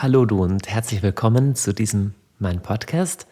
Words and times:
Hallo 0.00 0.26
du 0.26 0.44
und 0.44 0.68
herzlich 0.68 1.02
willkommen 1.02 1.56
zu 1.56 1.74
diesem 1.74 2.14
mein 2.38 2.62
Podcast, 2.62 3.26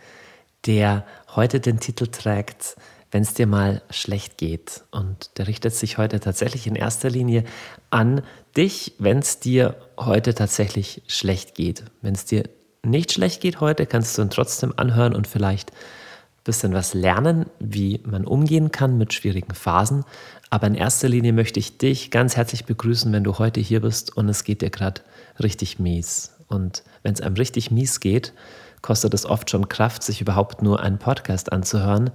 der 0.66 1.06
heute 1.36 1.60
den 1.60 1.78
Titel 1.78 2.08
trägt, 2.08 2.74
wenn 3.12 3.22
es 3.22 3.34
dir 3.34 3.46
mal 3.46 3.82
schlecht 3.88 4.36
geht. 4.36 4.82
Und 4.90 5.38
der 5.38 5.46
richtet 5.46 5.74
sich 5.74 5.96
heute 5.96 6.18
tatsächlich 6.18 6.66
in 6.66 6.74
erster 6.74 7.08
Linie 7.08 7.44
an 7.90 8.22
dich, 8.56 8.94
wenn 8.98 9.20
es 9.20 9.38
dir 9.38 9.76
heute 9.96 10.34
tatsächlich 10.34 11.02
schlecht 11.06 11.54
geht. 11.54 11.84
Wenn 12.02 12.16
es 12.16 12.24
dir 12.24 12.48
nicht 12.82 13.12
schlecht 13.12 13.40
geht 13.40 13.60
heute, 13.60 13.86
kannst 13.86 14.18
du 14.18 14.22
ihn 14.22 14.30
trotzdem 14.30 14.74
anhören 14.76 15.14
und 15.14 15.28
vielleicht 15.28 15.70
ein 15.70 16.42
bisschen 16.42 16.72
was 16.72 16.94
lernen, 16.94 17.46
wie 17.60 18.00
man 18.04 18.24
umgehen 18.24 18.72
kann 18.72 18.98
mit 18.98 19.14
schwierigen 19.14 19.54
Phasen. 19.54 20.02
Aber 20.50 20.66
in 20.66 20.74
erster 20.74 21.08
Linie 21.08 21.32
möchte 21.32 21.60
ich 21.60 21.78
dich 21.78 22.10
ganz 22.10 22.34
herzlich 22.36 22.64
begrüßen, 22.64 23.12
wenn 23.12 23.22
du 23.22 23.38
heute 23.38 23.60
hier 23.60 23.82
bist 23.82 24.16
und 24.16 24.28
es 24.28 24.42
geht 24.42 24.62
dir 24.62 24.70
gerade 24.70 25.02
richtig 25.38 25.78
mies. 25.78 26.35
Und 26.48 26.82
wenn 27.02 27.14
es 27.14 27.20
einem 27.20 27.36
richtig 27.36 27.70
mies 27.70 28.00
geht, 28.00 28.32
kostet 28.82 29.14
es 29.14 29.26
oft 29.26 29.50
schon 29.50 29.68
Kraft, 29.68 30.02
sich 30.02 30.20
überhaupt 30.20 30.62
nur 30.62 30.80
einen 30.80 30.98
Podcast 30.98 31.52
anzuhören. 31.52 32.10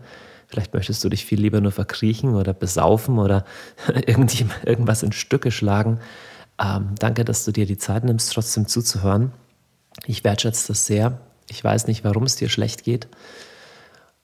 Vielleicht 0.47 0.73
möchtest 0.73 1.03
du 1.03 1.09
dich 1.09 1.25
viel 1.25 1.39
lieber 1.39 1.61
nur 1.61 1.71
verkriechen 1.71 2.35
oder 2.35 2.53
besaufen 2.53 3.19
oder 3.19 3.45
irgendwas 4.05 5.03
in 5.03 5.11
Stücke 5.11 5.51
schlagen. 5.51 5.99
Ähm, 6.61 6.95
danke, 6.99 7.25
dass 7.25 7.45
du 7.45 7.51
dir 7.51 7.65
die 7.65 7.77
Zeit 7.77 8.03
nimmst, 8.03 8.33
trotzdem 8.33 8.67
zuzuhören. 8.67 9.31
Ich 10.05 10.23
wertschätze 10.23 10.67
das 10.67 10.85
sehr. 10.85 11.19
Ich 11.49 11.63
weiß 11.63 11.87
nicht, 11.87 12.03
warum 12.03 12.23
es 12.23 12.35
dir 12.35 12.49
schlecht 12.49 12.83
geht. 12.83 13.07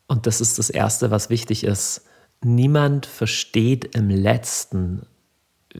Und 0.07 0.27
das 0.27 0.39
ist 0.39 0.59
das 0.59 0.69
Erste, 0.69 1.11
was 1.11 1.29
wichtig 1.29 1.63
ist. 1.63 2.03
Niemand 2.43 3.05
versteht 3.05 3.95
im 3.95 4.09
letzten, 4.09 5.05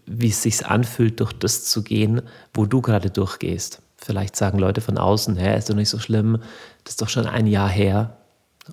wie 0.06 0.30
es 0.30 0.42
sich 0.42 0.66
anfühlt, 0.66 1.20
durch 1.20 1.34
das 1.34 1.66
zu 1.66 1.84
gehen, 1.84 2.22
wo 2.54 2.66
du 2.66 2.82
gerade 2.82 3.10
durchgehst. 3.10 3.82
Vielleicht 3.98 4.36
sagen 4.36 4.60
Leute 4.60 4.82
von 4.82 4.98
außen, 4.98 5.36
hä, 5.38 5.58
ist 5.58 5.70
doch 5.70 5.76
nicht 5.76 5.90
so 5.90 6.00
schlimm, 6.00 6.40
das 6.84 6.94
ist 6.94 7.02
doch 7.02 7.10
schon 7.10 7.26
ein 7.26 7.48
Jahr 7.48 7.70
her. 7.70 8.18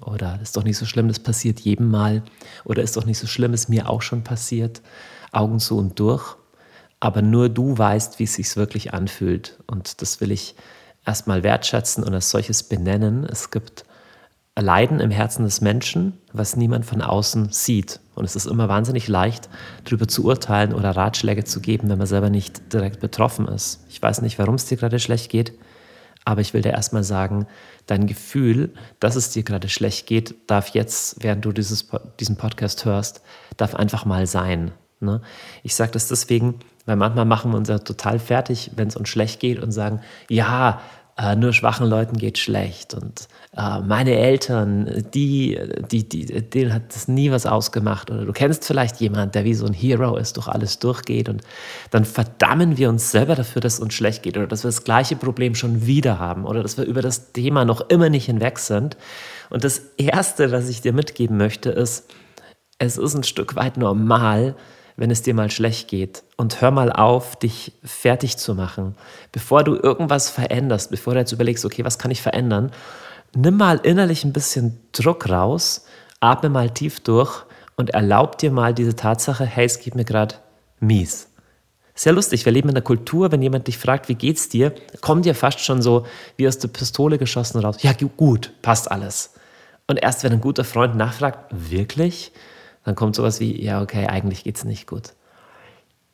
Oder 0.00 0.32
das 0.32 0.48
ist 0.48 0.56
doch 0.56 0.64
nicht 0.64 0.76
so 0.76 0.86
schlimm, 0.86 1.08
das 1.08 1.18
passiert 1.18 1.60
jedem 1.60 1.90
Mal. 1.90 2.22
Oder 2.64 2.82
ist 2.82 2.96
doch 2.96 3.06
nicht 3.06 3.18
so 3.18 3.26
schlimm, 3.26 3.54
ist 3.54 3.68
mir 3.68 3.88
auch 3.88 4.02
schon 4.02 4.24
passiert. 4.24 4.82
Augen 5.32 5.60
zu 5.60 5.78
und 5.78 5.98
durch. 5.98 6.36
Aber 7.00 7.22
nur 7.22 7.48
du 7.48 7.76
weißt, 7.76 8.18
wie 8.18 8.24
es 8.24 8.34
sich 8.34 8.56
wirklich 8.56 8.92
anfühlt. 8.92 9.58
Und 9.66 10.02
das 10.02 10.20
will 10.20 10.30
ich 10.30 10.54
erstmal 11.06 11.42
wertschätzen 11.42 12.02
und 12.02 12.14
als 12.14 12.30
solches 12.30 12.62
benennen. 12.62 13.24
Es 13.24 13.50
gibt 13.50 13.84
Leiden 14.58 15.00
im 15.00 15.10
Herzen 15.10 15.44
des 15.44 15.60
Menschen, 15.60 16.18
was 16.32 16.56
niemand 16.56 16.86
von 16.86 17.02
außen 17.02 17.50
sieht. 17.50 18.00
Und 18.14 18.24
es 18.24 18.36
ist 18.36 18.46
immer 18.46 18.68
wahnsinnig 18.68 19.08
leicht, 19.08 19.48
darüber 19.84 20.06
zu 20.06 20.24
urteilen 20.24 20.72
oder 20.72 20.90
Ratschläge 20.90 21.44
zu 21.44 21.60
geben, 21.60 21.88
wenn 21.88 21.98
man 21.98 22.06
selber 22.06 22.30
nicht 22.30 22.72
direkt 22.72 23.00
betroffen 23.00 23.48
ist. 23.48 23.84
Ich 23.88 24.00
weiß 24.00 24.22
nicht, 24.22 24.38
warum 24.38 24.54
es 24.54 24.66
dir 24.66 24.76
gerade 24.76 24.98
schlecht 24.98 25.30
geht, 25.30 25.52
aber 26.24 26.40
ich 26.40 26.54
will 26.54 26.62
dir 26.62 26.72
erstmal 26.72 27.04
sagen, 27.04 27.46
dein 27.86 28.06
Gefühl, 28.06 28.72
dass 28.98 29.16
es 29.16 29.30
dir 29.30 29.42
gerade 29.42 29.68
schlecht 29.68 30.06
geht, 30.06 30.34
darf 30.46 30.68
jetzt, 30.68 31.22
während 31.22 31.44
du 31.44 31.52
dieses, 31.52 31.88
diesen 32.18 32.36
Podcast 32.36 32.84
hörst, 32.84 33.22
darf 33.56 33.74
einfach 33.74 34.04
mal 34.04 34.26
sein. 34.26 34.72
Ne? 35.00 35.20
Ich 35.62 35.74
sage 35.74 35.92
das 35.92 36.08
deswegen, 36.08 36.60
weil 36.86 36.96
manchmal 36.96 37.24
machen 37.24 37.50
wir 37.50 37.58
uns 37.58 37.68
ja 37.68 37.78
total 37.78 38.18
fertig, 38.18 38.70
wenn 38.76 38.88
es 38.88 38.96
uns 38.96 39.08
schlecht 39.08 39.40
geht 39.40 39.62
und 39.62 39.72
sagen, 39.72 40.00
ja, 40.30 40.80
äh, 41.16 41.36
nur 41.36 41.52
schwachen 41.52 41.86
Leuten 41.86 42.16
geht 42.16 42.38
schlecht. 42.38 42.94
Und 42.94 43.28
äh, 43.56 43.80
meine 43.80 44.16
Eltern, 44.16 45.04
die, 45.14 45.58
die, 45.90 46.08
die, 46.08 46.26
denen 46.26 46.72
hat 46.72 46.94
das 46.94 47.06
nie 47.06 47.30
was 47.30 47.46
ausgemacht. 47.46 48.10
Oder 48.10 48.24
du 48.24 48.32
kennst 48.32 48.64
vielleicht 48.64 49.00
jemanden, 49.00 49.32
der 49.32 49.44
wie 49.44 49.54
so 49.54 49.66
ein 49.66 49.72
Hero 49.72 50.16
ist, 50.16 50.36
durch 50.36 50.48
alles 50.48 50.80
durchgeht. 50.80 51.28
Und 51.28 51.42
dann 51.90 52.04
verdammen 52.04 52.78
wir 52.78 52.88
uns 52.88 53.12
selber 53.12 53.36
dafür, 53.36 53.60
dass 53.60 53.74
es 53.74 53.80
uns 53.80 53.94
schlecht 53.94 54.22
geht. 54.24 54.36
Oder 54.36 54.48
dass 54.48 54.64
wir 54.64 54.68
das 54.68 54.84
gleiche 54.84 55.14
Problem 55.14 55.54
schon 55.54 55.86
wieder 55.86 56.18
haben. 56.18 56.44
Oder 56.44 56.62
dass 56.62 56.78
wir 56.78 56.84
über 56.84 57.02
das 57.02 57.32
Thema 57.32 57.64
noch 57.64 57.88
immer 57.90 58.10
nicht 58.10 58.26
hinweg 58.26 58.58
sind. 58.58 58.96
Und 59.50 59.62
das 59.62 59.82
Erste, 59.96 60.50
was 60.50 60.68
ich 60.68 60.80
dir 60.80 60.92
mitgeben 60.92 61.36
möchte, 61.36 61.70
ist, 61.70 62.10
es 62.78 62.98
ist 62.98 63.14
ein 63.14 63.22
Stück 63.22 63.54
weit 63.54 63.76
normal, 63.76 64.56
wenn 64.96 65.10
es 65.10 65.22
dir 65.22 65.34
mal 65.34 65.50
schlecht 65.50 65.88
geht. 65.88 66.22
Und 66.36 66.60
hör 66.60 66.70
mal 66.70 66.92
auf, 66.92 67.36
dich 67.36 67.72
fertig 67.82 68.36
zu 68.36 68.54
machen. 68.54 68.94
Bevor 69.32 69.64
du 69.64 69.74
irgendwas 69.74 70.30
veränderst, 70.30 70.90
bevor 70.90 71.14
du 71.14 71.20
jetzt 71.20 71.32
überlegst, 71.32 71.64
okay, 71.64 71.84
was 71.84 71.98
kann 71.98 72.10
ich 72.10 72.22
verändern, 72.22 72.70
nimm 73.34 73.56
mal 73.56 73.80
innerlich 73.82 74.24
ein 74.24 74.32
bisschen 74.32 74.78
Druck 74.92 75.28
raus, 75.28 75.86
atme 76.20 76.48
mal 76.48 76.70
tief 76.70 77.00
durch 77.00 77.44
und 77.76 77.90
erlaub 77.90 78.38
dir 78.38 78.50
mal 78.50 78.72
diese 78.72 78.94
Tatsache, 78.94 79.44
hey, 79.44 79.66
es 79.66 79.80
geht 79.80 79.94
mir 79.94 80.04
gerade 80.04 80.36
mies. 80.80 81.28
Sehr 81.96 82.12
lustig, 82.12 82.44
wir 82.44 82.52
leben 82.52 82.68
in 82.68 82.74
einer 82.74 82.84
Kultur, 82.84 83.30
wenn 83.30 83.42
jemand 83.42 83.68
dich 83.68 83.78
fragt, 83.78 84.08
wie 84.08 84.16
geht's 84.16 84.48
dir, 84.48 84.74
kommt 85.00 85.24
dir 85.24 85.34
fast 85.34 85.60
schon 85.60 85.80
so 85.80 86.06
wie 86.36 86.48
aus 86.48 86.58
der 86.58 86.68
Pistole 86.68 87.18
geschossen 87.18 87.60
raus. 87.60 87.76
Ja, 87.82 87.92
gut, 87.92 88.52
passt 88.62 88.90
alles. 88.90 89.34
Und 89.86 90.02
erst 90.02 90.24
wenn 90.24 90.32
ein 90.32 90.40
guter 90.40 90.64
Freund 90.64 90.96
nachfragt, 90.96 91.52
wirklich? 91.52 92.32
Dann 92.84 92.94
kommt 92.94 93.16
sowas 93.16 93.40
wie, 93.40 93.62
ja, 93.62 93.82
okay, 93.82 94.06
eigentlich 94.06 94.44
geht 94.44 94.56
es 94.56 94.64
nicht 94.64 94.86
gut. 94.86 95.14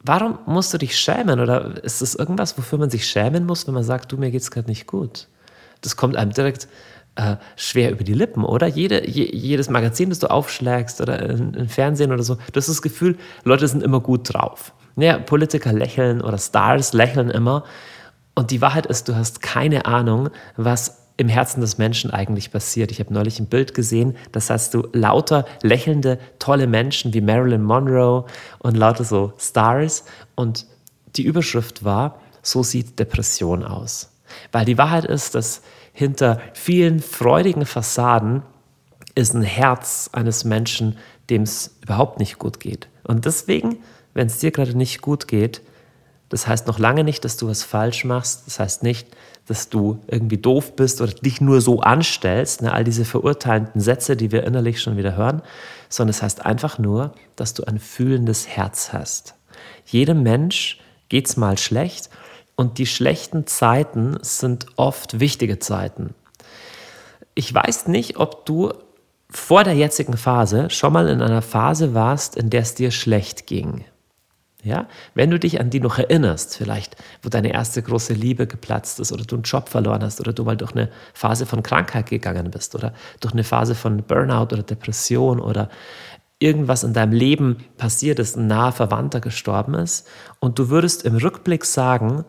Warum 0.02 0.38
musst 0.46 0.72
du 0.72 0.78
dich 0.78 0.98
schämen? 0.98 1.40
Oder 1.40 1.82
ist 1.84 2.00
das 2.00 2.14
irgendwas, 2.14 2.56
wofür 2.56 2.78
man 2.78 2.90
sich 2.90 3.06
schämen 3.06 3.44
muss, 3.44 3.66
wenn 3.66 3.74
man 3.74 3.84
sagt, 3.84 4.10
du, 4.10 4.16
mir 4.16 4.30
geht 4.30 4.40
es 4.40 4.50
gerade 4.50 4.68
nicht 4.68 4.86
gut? 4.86 5.28
Das 5.82 5.96
kommt 5.96 6.16
einem 6.16 6.32
direkt 6.32 6.68
äh, 7.16 7.36
schwer 7.56 7.90
über 7.90 8.04
die 8.04 8.14
Lippen, 8.14 8.44
oder? 8.44 8.66
Jede, 8.66 9.08
je, 9.08 9.30
jedes 9.30 9.68
Magazin, 9.68 10.08
das 10.08 10.20
du 10.20 10.30
aufschlägst 10.30 11.00
oder 11.00 11.20
im 11.20 11.68
Fernsehen 11.68 12.12
oder 12.12 12.22
so, 12.22 12.36
du 12.36 12.56
hast 12.56 12.68
das 12.68 12.82
Gefühl, 12.82 13.18
Leute 13.44 13.68
sind 13.68 13.82
immer 13.82 14.00
gut 14.00 14.32
drauf. 14.32 14.72
Ja, 14.96 15.18
Politiker 15.18 15.72
lächeln 15.72 16.22
oder 16.22 16.38
Stars 16.38 16.92
lächeln 16.92 17.30
immer. 17.30 17.64
Und 18.34 18.50
die 18.50 18.60
Wahrheit 18.60 18.86
ist, 18.86 19.08
du 19.08 19.16
hast 19.16 19.42
keine 19.42 19.86
Ahnung, 19.86 20.30
was 20.56 20.99
im 21.20 21.28
Herzen 21.28 21.60
des 21.60 21.76
Menschen 21.76 22.10
eigentlich 22.10 22.50
passiert. 22.50 22.90
Ich 22.90 22.98
habe 22.98 23.12
neulich 23.12 23.38
ein 23.38 23.46
Bild 23.46 23.74
gesehen, 23.74 24.16
das 24.32 24.48
heißt 24.48 24.72
du 24.72 24.88
lauter 24.94 25.44
lächelnde, 25.60 26.18
tolle 26.38 26.66
Menschen 26.66 27.12
wie 27.12 27.20
Marilyn 27.20 27.62
Monroe 27.62 28.24
und 28.58 28.74
lauter 28.74 29.04
so 29.04 29.34
Stars. 29.38 30.06
Und 30.34 30.66
die 31.16 31.24
Überschrift 31.24 31.84
war, 31.84 32.18
so 32.40 32.62
sieht 32.62 32.98
Depression 32.98 33.64
aus. 33.64 34.10
Weil 34.50 34.64
die 34.64 34.78
Wahrheit 34.78 35.04
ist, 35.04 35.34
dass 35.34 35.60
hinter 35.92 36.40
vielen 36.54 37.00
freudigen 37.00 37.66
Fassaden 37.66 38.42
ist 39.14 39.34
ein 39.34 39.42
Herz 39.42 40.08
eines 40.14 40.44
Menschen, 40.44 40.96
dem 41.28 41.42
es 41.42 41.76
überhaupt 41.82 42.18
nicht 42.18 42.38
gut 42.38 42.60
geht. 42.60 42.88
Und 43.04 43.26
deswegen, 43.26 43.76
wenn 44.14 44.28
es 44.28 44.38
dir 44.38 44.52
gerade 44.52 44.74
nicht 44.74 45.02
gut 45.02 45.28
geht, 45.28 45.60
das 46.30 46.46
heißt 46.46 46.66
noch 46.66 46.78
lange 46.78 47.04
nicht, 47.04 47.26
dass 47.26 47.36
du 47.36 47.46
was 47.46 47.62
falsch 47.62 48.06
machst. 48.06 48.46
Das 48.46 48.58
heißt 48.58 48.82
nicht, 48.82 49.08
dass 49.46 49.68
du 49.68 50.00
irgendwie 50.06 50.38
doof 50.38 50.76
bist 50.76 51.00
oder 51.00 51.12
dich 51.12 51.40
nur 51.40 51.60
so 51.60 51.80
anstellst, 51.80 52.62
ne, 52.62 52.72
all 52.72 52.84
diese 52.84 53.04
verurteilenden 53.04 53.80
Sätze, 53.80 54.16
die 54.16 54.30
wir 54.32 54.44
innerlich 54.44 54.80
schon 54.80 54.96
wieder 54.96 55.16
hören, 55.16 55.42
sondern 55.88 56.10
es 56.10 56.22
heißt 56.22 56.46
einfach 56.46 56.78
nur, 56.78 57.12
dass 57.36 57.54
du 57.54 57.64
ein 57.64 57.78
fühlendes 57.78 58.46
Herz 58.46 58.92
hast. 58.92 59.34
Jedem 59.84 60.22
Mensch 60.22 60.80
geht 61.08 61.28
es 61.28 61.36
mal 61.36 61.58
schlecht 61.58 62.10
und 62.54 62.78
die 62.78 62.86
schlechten 62.86 63.46
Zeiten 63.46 64.18
sind 64.22 64.66
oft 64.76 65.18
wichtige 65.18 65.58
Zeiten. 65.58 66.14
Ich 67.34 67.52
weiß 67.52 67.88
nicht, 67.88 68.18
ob 68.18 68.44
du 68.46 68.72
vor 69.30 69.64
der 69.64 69.74
jetzigen 69.74 70.16
Phase 70.16 70.70
schon 70.70 70.92
mal 70.92 71.08
in 71.08 71.22
einer 71.22 71.42
Phase 71.42 71.94
warst, 71.94 72.36
in 72.36 72.50
der 72.50 72.62
es 72.62 72.74
dir 72.74 72.90
schlecht 72.90 73.46
ging. 73.46 73.84
Ja? 74.62 74.86
Wenn 75.14 75.30
du 75.30 75.38
dich 75.38 75.60
an 75.60 75.70
die 75.70 75.80
noch 75.80 75.98
erinnerst, 75.98 76.56
vielleicht, 76.56 76.96
wo 77.22 77.28
deine 77.28 77.52
erste 77.52 77.82
große 77.82 78.12
Liebe 78.12 78.46
geplatzt 78.46 79.00
ist 79.00 79.12
oder 79.12 79.24
du 79.24 79.36
einen 79.36 79.44
Job 79.44 79.68
verloren 79.68 80.02
hast 80.02 80.20
oder 80.20 80.32
du 80.32 80.44
mal 80.44 80.56
durch 80.56 80.72
eine 80.72 80.90
Phase 81.14 81.46
von 81.46 81.62
Krankheit 81.62 82.10
gegangen 82.10 82.50
bist 82.50 82.74
oder 82.74 82.92
durch 83.20 83.32
eine 83.32 83.44
Phase 83.44 83.74
von 83.74 84.02
Burnout 84.02 84.52
oder 84.52 84.62
Depression 84.62 85.40
oder 85.40 85.68
irgendwas 86.38 86.84
in 86.84 86.94
deinem 86.94 87.12
Leben 87.12 87.58
passiert 87.76 88.18
ist, 88.18 88.36
ein 88.36 88.46
naher 88.46 88.72
Verwandter 88.72 89.20
gestorben 89.20 89.74
ist 89.74 90.08
und 90.40 90.58
du 90.58 90.70
würdest 90.70 91.04
im 91.04 91.16
Rückblick 91.16 91.64
sagen, 91.64 92.24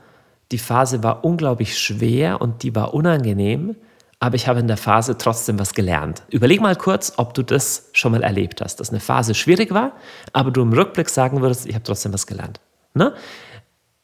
die 0.52 0.58
Phase 0.58 1.02
war 1.02 1.24
unglaublich 1.24 1.80
schwer 1.80 2.42
und 2.42 2.63
die 2.63 2.75
war 2.75 2.94
unangenehm, 2.94 3.75
aber 4.21 4.35
ich 4.35 4.47
habe 4.47 4.59
in 4.59 4.68
der 4.68 4.77
Phase 4.77 5.18
trotzdem 5.18 5.57
was 5.57 5.73
gelernt. 5.73 6.21
Überleg 6.29 6.62
mal 6.62 6.75
kurz, 6.75 7.13
ob 7.18 7.33
du 7.33 7.41
das 7.41 7.89
schon 7.91 8.12
mal 8.12 8.21
erlebt 8.21 8.62
hast, 8.62 8.79
dass 8.79 8.91
eine 8.91 9.00
Phase 9.00 9.33
schwierig 9.33 9.73
war, 9.73 9.94
aber 10.31 10.51
du 10.51 10.62
im 10.62 10.71
Rückblick 10.71 11.09
sagen 11.09 11.41
würdest, 11.41 11.65
ich 11.65 11.73
habe 11.73 11.83
trotzdem 11.83 12.13
was 12.13 12.27
gelernt. 12.27 12.62
Ne? 12.94 13.15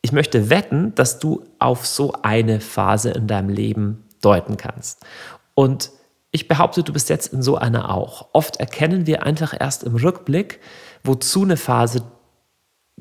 Ich 0.02 0.12
möchte 0.12 0.50
wetten, 0.50 0.96
dass 0.96 1.20
du 1.20 1.44
auf 1.60 1.86
so 1.86 2.14
eine 2.24 2.62
Phase 2.62 3.12
in 3.12 3.28
deinem 3.28 3.50
Leben 3.50 4.06
deuten 4.20 4.58
kannst. 4.58 5.06
Und 5.54 5.92
ich 6.32 6.48
behaupte, 6.48 6.82
du 6.82 6.94
bist 6.94 7.10
jetzt 7.10 7.32
in 7.32 7.44
so 7.44 7.56
einer 7.56 7.94
auch. 7.94 8.30
Oft 8.34 8.58
erkennen 8.58 9.06
wir 9.06 9.24
einfach 9.24 9.54
erst 9.58 9.84
im 9.84 9.96
Rückblick, 9.96 10.60
wozu 11.04 11.44
eine 11.44 11.58
Phase 11.58 12.02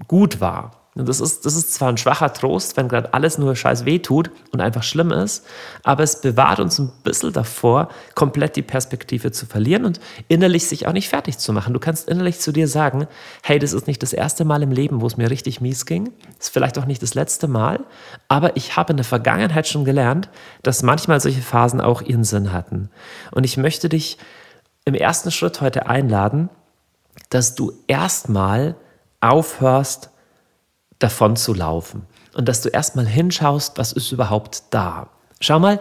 gut 0.06 0.42
war. 0.42 0.85
Das 0.98 1.20
ist, 1.20 1.44
das 1.44 1.56
ist 1.56 1.74
zwar 1.74 1.90
ein 1.90 1.98
schwacher 1.98 2.32
Trost, 2.32 2.78
wenn 2.78 2.88
gerade 2.88 3.12
alles 3.12 3.36
nur 3.36 3.54
scheiß 3.54 3.84
weh 3.84 3.98
tut 3.98 4.30
und 4.52 4.62
einfach 4.62 4.82
schlimm 4.82 5.12
ist, 5.12 5.44
aber 5.82 6.02
es 6.02 6.22
bewahrt 6.22 6.58
uns 6.58 6.78
ein 6.78 6.90
bisschen 7.04 7.34
davor, 7.34 7.90
komplett 8.14 8.56
die 8.56 8.62
Perspektive 8.62 9.30
zu 9.30 9.44
verlieren 9.44 9.84
und 9.84 10.00
innerlich 10.28 10.66
sich 10.66 10.86
auch 10.86 10.94
nicht 10.94 11.10
fertig 11.10 11.36
zu 11.36 11.52
machen. 11.52 11.74
Du 11.74 11.80
kannst 11.80 12.08
innerlich 12.08 12.40
zu 12.40 12.50
dir 12.50 12.66
sagen, 12.66 13.06
hey, 13.42 13.58
das 13.58 13.74
ist 13.74 13.86
nicht 13.86 14.02
das 14.02 14.14
erste 14.14 14.46
Mal 14.46 14.62
im 14.62 14.70
Leben, 14.70 15.02
wo 15.02 15.06
es 15.06 15.18
mir 15.18 15.30
richtig 15.30 15.60
mies 15.60 15.84
ging. 15.84 16.12
Ist 16.40 16.48
vielleicht 16.48 16.78
auch 16.78 16.86
nicht 16.86 17.02
das 17.02 17.12
letzte 17.12 17.46
Mal, 17.46 17.80
aber 18.28 18.56
ich 18.56 18.76
habe 18.76 18.92
in 18.92 18.96
der 18.96 19.04
Vergangenheit 19.04 19.68
schon 19.68 19.84
gelernt, 19.84 20.30
dass 20.62 20.82
manchmal 20.82 21.20
solche 21.20 21.42
Phasen 21.42 21.82
auch 21.82 22.00
ihren 22.00 22.24
Sinn 22.24 22.54
hatten. 22.54 22.88
Und 23.32 23.44
ich 23.44 23.58
möchte 23.58 23.90
dich 23.90 24.16
im 24.86 24.94
ersten 24.94 25.30
Schritt 25.30 25.60
heute 25.60 25.88
einladen, 25.90 26.48
dass 27.28 27.54
du 27.54 27.72
erstmal 27.86 28.76
aufhörst, 29.20 30.10
davon 30.98 31.36
zu 31.36 31.54
laufen 31.54 32.06
und 32.34 32.48
dass 32.48 32.62
du 32.62 32.68
erstmal 32.68 33.06
hinschaust, 33.06 33.78
was 33.78 33.92
ist 33.92 34.12
überhaupt 34.12 34.64
da. 34.70 35.10
Schau 35.40 35.58
mal, 35.58 35.80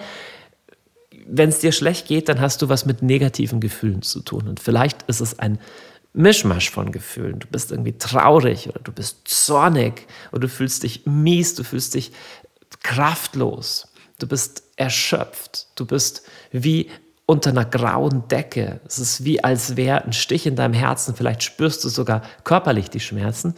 wenn 1.27 1.49
es 1.49 1.59
dir 1.59 1.71
schlecht 1.71 2.07
geht, 2.07 2.29
dann 2.29 2.39
hast 2.39 2.61
du 2.61 2.69
was 2.69 2.85
mit 2.85 3.01
negativen 3.01 3.59
Gefühlen 3.59 4.01
zu 4.01 4.21
tun. 4.21 4.47
Und 4.47 4.59
vielleicht 4.59 5.03
ist 5.03 5.21
es 5.21 5.39
ein 5.39 5.59
Mischmasch 6.13 6.69
von 6.69 6.91
Gefühlen. 6.91 7.39
Du 7.39 7.47
bist 7.47 7.71
irgendwie 7.71 7.97
traurig 7.97 8.69
oder 8.69 8.79
du 8.79 8.91
bist 8.91 9.27
zornig 9.27 10.07
oder 10.31 10.41
du 10.41 10.49
fühlst 10.49 10.83
dich 10.83 11.05
mies, 11.05 11.55
du 11.55 11.63
fühlst 11.63 11.93
dich 11.93 12.11
kraftlos, 12.83 13.91
du 14.19 14.27
bist 14.27 14.63
erschöpft, 14.77 15.67
du 15.75 15.85
bist 15.85 16.23
wie 16.51 16.89
unter 17.25 17.49
einer 17.49 17.65
grauen 17.65 18.27
Decke. 18.27 18.79
Es 18.85 18.99
ist 18.99 19.25
wie, 19.25 19.43
als 19.43 19.75
wäre 19.75 20.05
ein 20.05 20.13
Stich 20.13 20.45
in 20.45 20.55
deinem 20.55 20.73
Herzen. 20.75 21.15
Vielleicht 21.15 21.43
spürst 21.43 21.83
du 21.83 21.89
sogar 21.89 22.21
körperlich 22.43 22.89
die 22.91 22.99
Schmerzen. 22.99 23.55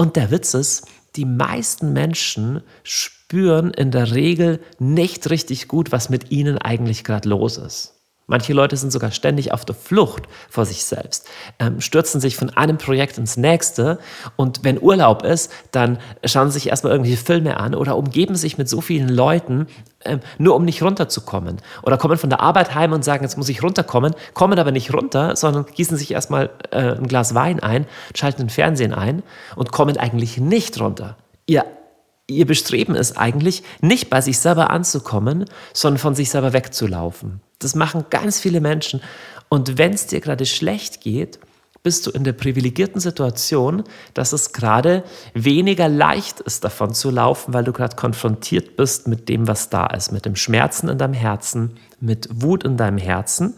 Und 0.00 0.14
der 0.14 0.30
Witz 0.30 0.54
ist, 0.54 0.86
die 1.16 1.24
meisten 1.24 1.92
Menschen 1.92 2.62
spüren 2.84 3.72
in 3.72 3.90
der 3.90 4.14
Regel 4.14 4.60
nicht 4.78 5.28
richtig 5.28 5.66
gut, 5.66 5.90
was 5.90 6.08
mit 6.08 6.30
ihnen 6.30 6.56
eigentlich 6.56 7.02
gerade 7.02 7.28
los 7.28 7.56
ist. 7.56 7.97
Manche 8.28 8.52
Leute 8.52 8.76
sind 8.76 8.92
sogar 8.92 9.10
ständig 9.10 9.52
auf 9.52 9.64
der 9.64 9.74
Flucht 9.74 10.24
vor 10.50 10.66
sich 10.66 10.84
selbst, 10.84 11.26
ähm, 11.58 11.80
stürzen 11.80 12.20
sich 12.20 12.36
von 12.36 12.50
einem 12.50 12.76
Projekt 12.76 13.16
ins 13.16 13.38
nächste 13.38 13.98
und 14.36 14.64
wenn 14.64 14.80
Urlaub 14.80 15.24
ist, 15.24 15.50
dann 15.72 15.98
schauen 16.24 16.48
sie 16.50 16.58
sich 16.60 16.68
erstmal 16.68 16.92
irgendwelche 16.92 17.22
Filme 17.22 17.56
an 17.56 17.74
oder 17.74 17.96
umgeben 17.96 18.36
sich 18.36 18.58
mit 18.58 18.68
so 18.68 18.82
vielen 18.82 19.08
Leuten, 19.08 19.66
ähm, 20.04 20.20
nur 20.36 20.56
um 20.56 20.66
nicht 20.66 20.82
runterzukommen. 20.82 21.56
Oder 21.82 21.96
kommen 21.96 22.18
von 22.18 22.28
der 22.28 22.40
Arbeit 22.40 22.74
heim 22.74 22.92
und 22.92 23.02
sagen, 23.02 23.24
jetzt 23.24 23.38
muss 23.38 23.48
ich 23.48 23.62
runterkommen, 23.62 24.14
kommen 24.34 24.58
aber 24.58 24.72
nicht 24.72 24.92
runter, 24.92 25.34
sondern 25.34 25.64
gießen 25.64 25.96
sich 25.96 26.12
erstmal 26.12 26.50
äh, 26.70 26.96
ein 26.96 27.08
Glas 27.08 27.34
Wein 27.34 27.60
ein, 27.60 27.86
schalten 28.14 28.42
den 28.42 28.50
Fernsehen 28.50 28.92
ein 28.92 29.22
und 29.56 29.72
kommen 29.72 29.96
eigentlich 29.96 30.36
nicht 30.36 30.78
runter. 30.78 31.16
Ihr 31.46 31.64
ihr 32.28 32.46
Bestreben 32.46 32.94
ist 32.94 33.18
eigentlich, 33.18 33.62
nicht 33.80 34.10
bei 34.10 34.20
sich 34.20 34.38
selber 34.38 34.70
anzukommen, 34.70 35.46
sondern 35.72 35.98
von 35.98 36.14
sich 36.14 36.30
selber 36.30 36.52
wegzulaufen. 36.52 37.40
Das 37.58 37.74
machen 37.74 38.04
ganz 38.10 38.38
viele 38.38 38.60
Menschen. 38.60 39.00
Und 39.48 39.78
wenn 39.78 39.94
es 39.94 40.06
dir 40.06 40.20
gerade 40.20 40.46
schlecht 40.46 41.00
geht, 41.00 41.40
bist 41.82 42.06
du 42.06 42.10
in 42.10 42.24
der 42.24 42.34
privilegierten 42.34 43.00
Situation, 43.00 43.84
dass 44.12 44.32
es 44.32 44.52
gerade 44.52 45.04
weniger 45.32 45.88
leicht 45.88 46.40
ist, 46.40 46.64
davon 46.64 46.92
zu 46.92 47.10
laufen, 47.10 47.54
weil 47.54 47.64
du 47.64 47.72
gerade 47.72 47.96
konfrontiert 47.96 48.76
bist 48.76 49.08
mit 49.08 49.28
dem, 49.28 49.48
was 49.48 49.70
da 49.70 49.86
ist, 49.86 50.12
mit 50.12 50.26
dem 50.26 50.36
Schmerzen 50.36 50.88
in 50.88 50.98
deinem 50.98 51.14
Herzen, 51.14 51.78
mit 52.00 52.28
Wut 52.30 52.64
in 52.64 52.76
deinem 52.76 52.98
Herzen. 52.98 53.54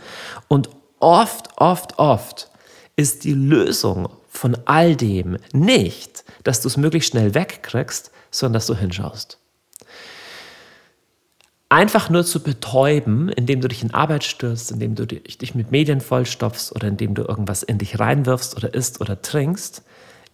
Und 0.47 0.69
oft, 1.01 1.49
oft, 1.57 1.99
oft 1.99 2.51
ist 2.95 3.25
die 3.25 3.35
Lösung 3.35 4.09
von 4.29 4.57
all 4.65 4.95
dem 4.95 5.39
nicht, 5.53 6.25
dass 6.45 6.61
du 6.61 6.69
es 6.69 6.77
möglichst 6.77 7.11
schnell 7.11 7.35
wegkriegst, 7.35 8.13
sondern 8.31 8.55
dass 8.55 8.67
du 8.67 8.75
hinschaust. 8.75 9.39
Einfach 11.69 12.11
nur 12.11 12.25
zu 12.25 12.43
betäuben, 12.43 13.29
indem 13.29 13.61
du 13.61 13.69
dich 13.69 13.83
in 13.83 13.95
Arbeit 13.95 14.25
stürzt, 14.25 14.73
indem 14.73 14.97
du 14.97 15.07
dich 15.07 15.55
mit 15.55 15.71
Medien 15.71 16.01
vollstopfst 16.01 16.73
oder 16.75 16.89
indem 16.89 17.15
du 17.15 17.23
irgendwas 17.23 17.63
in 17.63 17.79
dich 17.79 18.01
reinwirfst 18.01 18.57
oder 18.57 18.75
isst 18.75 19.01
oder 19.01 19.23
trinkst, 19.23 19.85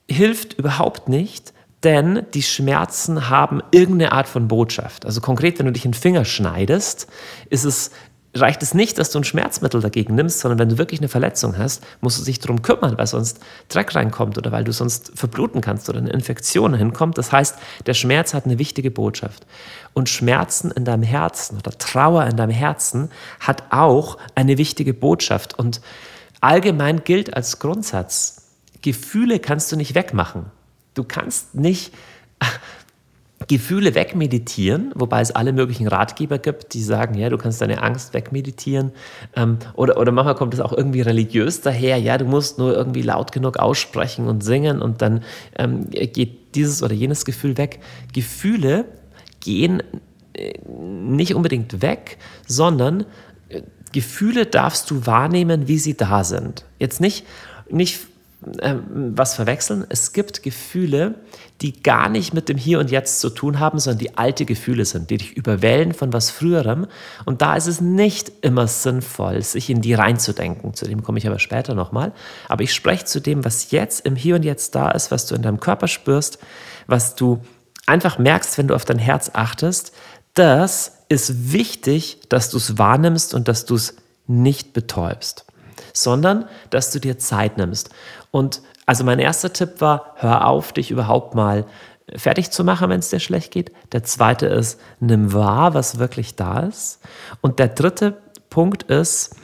hilft 0.09 0.55
überhaupt 0.55 1.11
nicht, 1.11 1.53
denn 1.83 2.25
die 2.33 2.43
Schmerzen 2.43 3.29
haben 3.29 3.63
irgendeine 3.71 4.13
Art 4.13 4.29
von 4.29 4.49
Botschaft. 4.49 5.05
Also 5.05 5.21
konkret, 5.21 5.59
wenn 5.59 5.67
du 5.67 5.73
dich 5.73 5.85
in 5.85 5.91
den 5.91 6.01
Finger 6.01 6.25
schneidest, 6.25 7.07
ist 7.51 7.65
es 7.65 7.91
reicht 8.41 8.63
es 8.63 8.75
nicht, 8.75 8.99
dass 8.99 9.11
du 9.11 9.19
ein 9.19 9.25
Schmerzmittel 9.25 9.81
dagegen 9.81 10.15
nimmst, 10.15 10.41
sondern 10.41 10.59
wenn 10.59 10.69
du 10.69 10.79
wirklich 10.79 11.01
eine 11.01 11.09
Verletzung 11.09 11.57
hast, 11.59 11.85
musst 12.01 12.19
du 12.19 12.25
dich 12.25 12.39
darum 12.39 12.63
kümmern, 12.63 12.97
weil 12.99 13.07
sonst 13.07 13.41
Dreck 13.69 13.95
reinkommt 13.95 14.39
oder 14.39 14.53
weil 14.53 14.65
du 14.65 14.73
sonst 14.73 15.13
verbluten 15.15 15.61
kannst 15.61 15.89
oder 15.89 15.99
eine 15.99 16.11
Infektion 16.11 16.75
hinkommt. 16.75 17.19
Das 17.19 17.33
heißt, 17.33 17.57
der 17.87 17.95
Schmerz 17.95 18.35
hat 18.35 18.45
eine 18.45 18.59
wichtige 18.59 18.91
Botschaft. 18.91 19.47
Und 19.93 20.09
Schmerzen 20.09 20.71
in 20.71 20.85
deinem 20.85 21.03
Herzen 21.03 21.59
oder 21.59 21.73
Trauer 21.77 22.27
in 22.27 22.37
deinem 22.37 22.51
Herzen 22.51 23.11
hat 23.41 23.65
auch 23.71 24.19
eine 24.35 24.59
wichtige 24.59 24.95
Botschaft. 24.95 25.59
Und 25.59 25.81
allgemein 26.41 27.05
gilt 27.05 27.35
als 27.35 27.59
Grundsatz, 27.59 28.49
Gefühle 28.83 29.41
kannst 29.41 29.73
du 29.73 29.77
nicht 29.77 29.95
wegmachen. 29.95 30.47
Du 30.95 31.05
kannst 31.05 31.55
nicht 31.55 31.93
Gefühle 33.49 33.95
wegmeditieren, 33.95 34.93
wobei 34.97 35.21
es 35.21 35.31
alle 35.31 35.53
möglichen 35.53 35.87
Ratgeber 35.87 36.39
gibt, 36.39 36.75
die 36.75 36.83
sagen, 36.83 37.15
ja, 37.15 37.29
du 37.29 37.39
kannst 37.39 37.61
deine 37.61 37.83
Angst 37.83 38.13
wegmeditieren. 38.13 38.93
Ähm, 39.35 39.59
oder, 39.75 39.99
oder 39.99 40.11
manchmal 40.11 40.35
kommt 40.35 40.55
es 40.55 40.61
auch 40.61 40.73
irgendwie 40.73 41.01
religiös 41.03 41.61
daher, 41.61 41.97
ja, 41.99 42.19
du 42.19 42.25
musst 42.25 42.59
nur 42.59 42.77
irgendwie 42.77 43.03
laut 43.03 43.31
genug 43.33 43.59
aussprechen 43.59 44.27
und 44.27 44.43
singen 44.43 44.83
und 44.83 45.01
dann 45.01 45.23
ähm, 45.59 45.89
geht 45.91 46.57
dieses 46.57 46.83
oder 46.83 46.95
jenes 46.95 47.25
Gefühl 47.25 47.57
weg. 47.57 47.81
Gefühle 48.13 48.87
gehen 49.41 49.83
äh, 50.35 50.55
nicht 50.69 51.35
unbedingt 51.35 51.83
weg, 51.83 52.19
sondern 52.49 53.07
äh, 53.49 53.63
Gefühle 53.93 54.47
darfst 54.47 54.91
du 54.91 55.07
wahrnehmen, 55.07 55.69
wie 55.69 55.79
sie 55.79 55.97
da 55.97 56.25
sind. 56.25 56.65
Jetzt 56.79 57.01
nicht, 57.01 57.25
nicht 57.71 58.09
äh, 58.59 58.77
was 58.89 59.35
verwechseln. 59.35 59.85
Es 59.89 60.13
gibt 60.13 60.43
Gefühle, 60.43 61.17
die 61.63 61.83
gar 61.83 62.09
nicht 62.09 62.35
mit 62.35 62.49
dem 62.49 62.57
Hier 62.57 62.79
und 62.79 62.91
Jetzt 62.91 63.21
zu 63.21 63.31
tun 63.31 63.59
haben, 63.59 63.79
sondern 63.79 63.99
die 63.99 64.17
alte 64.17 64.45
Gefühle 64.45 64.85
sind, 64.85 65.11
die 65.11 65.17
dich 65.17 65.37
überwältigen 65.37 65.95
von 65.95 66.13
was 66.13 66.31
Früherem. 66.31 66.87
Und 67.25 67.43
da 67.43 67.57
ist 67.57 67.67
es 67.67 67.81
nicht 67.81 68.31
immer 68.43 68.67
sinnvoll, 68.67 69.43
sich 69.43 69.71
in 69.71 69.81
die 69.81 69.95
reinzudenken. 69.95 70.75
Zu 70.75 70.87
dem 70.87 71.03
komme 71.03 71.19
ich 71.19 71.27
aber 71.27 71.39
später 71.39 71.75
nochmal. 71.75 72.13
Aber 72.49 72.63
ich 72.63 72.75
spreche 72.75 73.05
zu 73.05 73.21
dem, 73.21 73.45
was 73.45 73.71
jetzt 73.71 74.07
im 74.07 74.17
Hier 74.17 74.37
und 74.37 74.45
Jetzt 74.45 74.75
da 74.75 74.91
ist, 74.91 75.11
was 75.11 75.27
du 75.27 75.35
in 75.35 75.43
deinem 75.43 75.61
Körper 75.61 75.89
spürst, 75.89 76.39
was 76.87 77.15
du 77.15 77.41
einfach 77.87 78.19
merkst, 78.19 78.59
wenn 78.59 78.69
du 78.69 78.75
auf 78.75 78.85
dein 78.85 78.99
Herz 78.99 79.31
achtest. 79.33 79.93
Das 80.35 81.05
ist 81.09 81.53
wichtig, 81.53 82.21
dass 82.29 82.51
du 82.51 82.59
es 82.59 82.79
wahrnimmst 82.79 83.35
und 83.35 83.49
dass 83.49 83.65
du 83.65 83.75
es 83.75 83.97
nicht 84.27 84.73
betäubst 84.73 85.47
sondern 85.97 86.47
dass 86.71 86.91
du 86.91 87.01
dir 87.01 87.19
Zeit 87.19 87.57
nimmst. 87.57 87.91
Und 88.31 88.61
also 88.85 89.03
mein 89.03 89.19
erster 89.19 89.53
Tipp 89.53 89.81
war, 89.81 90.15
hör 90.17 90.47
auf, 90.47 90.73
dich 90.73 90.91
überhaupt 90.91 91.35
mal 91.35 91.65
fertig 92.15 92.51
zu 92.51 92.63
machen, 92.63 92.89
wenn 92.91 93.01
es 93.01 93.11
dir 93.11 93.19
schlecht 93.19 93.53
geht. 93.53 93.73
Der 93.93 94.05
zweite 94.05 94.47
ist, 94.47 94.79
nimm 95.01 95.33
wahr, 95.33 95.75
was 95.75 95.99
wirklich 95.99 96.37
da 96.37 96.61
ist. 96.61 97.01
Und 97.41 97.59
der 97.59 97.69
dritte 97.69 98.19
Punkt 98.51 98.85
ist, 98.85 99.35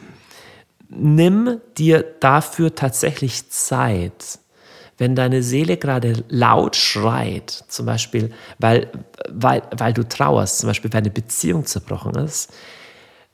nimm 0.89 1.61
dir 1.77 2.05
dafür 2.21 2.75
tatsächlich 2.75 3.51
Zeit. 3.51 4.39
Wenn 4.99 5.17
deine 5.17 5.43
Seele 5.43 5.79
gerade 5.79 6.23
laut 6.29 6.77
schreit, 6.77 7.65
zum 7.67 7.87
Beispiel, 7.87 8.33
weil, 8.59 8.93
weil, 9.29 9.63
weil 9.77 9.93
du 9.95 10.07
trauerst, 10.07 10.59
zum 10.59 10.69
Beispiel, 10.69 10.93
weil 10.93 11.01
eine 11.01 11.11
Beziehung 11.11 11.65
zerbrochen 11.67 12.15
ist, 12.15 12.53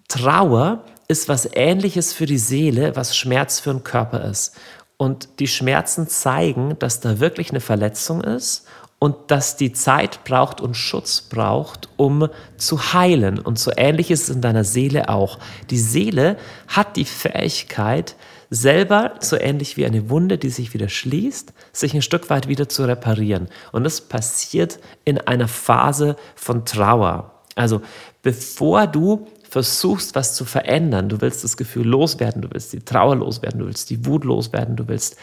Trauer 0.08 0.84
ist 1.08 1.28
was 1.28 1.48
Ähnliches 1.54 2.12
für 2.12 2.26
die 2.26 2.38
Seele, 2.38 2.94
was 2.94 3.16
Schmerz 3.16 3.60
für 3.60 3.72
den 3.72 3.82
Körper 3.82 4.24
ist. 4.24 4.54
Und 4.98 5.40
die 5.40 5.48
Schmerzen 5.48 6.08
zeigen, 6.08 6.78
dass 6.78 7.00
da 7.00 7.18
wirklich 7.18 7.50
eine 7.50 7.60
Verletzung 7.60 8.22
ist 8.22 8.66
und 8.98 9.16
dass 9.28 9.56
die 9.56 9.72
Zeit 9.72 10.24
braucht 10.24 10.60
und 10.60 10.76
Schutz 10.76 11.22
braucht, 11.22 11.88
um 11.96 12.28
zu 12.56 12.92
heilen. 12.92 13.38
Und 13.38 13.58
so 13.58 13.70
ähnlich 13.76 14.10
ist 14.10 14.24
es 14.24 14.34
in 14.34 14.40
deiner 14.40 14.64
Seele 14.64 15.08
auch. 15.08 15.38
Die 15.70 15.78
Seele 15.78 16.36
hat 16.66 16.96
die 16.96 17.04
Fähigkeit, 17.04 18.16
selber, 18.50 19.14
so 19.20 19.36
ähnlich 19.36 19.76
wie 19.76 19.86
eine 19.86 20.10
Wunde, 20.10 20.38
die 20.38 20.50
sich 20.50 20.72
wieder 20.74 20.88
schließt, 20.88 21.52
sich 21.72 21.94
ein 21.94 22.02
Stück 22.02 22.30
weit 22.30 22.48
wieder 22.48 22.68
zu 22.68 22.84
reparieren. 22.84 23.48
Und 23.72 23.84
das 23.84 24.00
passiert 24.00 24.78
in 25.04 25.18
einer 25.18 25.48
Phase 25.48 26.16
von 26.34 26.64
Trauer. 26.64 27.34
Also 27.54 27.82
bevor 28.22 28.86
du 28.86 29.26
versuchst, 29.50 30.14
was 30.14 30.34
zu 30.34 30.44
verändern. 30.44 31.08
Du 31.08 31.20
willst 31.20 31.44
das 31.44 31.56
Gefühl 31.56 31.86
loswerden, 31.86 32.42
du 32.42 32.50
willst 32.50 32.72
die 32.72 32.80
Trauer 32.80 33.16
loswerden, 33.16 33.60
du 33.60 33.66
willst 33.66 33.90
die 33.90 34.04
Wut 34.06 34.24
loswerden, 34.24 34.76
du 34.76 34.88
willst 34.88 35.16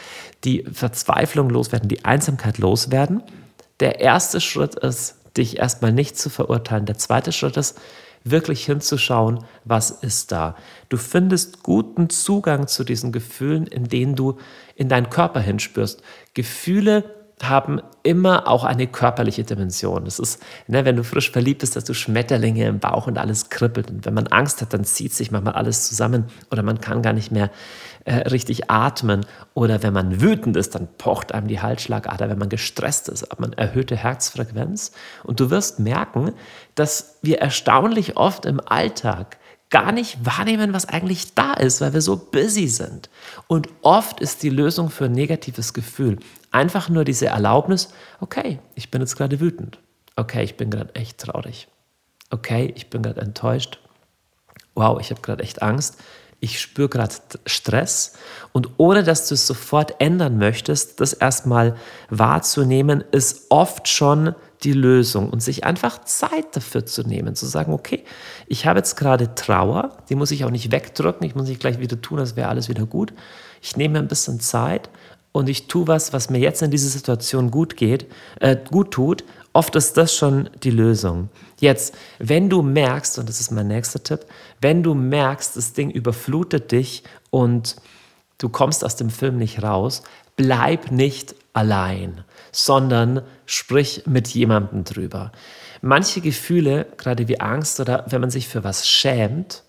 die 0.44 0.65
Verzweiflung 0.72 1.50
loswerden, 1.50 1.89
die 1.89 2.05
Einsamkeit 2.05 2.58
loswerden. 2.58 3.24
Der 3.79 4.00
erste 4.00 4.41
Schritt 4.41 4.75
ist, 4.75 5.15
dich 5.38 5.58
erstmal 5.58 5.91
nicht 5.91 6.17
zu 6.17 6.29
verurteilen. 6.29 6.86
Der 6.86 6.98
zweite 6.98 7.32
Schritt 7.32 7.58
ist, 7.58 7.79
wirklich 8.25 8.65
hinzuschauen, 8.65 9.46
was 9.63 9.91
ist 9.91 10.32
da. 10.32 10.55
Du 10.89 10.98
findest 10.98 11.63
guten 11.63 12.10
Zugang 12.10 12.67
zu 12.67 12.84
diesen 12.84 13.12
Gefühlen, 13.12 13.67
in 13.67 13.88
denen 13.88 14.15
du 14.15 14.39
in 14.75 14.89
deinen 14.89 15.10
Körper 15.10 15.39
hinspürst. 15.39 16.01
Gefühle 16.34 17.14
haben 17.43 17.81
immer 18.03 18.47
auch 18.47 18.63
eine 18.63 18.87
körperliche 18.87 19.43
Dimension. 19.43 20.05
Das 20.05 20.19
ist, 20.19 20.41
ne, 20.67 20.85
wenn 20.85 20.95
du 20.95 21.03
frisch 21.03 21.31
verliebt 21.31 21.59
bist, 21.59 21.75
dass 21.75 21.83
du 21.83 21.93
Schmetterlinge 21.93 22.65
im 22.65 22.79
Bauch 22.79 23.07
und 23.07 23.17
alles 23.17 23.49
kribbelt. 23.49 23.89
Und 23.91 24.05
wenn 24.05 24.13
man 24.13 24.27
Angst 24.27 24.61
hat, 24.61 24.73
dann 24.73 24.85
zieht 24.85 25.13
sich 25.13 25.31
manchmal 25.31 25.55
alles 25.55 25.87
zusammen 25.87 26.25
oder 26.49 26.63
man 26.63 26.79
kann 26.79 27.01
gar 27.01 27.13
nicht 27.13 27.31
mehr 27.31 27.49
äh, 28.05 28.15
richtig 28.29 28.69
atmen. 28.69 29.25
Oder 29.53 29.83
wenn 29.83 29.91
man 29.91 30.21
wütend 30.21 30.55
ist, 30.55 30.75
dann 30.75 30.87
pocht 30.97 31.33
einem 31.33 31.47
die 31.47 31.61
Halsschlagader. 31.61 32.29
Wenn 32.29 32.37
man 32.37 32.49
gestresst 32.49 33.09
ist, 33.09 33.23
hat 33.23 33.39
man 33.39 33.51
erhöhte 33.53 33.97
Herzfrequenz. 33.97 34.93
Und 35.23 35.39
du 35.41 35.49
wirst 35.49 35.79
merken, 35.79 36.31
dass 36.75 37.17
wir 37.21 37.39
erstaunlich 37.39 38.15
oft 38.15 38.45
im 38.45 38.61
Alltag 38.65 39.37
gar 39.69 39.91
nicht 39.91 40.25
wahrnehmen, 40.25 40.74
was 40.74 40.88
eigentlich 40.88 41.34
da 41.34 41.53
ist, 41.53 41.81
weil 41.81 41.93
wir 41.93 42.01
so 42.01 42.17
busy 42.17 42.67
sind. 42.67 43.10
Und 43.48 43.67
oft 43.81 44.19
ist 44.19 44.43
die 44.43 44.50
Lösung 44.50 44.89
für 44.89 45.05
ein 45.05 45.12
negatives 45.12 45.74
Gefühl 45.74 46.19
einfach 46.55 46.88
nur 46.88 47.03
diese 47.03 47.27
Erlaubnis, 47.27 47.89
okay, 48.22 48.60
ich 48.75 48.89
bin 48.89 49.01
jetzt 49.01 49.17
gerade 49.17 49.41
wütend. 49.41 49.77
Okay, 50.15 50.43
ich 50.43 50.55
bin 50.55 50.72
gerade 50.72 50.95
echt 50.95 51.17
traurig. 51.17 51.67
Okay, 52.29 52.74
ich 52.75 52.89
bin 52.89 53.01
gerade 53.01 53.19
enttäuscht. 53.19 53.79
Wow, 54.74 55.00
ich 55.01 55.12
habe 55.12 55.22
gerade 55.22 55.43
echt 55.43 55.62
Angst. 55.62 56.01
Ich 56.39 56.62
spüre 56.62 56.88
gerade 56.88 57.13
Stress. 57.45 58.13
Und 58.53 58.69
ohne 58.77 59.03
dass 59.03 59.27
du 59.27 59.34
es 59.34 59.45
sofort 59.45 60.00
ändern 60.00 60.38
möchtest, 60.38 61.01
das 61.01 61.12
erstmal 61.12 61.75
wahrzunehmen, 62.10 63.03
ist 63.12 63.48
oft 63.50 63.89
schon 63.89 64.34
die 64.65 64.74
Lösung 64.74 65.29
und 65.29 65.41
sich 65.41 65.63
einfach 65.63 66.03
Zeit 66.03 66.55
dafür 66.55 66.86
zu 66.86 67.03
nehmen, 67.03 67.36
zu 67.36 67.45
sagen, 67.45 67.72
okay, 67.72 68.03
ich 68.48 68.65
habe 68.65 68.79
jetzt 68.79 68.95
gerade 68.95 69.36
Trauer, 69.36 69.98
die 70.10 70.15
muss 70.15 70.31
ich 70.31 70.43
auch 70.43 70.50
nicht 70.50 70.72
wegdrücken, 70.72 71.25
ich 71.25 71.36
muss 71.36 71.48
nicht 71.48 71.62
gleich 71.62 71.79
wieder 71.79 72.01
tun, 72.01 72.19
als 72.19 72.36
wäre 72.36 72.50
alles 72.50 72.67
wieder 72.67 72.86
gut. 72.86 73.13
Ich 73.62 73.77
nehme 73.77 73.93
mir 73.93 74.00
ein 74.00 74.07
bisschen 74.07 74.39
Zeit 74.39 74.89
und 75.31 75.48
ich 75.50 75.67
tue 75.67 75.88
was, 75.88 76.13
was 76.13 76.29
mir 76.29 76.39
jetzt 76.39 76.62
in 76.62 76.72
dieser 76.72 76.89
Situation 76.89 77.51
gut 77.51 77.77
geht, 77.77 78.07
äh, 78.39 78.57
gut 78.72 78.91
tut. 78.91 79.24
Oft 79.53 79.75
ist 79.75 79.95
das 79.98 80.13
schon 80.15 80.50
die 80.63 80.72
Lösung. 80.72 81.29
Jetzt, 81.60 81.95
wenn 82.19 82.50
du 82.50 82.62
merkst, 82.62 83.19
und 83.19 83.29
das 83.29 83.39
ist 83.39 83.51
mein 83.51 83.67
nächster 83.67 84.03
Tipp, 84.03 84.25
wenn 84.62 84.84
du 84.84 84.95
merkst, 84.95 85.55
das 85.55 85.74
Ding 85.74 85.91
überflutet 85.91 86.72
dich 86.72 87.03
und 87.29 87.75
du 88.39 88.50
kommst 88.50 88.84
aus 88.84 88.95
dem 88.95 89.10
Film 89.10 89.38
nicht 89.38 89.63
raus, 89.63 90.03
bleib 90.36 90.91
nicht 90.91 91.36
allein 91.53 92.24
sondern 92.55 93.21
sprich 93.45 94.03
mit 94.05 94.29
jemandem 94.29 94.85
drüber. 94.85 95.33
Manche 95.81 96.21
Gefühle, 96.21 96.88
gerade 96.95 97.27
wie 97.27 97.41
Angst 97.41 97.81
oder 97.81 98.05
wenn 98.07 98.21
man 98.21 98.29
sich 98.29 98.47
für 98.47 98.63
was 98.63 98.88
schämt, 98.88 99.64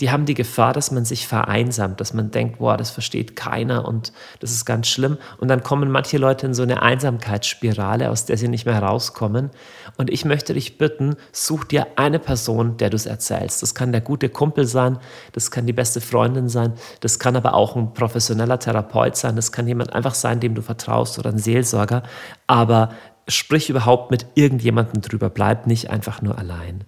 die 0.00 0.10
haben 0.10 0.26
die 0.26 0.34
Gefahr, 0.34 0.72
dass 0.72 0.90
man 0.90 1.04
sich 1.04 1.28
vereinsamt, 1.28 2.00
dass 2.00 2.14
man 2.14 2.32
denkt, 2.32 2.58
boah, 2.58 2.76
das 2.76 2.90
versteht 2.90 3.36
keiner 3.36 3.86
und 3.86 4.12
das 4.40 4.50
ist 4.50 4.64
ganz 4.64 4.88
schlimm. 4.88 5.18
Und 5.38 5.48
dann 5.48 5.62
kommen 5.62 5.90
manche 5.90 6.18
Leute 6.18 6.46
in 6.46 6.54
so 6.54 6.64
eine 6.64 6.82
Einsamkeitsspirale, 6.82 8.10
aus 8.10 8.24
der 8.24 8.36
sie 8.36 8.48
nicht 8.48 8.66
mehr 8.66 8.82
rauskommen. 8.82 9.50
Und 9.96 10.10
ich 10.10 10.24
möchte 10.24 10.54
dich 10.54 10.78
bitten, 10.78 11.14
such 11.30 11.64
dir 11.64 11.86
eine 11.94 12.18
Person, 12.18 12.76
der 12.76 12.90
du 12.90 12.96
es 12.96 13.06
erzählst. 13.06 13.62
Das 13.62 13.76
kann 13.76 13.92
der 13.92 14.00
gute 14.00 14.28
Kumpel 14.28 14.66
sein, 14.66 14.98
das 15.30 15.52
kann 15.52 15.66
die 15.66 15.72
beste 15.72 16.00
Freundin 16.00 16.48
sein, 16.48 16.72
das 16.98 17.20
kann 17.20 17.36
aber 17.36 17.54
auch 17.54 17.76
ein 17.76 17.94
professioneller 17.94 18.58
Therapeut 18.58 19.16
sein, 19.16 19.36
das 19.36 19.52
kann 19.52 19.68
jemand 19.68 19.92
einfach 19.92 20.14
sein, 20.14 20.40
dem 20.40 20.56
du 20.56 20.62
vertraust 20.62 21.20
oder 21.20 21.30
ein 21.30 21.38
Seelsorger. 21.38 22.02
Aber 22.48 22.90
sprich 23.28 23.70
überhaupt 23.70 24.10
mit 24.10 24.26
irgendjemandem 24.34 25.02
drüber, 25.02 25.30
bleib 25.30 25.68
nicht 25.68 25.90
einfach 25.90 26.20
nur 26.20 26.36
allein. 26.36 26.82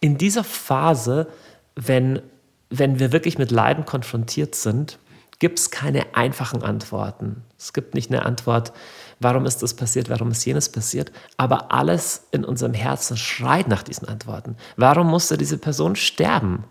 In 0.00 0.16
dieser 0.18 0.44
Phase 0.44 1.28
wenn, 1.76 2.22
wenn 2.70 2.98
wir 2.98 3.12
wirklich 3.12 3.38
mit 3.38 3.50
Leiden 3.50 3.84
konfrontiert 3.84 4.54
sind, 4.54 4.98
gibt 5.38 5.58
es 5.58 5.70
keine 5.70 6.14
einfachen 6.14 6.62
Antworten. 6.62 7.42
Es 7.58 7.72
gibt 7.72 7.94
nicht 7.94 8.10
eine 8.10 8.24
Antwort, 8.24 8.72
warum 9.20 9.46
ist 9.46 9.62
das 9.62 9.74
passiert, 9.74 10.08
warum 10.08 10.30
ist 10.30 10.44
jenes 10.44 10.68
passiert, 10.68 11.12
aber 11.36 11.72
alles 11.72 12.28
in 12.30 12.44
unserem 12.44 12.74
Herzen 12.74 13.16
schreit 13.16 13.68
nach 13.68 13.82
diesen 13.82 14.08
Antworten. 14.08 14.56
Warum 14.76 15.08
musste 15.08 15.36
diese 15.36 15.58
Person 15.58 15.96
sterben? 15.96 16.64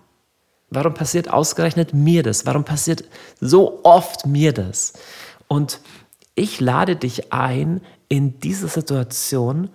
Warum 0.69 0.93
passiert 0.93 1.29
ausgerechnet 1.29 1.93
mir 1.93 2.23
das? 2.23 2.45
Warum 2.45 2.63
passiert 2.63 3.03
so 3.39 3.81
oft 3.83 4.25
mir 4.25 4.53
das? 4.53 4.93
Und 5.47 5.79
ich 6.35 6.59
lade 6.59 6.95
dich 6.95 7.31
ein, 7.31 7.81
in 8.07 8.39
dieser 8.39 8.67
Situation 8.67 9.69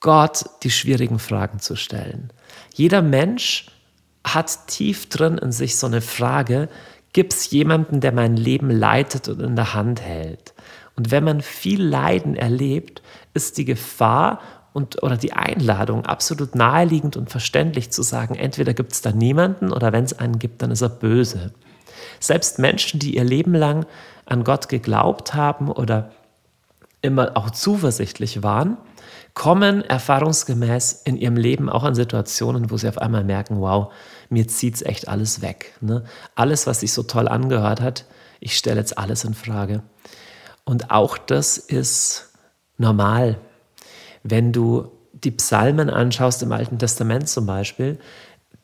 Gott 0.00 0.44
die 0.62 0.70
schwierigen 0.70 1.18
Fragen 1.18 1.60
zu 1.60 1.76
stellen. 1.76 2.32
Jeder 2.74 3.02
Mensch 3.02 3.66
hat 4.24 4.66
tief 4.68 5.08
drin 5.08 5.38
in 5.38 5.52
sich 5.52 5.76
so 5.76 5.86
eine 5.86 6.00
Frage, 6.00 6.68
gibt 7.12 7.32
es 7.32 7.50
jemanden, 7.50 8.00
der 8.00 8.12
mein 8.12 8.36
Leben 8.36 8.70
leitet 8.70 9.28
und 9.28 9.40
in 9.40 9.56
der 9.56 9.74
Hand 9.74 10.00
hält? 10.00 10.54
Und 10.96 11.10
wenn 11.10 11.24
man 11.24 11.40
viel 11.40 11.82
Leiden 11.82 12.36
erlebt, 12.36 13.02
ist 13.34 13.58
die 13.58 13.64
Gefahr 13.64 14.40
und, 14.72 15.02
oder 15.02 15.16
die 15.16 15.32
Einladung 15.32 16.06
absolut 16.06 16.54
naheliegend 16.54 17.16
und 17.16 17.30
verständlich 17.30 17.90
zu 17.90 18.02
sagen, 18.02 18.34
entweder 18.34 18.74
gibt 18.74 18.92
es 18.92 19.02
da 19.02 19.12
niemanden 19.12 19.72
oder 19.72 19.92
wenn 19.92 20.04
es 20.04 20.18
einen 20.18 20.38
gibt, 20.38 20.62
dann 20.62 20.70
ist 20.70 20.82
er 20.82 20.88
böse. 20.88 21.52
Selbst 22.20 22.58
Menschen, 22.58 23.00
die 23.00 23.16
ihr 23.16 23.24
Leben 23.24 23.54
lang 23.54 23.86
an 24.26 24.44
Gott 24.44 24.68
geglaubt 24.68 25.34
haben 25.34 25.70
oder 25.70 26.10
immer 27.00 27.32
auch 27.36 27.50
zuversichtlich 27.50 28.42
waren, 28.42 28.76
kommen 29.34 29.82
erfahrungsgemäß 29.82 31.02
in 31.04 31.16
ihrem 31.16 31.36
Leben 31.36 31.70
auch 31.70 31.84
an 31.84 31.94
Situationen, 31.94 32.70
wo 32.70 32.76
sie 32.76 32.88
auf 32.88 32.98
einmal 32.98 33.24
merken, 33.24 33.60
wow, 33.60 33.92
mir 34.28 34.46
zieht 34.48 34.74
es 34.74 34.82
echt 34.82 35.08
alles 35.08 35.42
weg. 35.42 35.74
Ne? 35.80 36.04
Alles, 36.34 36.66
was 36.66 36.80
sich 36.80 36.92
so 36.92 37.02
toll 37.02 37.28
angehört 37.28 37.80
hat, 37.80 38.04
ich 38.40 38.56
stelle 38.56 38.78
jetzt 38.78 38.98
alles 38.98 39.24
in 39.24 39.34
Frage. 39.34 39.82
Und 40.64 40.90
auch 40.90 41.16
das 41.16 41.58
ist 41.58 42.32
normal. 42.76 43.38
Wenn 44.22 44.52
du 44.52 44.92
die 45.12 45.30
Psalmen 45.30 45.90
anschaust 45.90 46.42
im 46.42 46.52
Alten 46.52 46.78
Testament 46.78 47.28
zum 47.28 47.46
Beispiel, 47.46 47.98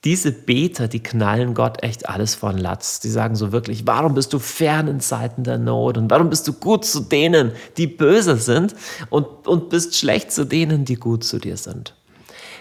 diese 0.05 0.31
Beter, 0.31 0.87
die 0.87 1.02
knallen 1.02 1.55
Gott 1.55 1.83
echt 1.83 2.09
alles 2.09 2.35
von 2.35 2.57
Latz. 2.57 3.00
Die 3.00 3.11
sagen 3.11 3.35
so 3.35 3.50
wirklich, 3.50 3.87
warum 3.87 4.14
bist 4.14 4.33
du 4.33 4.38
fern 4.38 4.87
in 4.87 5.00
Zeiten 5.00 5.43
der 5.43 5.59
Not 5.59 5.99
und 5.99 6.11
warum 6.11 6.31
bist 6.31 6.47
du 6.47 6.52
gut 6.52 6.85
zu 6.85 7.00
denen, 7.00 7.52
die 7.76 7.88
böse 7.88 8.37
sind 8.37 8.76
und, 9.11 9.26
und 9.47 9.71
bist 9.71 9.97
schlecht 9.97 10.31
zu 10.31 10.45
denen, 10.45 10.85
die 10.85 10.95
gut 10.95 11.25
zu 11.25 11.38
dir 11.38 11.57
sind. 11.57 11.95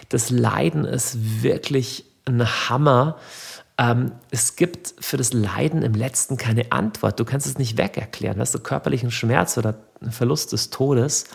Das 0.08 0.30
Leiden 0.30 0.84
ist 0.84 1.42
wirklich 1.42 2.06
ein 2.24 2.44
Hammer. 2.68 3.16
Ähm, 3.78 4.12
es 4.30 4.56
gibt 4.56 4.94
für 4.98 5.16
das 5.16 5.32
Leiden 5.32 5.82
im 5.82 5.94
Letzten 5.94 6.36
keine 6.38 6.72
Antwort. 6.72 7.20
Du 7.20 7.24
kannst 7.24 7.46
es 7.46 7.58
nicht 7.58 7.78
wegerklären. 7.78 8.38
Weißt 8.38 8.54
du, 8.54 8.58
körperlichen 8.58 9.12
Schmerz 9.12 9.56
oder 9.56 9.76
Verlust 10.10 10.52
des 10.52 10.70
Todes, 10.70 11.26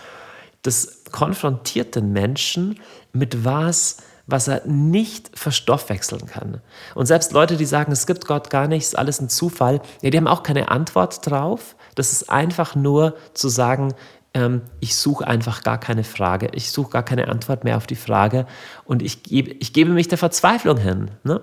das 0.64 1.04
konfrontiert 1.12 1.96
den 1.96 2.12
Menschen 2.12 2.80
mit 3.12 3.46
was, 3.46 3.98
was 4.25 4.48
er 4.48 4.65
nicht 4.65 5.38
verstoffwechseln 5.38 6.25
kann. 6.27 6.62
Und 6.96 7.08
selbst 7.08 7.34
Leute, 7.34 7.58
die 7.58 7.65
sagen, 7.65 7.92
es 7.92 8.08
gibt 8.08 8.25
Gott 8.25 8.50
gar 8.50 8.68
nicht, 8.68 8.84
ist 8.84 8.98
alles 8.98 9.20
ein 9.20 9.30
Zufall, 9.30 9.82
ja, 10.01 10.10
die 10.10 10.18
haben 10.18 10.27
auch 10.27 10.44
keine 10.44 10.70
Antwort 10.70 11.30
drauf. 11.30 11.75
Das 11.96 12.12
ist 12.12 12.30
einfach 12.30 12.75
nur 12.75 13.15
zu 13.34 13.50
sagen, 13.50 13.94
ähm, 14.34 14.62
ich 14.80 14.96
suche 14.96 15.27
einfach 15.27 15.63
gar 15.63 15.80
keine 15.80 16.03
Frage, 16.03 16.50
ich 16.53 16.72
suche 16.72 16.92
gar 16.92 17.03
keine 17.03 17.27
Antwort 17.27 17.63
mehr 17.63 17.77
auf 17.77 17.86
die 17.86 17.96
Frage 17.96 18.48
und 18.86 19.01
ich, 19.01 19.24
gebe, 19.24 19.51
ich 19.60 19.74
gebe 19.74 19.92
mich 19.92 20.08
der 20.08 20.18
Verzweiflung 20.18 20.77
hin. 20.77 21.12
Ne? 21.24 21.42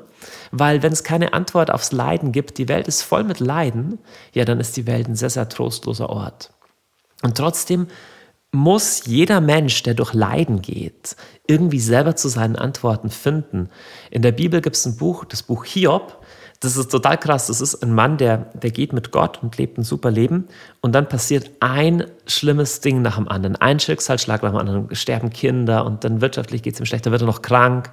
Weil 0.51 0.83
wenn 0.83 0.93
es 0.93 1.05
keine 1.05 1.33
Antwort 1.33 1.71
aufs 1.71 1.93
Leiden 1.93 2.33
gibt, 2.33 2.59
die 2.59 2.69
Welt 2.69 2.89
ist 2.89 3.03
voll 3.03 3.25
mit 3.25 3.41
Leiden, 3.41 3.99
ja, 4.33 4.45
dann 4.45 4.59
ist 4.59 4.77
die 4.77 4.87
Welt 4.87 5.09
ein 5.09 5.17
sehr, 5.17 5.31
sehr 5.31 5.49
trostloser 5.49 6.11
Ort. 6.11 6.53
Und 7.23 7.37
trotzdem 7.37 7.89
muss 8.53 9.07
jeder 9.07 9.41
Mensch, 9.41 9.83
der 9.83 9.95
durch 9.95 10.13
Leiden 10.13 10.61
geht, 10.61 11.17
irgendwie 11.47 11.81
selber 11.81 12.17
zu 12.17 12.29
seinen 12.29 12.57
Antworten 12.57 13.11
finden. 13.11 13.69
In 14.11 14.23
der 14.23 14.33
Bibel 14.33 14.61
gibt 14.61 14.77
es 14.77 14.87
ein 14.87 14.97
Buch, 14.97 15.25
das 15.25 15.43
Buch 15.43 15.65
Hiob. 15.65 16.19
Das 16.59 16.77
ist 16.77 16.91
total 16.91 17.17
krass. 17.17 17.47
Das 17.47 17.61
ist 17.61 17.83
ein 17.83 17.95
Mann, 17.95 18.19
der, 18.19 18.37
der 18.55 18.71
geht 18.71 18.93
mit 18.93 19.13
Gott 19.13 19.43
und 19.43 19.57
lebt 19.57 19.79
ein 19.79 19.83
super 19.83 20.11
Leben. 20.11 20.47
Und 20.83 20.95
dann 20.95 21.09
passiert 21.09 21.51
ein 21.61 22.05
schlimmes 22.27 22.81
Ding 22.81 23.01
nach 23.01 23.17
dem 23.17 23.29
anderen. 23.29 23.57
Ein 23.57 23.81
Schicksalsschlag 23.81 24.43
nach 24.43 24.51
dem 24.51 24.59
anderen. 24.59 24.95
Sterben 24.95 25.31
Kinder 25.31 25.87
und 25.87 26.05
dann 26.05 26.21
wirtschaftlich 26.21 26.63
geht 26.63 26.75
es 26.75 26.81
ihm 26.81 26.87
schlechter, 26.87 27.13
wird 27.13 27.23
er 27.23 27.27
noch 27.27 27.41
krank. 27.41 27.91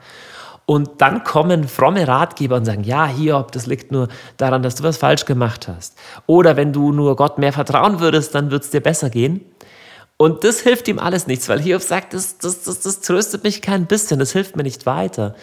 Und 0.66 0.90
dann 0.98 1.24
kommen 1.24 1.66
fromme 1.66 2.06
Ratgeber 2.10 2.58
und 2.58 2.66
sagen, 2.66 2.84
ja, 2.84 3.06
Hiob, 3.06 3.54
das 3.54 3.68
liegt 3.68 3.94
nur 3.94 4.10
daran, 4.36 4.64
dass 4.64 4.76
du 4.76 4.84
was 4.84 4.98
falsch 4.98 5.24
gemacht 5.24 5.70
hast. 5.70 5.98
Oder 6.26 6.58
wenn 6.58 6.74
du 6.74 6.92
nur 6.92 7.16
Gott 7.16 7.38
mehr 7.38 7.54
vertrauen 7.54 8.02
würdest, 8.02 8.36
dann 8.36 8.52
wird 8.52 8.64
es 8.64 8.70
dir 8.70 8.82
besser 8.82 9.10
gehen. 9.10 9.46
Und 10.18 10.44
das 10.44 10.62
hilft 10.62 10.88
ihm 10.88 10.98
alles 10.98 11.28
nichts, 11.28 11.48
weil 11.48 11.62
Hiob 11.62 11.82
sagt, 11.82 12.14
das, 12.14 12.40
das, 12.40 12.64
das, 12.64 12.80
das 12.82 13.02
tröstet 13.02 13.44
mich 13.44 13.62
kein 13.62 13.86
bisschen, 13.86 14.20
das 14.20 14.32
hilft 14.32 14.56
mir 14.56 14.64
nicht 14.64 14.86
weiter. 14.88 15.36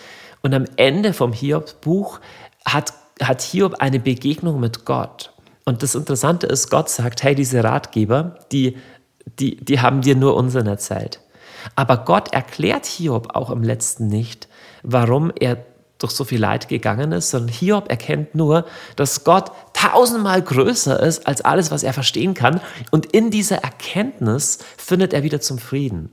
Und 0.43 0.53
am 0.53 0.65
Ende 0.77 1.13
vom 1.13 1.33
Hiob-Buch 1.33 2.21
hat, 2.67 2.93
hat 3.23 3.41
Hiob 3.41 3.77
eine 3.79 4.01
Begegnung 4.01 4.59
mit 4.59 4.85
Gott. 4.85 5.33
Und 5.65 5.83
das 5.83 5.95
Interessante 5.95 6.47
ist, 6.47 6.71
Gott 6.71 6.91
sagt, 6.91 7.23
hey, 7.23 7.35
diese 7.35 7.63
Ratgeber, 7.63 8.39
die, 8.51 8.77
die, 9.39 9.57
die 9.57 9.81
haben 9.81 10.03
dir 10.03 10.17
nur 10.17 10.35
Unsinn 10.35 10.67
erzählt. 10.67 11.21
Aber 11.77 11.99
Gott 11.99 12.35
erklärt 12.35 12.85
Hiob 12.85 13.35
auch 13.35 13.51
im 13.51 13.63
letzten 13.63 14.09
nicht, 14.09 14.49
warum 14.83 15.33
er 15.39 15.65
durch 16.05 16.13
so 16.13 16.25
viel 16.25 16.39
Leid 16.39 16.69
gegangen 16.69 17.13
ist, 17.13 17.31
sondern 17.31 17.49
Hiob 17.49 17.89
erkennt 17.89 18.35
nur, 18.35 18.67
dass 18.95 19.25
Gott 19.25 19.53
tausendmal 19.73 20.43
größer 20.43 21.01
ist 21.01 21.27
als 21.27 21.41
alles, 21.41 21.71
was 21.71 21.83
er 21.83 21.95
verstehen 21.95 22.35
kann. 22.35 22.61
Und 22.91 23.07
in 23.07 23.31
dieser 23.31 23.57
Erkenntnis 23.57 24.59
findet 24.77 25.15
er 25.15 25.23
wieder 25.23 25.41
zum 25.41 25.59
Frieden. 25.59 26.11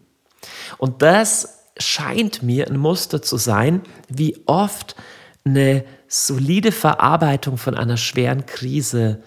Und 0.78 1.02
das 1.02 1.60
scheint 1.78 2.42
mir 2.42 2.68
ein 2.68 2.78
Muster 2.78 3.22
zu 3.22 3.36
sein, 3.36 3.82
wie 4.08 4.42
oft 4.46 4.96
eine 5.44 5.84
solide 6.08 6.72
Verarbeitung 6.72 7.58
von 7.58 7.76
einer 7.76 7.98
schweren 7.98 8.46
Krise 8.46 9.22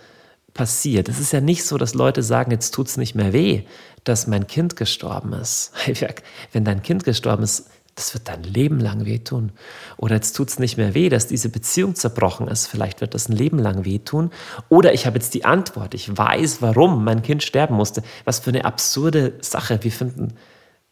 passiert. 0.54 1.10
Es 1.10 1.20
ist 1.20 1.32
ja 1.32 1.42
nicht 1.42 1.64
so, 1.64 1.76
dass 1.76 1.92
Leute 1.92 2.22
sagen, 2.22 2.52
jetzt 2.52 2.70
tut 2.70 2.86
es 2.86 2.96
nicht 2.96 3.14
mehr 3.14 3.34
weh, 3.34 3.64
dass 4.04 4.26
mein 4.26 4.46
Kind 4.46 4.76
gestorben 4.76 5.34
ist. 5.34 5.72
Wenn 6.52 6.64
dein 6.64 6.82
Kind 6.82 7.04
gestorben 7.04 7.42
ist, 7.42 7.68
das 7.94 8.12
wird 8.12 8.28
dein 8.28 8.42
Leben 8.42 8.80
lang 8.80 9.04
wehtun. 9.04 9.52
Oder 9.96 10.16
jetzt 10.16 10.32
tut 10.32 10.48
es 10.48 10.58
nicht 10.58 10.76
mehr 10.76 10.94
weh, 10.94 11.08
dass 11.08 11.28
diese 11.28 11.48
Beziehung 11.48 11.94
zerbrochen 11.94 12.48
ist. 12.48 12.66
Vielleicht 12.66 13.00
wird 13.00 13.14
das 13.14 13.28
ein 13.28 13.36
Leben 13.36 13.58
lang 13.58 13.84
wehtun. 13.84 14.30
Oder 14.68 14.92
ich 14.94 15.06
habe 15.06 15.18
jetzt 15.18 15.34
die 15.34 15.44
Antwort. 15.44 15.94
Ich 15.94 16.16
weiß, 16.16 16.60
warum 16.60 17.04
mein 17.04 17.22
Kind 17.22 17.42
sterben 17.42 17.76
musste. 17.76 18.02
Was 18.24 18.40
für 18.40 18.50
eine 18.50 18.64
absurde 18.64 19.34
Sache. 19.40 19.78
Wir 19.82 19.92
finden, 19.92 20.34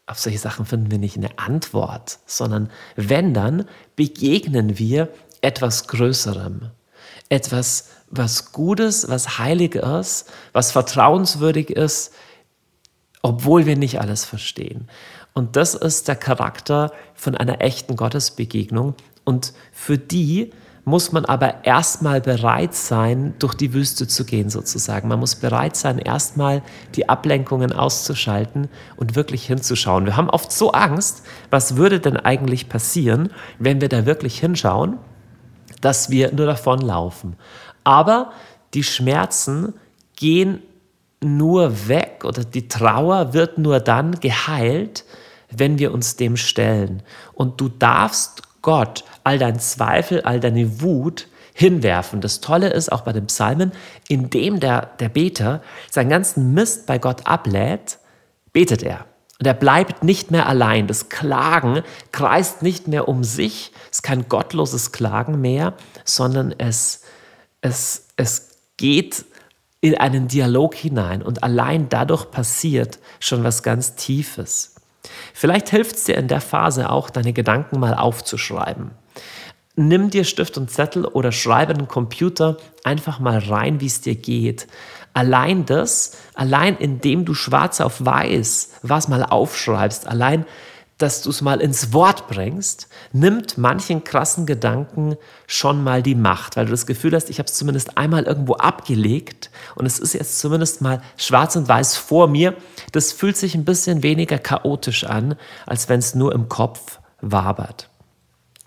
auf 0.05 0.19
solche 0.19 0.39
Sachen 0.39 0.65
finden 0.65 0.91
wir 0.91 0.97
nicht 0.97 1.17
eine 1.17 1.37
Antwort, 1.37 2.19
sondern 2.25 2.69
wenn 2.95 3.33
dann 3.33 3.65
begegnen 3.95 4.77
wir 4.77 5.09
etwas 5.41 5.87
Größerem. 5.87 6.71
Etwas, 7.27 7.89
was 8.09 8.51
Gutes, 8.53 9.09
was 9.09 9.39
Heiliges, 9.39 10.25
was 10.53 10.71
vertrauenswürdig 10.71 11.69
ist, 11.69 12.13
obwohl 13.21 13.65
wir 13.65 13.77
nicht 13.77 13.99
alles 13.99 14.25
verstehen. 14.25 14.89
Und 15.33 15.55
das 15.55 15.73
ist 15.73 16.07
der 16.07 16.15
Charakter 16.15 16.91
von 17.15 17.35
einer 17.35 17.61
echten 17.61 17.95
Gottesbegegnung. 17.95 18.95
Und 19.23 19.53
für 19.71 19.97
die 19.97 20.51
muss 20.85 21.13
man 21.13 21.23
aber 21.25 21.63
erstmal 21.63 22.19
bereit 22.19 22.73
sein, 22.73 23.33
durch 23.39 23.53
die 23.53 23.73
Wüste 23.73 24.05
zu 24.07 24.25
gehen, 24.25 24.49
sozusagen. 24.49 25.07
Man 25.07 25.19
muss 25.19 25.35
bereit 25.35 25.77
sein, 25.77 25.97
erstmal 25.97 26.61
die 26.95 27.07
Ablenkungen 27.07 27.71
auszuschalten 27.71 28.67
und 28.97 29.15
wirklich 29.15 29.45
hinzuschauen. 29.45 30.05
Wir 30.05 30.17
haben 30.17 30.29
oft 30.29 30.51
so 30.51 30.71
Angst, 30.71 31.23
was 31.49 31.77
würde 31.77 31.99
denn 31.99 32.17
eigentlich 32.17 32.67
passieren, 32.67 33.31
wenn 33.59 33.79
wir 33.79 33.87
da 33.87 34.05
wirklich 34.05 34.39
hinschauen, 34.39 34.97
dass 35.79 36.09
wir 36.09 36.33
nur 36.33 36.45
davonlaufen. 36.45 37.37
Aber 37.85 38.33
die 38.73 38.83
Schmerzen 38.83 39.73
gehen 40.17 40.61
nur 41.21 41.87
weg 41.87 42.23
oder 42.25 42.43
die 42.43 42.67
Trauer 42.67 43.33
wird 43.33 43.57
nur 43.57 43.79
dann 43.79 44.19
geheilt, 44.19 45.05
wenn 45.57 45.79
wir 45.79 45.93
uns 45.93 46.15
dem 46.15 46.37
stellen. 46.37 47.03
Und 47.33 47.59
du 47.59 47.69
darfst 47.69 48.41
Gott 48.61 49.03
all 49.23 49.37
dein 49.37 49.59
Zweifel, 49.59 50.21
all 50.21 50.39
deine 50.39 50.81
Wut 50.81 51.27
hinwerfen. 51.53 52.21
Das 52.21 52.41
Tolle 52.41 52.69
ist 52.69 52.91
auch 52.91 53.01
bei 53.01 53.13
den 53.13 53.27
Psalmen, 53.27 53.71
indem 54.07 54.59
der, 54.59 54.89
der 54.99 55.09
Beter 55.09 55.61
seinen 55.89 56.09
ganzen 56.09 56.53
Mist 56.53 56.87
bei 56.87 56.97
Gott 56.97 57.27
ablädt, 57.27 57.99
betet 58.51 58.83
er. 58.83 59.05
Und 59.39 59.47
er 59.47 59.53
bleibt 59.53 60.03
nicht 60.03 60.31
mehr 60.31 60.47
allein. 60.47 60.87
Das 60.87 61.09
Klagen 61.09 61.81
kreist 62.11 62.61
nicht 62.61 62.87
mehr 62.87 63.07
um 63.07 63.23
sich. 63.23 63.71
Es 63.91 63.97
ist 63.97 64.03
kein 64.03 64.29
gottloses 64.29 64.91
Klagen 64.91 65.41
mehr, 65.41 65.73
sondern 66.05 66.53
es, 66.57 67.01
es, 67.61 68.07
es 68.15 68.51
geht 68.77 69.25
in 69.81 69.97
einen 69.97 70.29
Dialog 70.29 70.75
hinein 70.75 71.21
und 71.21 71.43
allein 71.43 71.89
dadurch 71.89 72.31
passiert 72.31 72.99
schon 73.19 73.43
was 73.43 73.63
ganz 73.63 73.95
Tiefes. 73.95 74.72
Vielleicht 75.33 75.69
hilft 75.69 75.95
es 75.95 76.03
dir 76.05 76.17
in 76.17 76.27
der 76.27 76.41
Phase 76.41 76.89
auch, 76.89 77.09
deine 77.09 77.33
Gedanken 77.33 77.79
mal 77.79 77.93
aufzuschreiben. 77.93 78.91
Nimm 79.75 80.09
dir 80.09 80.23
Stift 80.23 80.57
und 80.57 80.69
Zettel 80.69 81.05
oder 81.05 81.31
schreibe 81.31 81.73
den 81.73 81.87
Computer 81.87 82.57
einfach 82.83 83.19
mal 83.19 83.39
rein, 83.39 83.81
wie 83.81 83.87
es 83.87 84.01
dir 84.01 84.15
geht. 84.15 84.67
Allein 85.13 85.65
das, 85.65 86.17
allein 86.35 86.77
indem 86.77 87.25
du 87.25 87.33
schwarz 87.33 87.81
auf 87.81 88.03
weiß 88.03 88.79
was 88.83 89.07
mal 89.07 89.23
aufschreibst, 89.23 90.07
allein 90.07 90.45
dass 91.03 91.21
du 91.21 91.31
es 91.31 91.41
mal 91.41 91.59
ins 91.59 91.91
Wort 91.91 92.29
bringst, 92.29 92.87
nimmt 93.11 93.57
manchen 93.57 94.05
krassen 94.05 94.45
Gedanken 94.45 95.17
schon 95.47 95.83
mal 95.83 96.01
die 96.01 96.15
Macht, 96.15 96.55
weil 96.55 96.63
du 96.63 96.71
das 96.71 96.85
Gefühl 96.85 97.13
hast, 97.13 97.29
ich 97.29 97.39
habe 97.39 97.47
es 97.47 97.55
zumindest 97.55 97.97
einmal 97.97 98.23
irgendwo 98.23 98.53
abgelegt 98.53 99.51
und 99.75 99.85
es 99.85 99.99
ist 99.99 100.13
jetzt 100.13 100.39
zumindest 100.39 100.79
mal 100.79 101.01
schwarz 101.17 101.57
und 101.57 101.67
weiß 101.67 101.97
vor 101.97 102.29
mir. 102.29 102.55
Das 102.93 103.11
fühlt 103.11 103.35
sich 103.35 103.53
ein 103.53 103.65
bisschen 103.65 104.01
weniger 104.01 104.37
chaotisch 104.37 105.03
an, 105.03 105.35
als 105.65 105.89
wenn 105.89 105.99
es 105.99 106.15
nur 106.15 106.33
im 106.33 106.47
Kopf 106.47 106.99
wabert. 107.19 107.89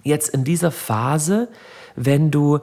Jetzt 0.02 0.28
in 0.28 0.44
dieser 0.44 0.70
Phase, 0.70 1.48
wenn 1.94 2.30
du 2.30 2.60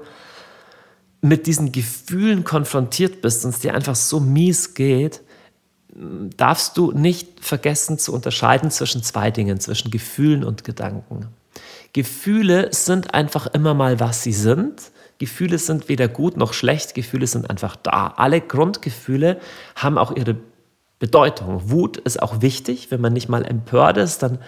mit 1.22 1.48
diesen 1.48 1.72
Gefühlen 1.72 2.44
konfrontiert 2.44 3.24
bist 3.24 3.44
und 3.44 3.56
es 3.56 3.60
dir 3.62 3.74
einfach 3.74 3.96
so 3.96 4.20
mies 4.20 4.76
geht, 4.76 5.22
darfst 5.96 6.78
du 6.78 6.92
nicht 6.92 7.44
vergessen 7.44 8.00
zu 8.00 8.14
unterscheiden 8.14 8.72
zwischen 8.72 9.04
zwei 9.04 9.32
Dingen, 9.32 9.60
zwischen 9.60 9.92
Gefühlen 9.92 10.44
und 10.44 10.64
Gedanken. 10.64 11.28
Gefühle 11.94 12.70
sind 12.74 13.14
einfach 13.14 13.48
immer 13.48 13.74
mal, 13.74 14.00
was 14.00 14.24
sie 14.24 14.34
sind. 14.34 14.92
Gefühle 15.20 15.60
sind 15.60 15.90
weder 15.90 16.08
gut 16.08 16.38
noch 16.38 16.54
schlecht, 16.54 16.96
Gefühle 16.96 17.28
sind 17.28 17.50
einfach 17.50 17.76
da. 17.76 18.14
Alle 18.18 18.42
Grundgefühle 18.42 19.40
haben 19.76 20.00
auch 20.00 20.16
ihre 20.16 20.36
Bedeutung. 20.98 21.70
Wut 21.70 21.98
ist 21.98 22.22
auch 22.22 22.42
wichtig. 22.42 22.90
Wenn 22.90 23.02
man 23.02 23.14
nicht 23.14 23.30
mal 23.30 23.46
empört 23.46 23.98
ist, 23.98 24.24
dann 24.24 24.40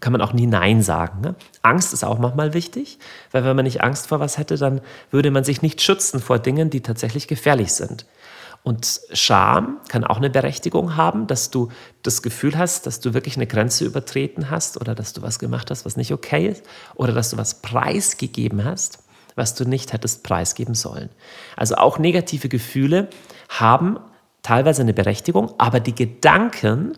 kann 0.00 0.12
man 0.12 0.20
auch 0.20 0.32
nie 0.32 0.46
Nein 0.46 0.82
sagen. 0.82 1.20
Ne? 1.20 1.34
Angst 1.62 1.92
ist 1.92 2.04
auch 2.04 2.18
manchmal 2.18 2.52
wichtig, 2.52 2.98
weil 3.30 3.44
wenn 3.44 3.54
man 3.54 3.64
nicht 3.64 3.82
Angst 3.82 4.08
vor 4.08 4.18
was 4.18 4.36
hätte, 4.36 4.56
dann 4.56 4.80
würde 5.10 5.30
man 5.30 5.44
sich 5.44 5.62
nicht 5.62 5.80
schützen 5.80 6.20
vor 6.20 6.40
Dingen, 6.40 6.68
die 6.68 6.80
tatsächlich 6.80 7.28
gefährlich 7.28 7.72
sind. 7.72 8.04
Und 8.64 9.02
Scham 9.12 9.76
kann 9.88 10.04
auch 10.04 10.16
eine 10.16 10.30
Berechtigung 10.30 10.96
haben, 10.96 11.26
dass 11.26 11.50
du 11.50 11.68
das 12.02 12.22
Gefühl 12.22 12.56
hast, 12.56 12.86
dass 12.86 12.98
du 12.98 13.12
wirklich 13.12 13.36
eine 13.36 13.46
Grenze 13.46 13.84
übertreten 13.84 14.48
hast 14.48 14.80
oder 14.80 14.94
dass 14.94 15.12
du 15.12 15.20
was 15.20 15.38
gemacht 15.38 15.70
hast, 15.70 15.84
was 15.84 15.98
nicht 15.98 16.12
okay 16.12 16.48
ist 16.48 16.64
oder 16.94 17.12
dass 17.12 17.28
du 17.28 17.36
was 17.36 17.60
preisgegeben 17.60 18.64
hast, 18.64 19.00
was 19.34 19.54
du 19.54 19.66
nicht 19.66 19.92
hättest 19.92 20.22
preisgeben 20.22 20.74
sollen. 20.74 21.10
Also 21.56 21.74
auch 21.74 21.98
negative 21.98 22.48
Gefühle 22.48 23.08
haben 23.50 23.98
teilweise 24.42 24.80
eine 24.80 24.94
Berechtigung, 24.94 25.52
aber 25.58 25.78
die 25.78 25.94
Gedanken, 25.94 26.96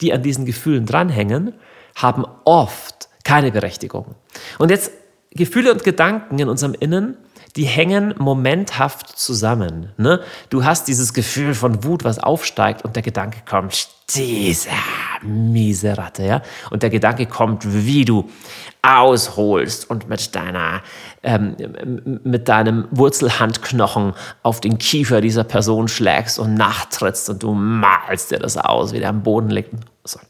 die 0.00 0.12
an 0.12 0.24
diesen 0.24 0.44
Gefühlen 0.44 0.84
dranhängen, 0.84 1.54
haben 1.94 2.24
oft 2.44 3.08
keine 3.22 3.52
Berechtigung. 3.52 4.16
Und 4.58 4.72
jetzt 4.72 4.90
Gefühle 5.30 5.70
und 5.70 5.84
Gedanken 5.84 6.40
in 6.40 6.48
unserem 6.48 6.74
Innen 6.74 7.16
die 7.56 7.64
hängen 7.64 8.14
momenthaft 8.18 9.16
zusammen. 9.16 9.92
Ne? 9.96 10.20
Du 10.50 10.64
hast 10.64 10.88
dieses 10.88 11.14
Gefühl 11.14 11.54
von 11.54 11.84
Wut, 11.84 12.02
was 12.02 12.18
aufsteigt 12.18 12.84
und 12.84 12.96
der 12.96 13.02
Gedanke 13.02 13.38
kommt, 13.48 13.88
diese 14.14 14.68
miese 15.22 15.96
Ratte, 15.96 16.24
ja? 16.24 16.42
Und 16.70 16.82
der 16.82 16.90
Gedanke 16.90 17.26
kommt, 17.26 17.62
wie 17.64 18.04
du 18.04 18.28
ausholst 18.82 19.88
und 19.88 20.08
mit 20.08 20.34
deiner, 20.34 20.82
ähm, 21.22 21.56
mit 22.22 22.48
deinem 22.48 22.86
Wurzelhandknochen 22.90 24.12
auf 24.42 24.60
den 24.60 24.76
Kiefer 24.76 25.22
dieser 25.22 25.44
Person 25.44 25.88
schlägst 25.88 26.38
und 26.38 26.54
nachtrittst 26.54 27.30
und 27.30 27.42
du 27.42 27.54
malst 27.54 28.30
dir 28.30 28.38
das 28.38 28.58
aus, 28.58 28.92
wie 28.92 28.98
der 28.98 29.08
am 29.08 29.22
Boden 29.22 29.48
liegt. 29.48 29.72
So. 30.04 30.20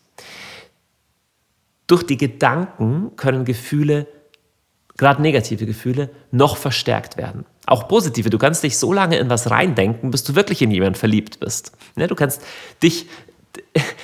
Durch 1.89 2.05
die 2.05 2.17
Gedanken 2.17 3.17
können 3.17 3.45
Gefühle 3.45 4.07
gerade 4.97 5.23
negative 5.23 5.67
Gefühle, 5.67 6.11
noch 6.31 6.57
verstärkt 6.57 7.17
werden. 7.17 7.45
Auch 7.67 7.89
positive. 7.89 8.31
Du 8.31 8.39
kannst 8.39 8.63
dich 8.63 8.79
so 8.79 8.93
lange 8.93 9.17
in 9.17 9.31
was 9.31 9.51
reindenken, 9.51 10.11
bis 10.11 10.25
du 10.25 10.35
wirklich 10.35 10.63
in 10.63 10.71
jemanden 10.71 10.99
verliebt 10.99 11.41
bist. 11.41 11.73
Ne, 11.97 12.07
du 12.07 12.15
kannst 12.15 12.43
dich 12.83 13.07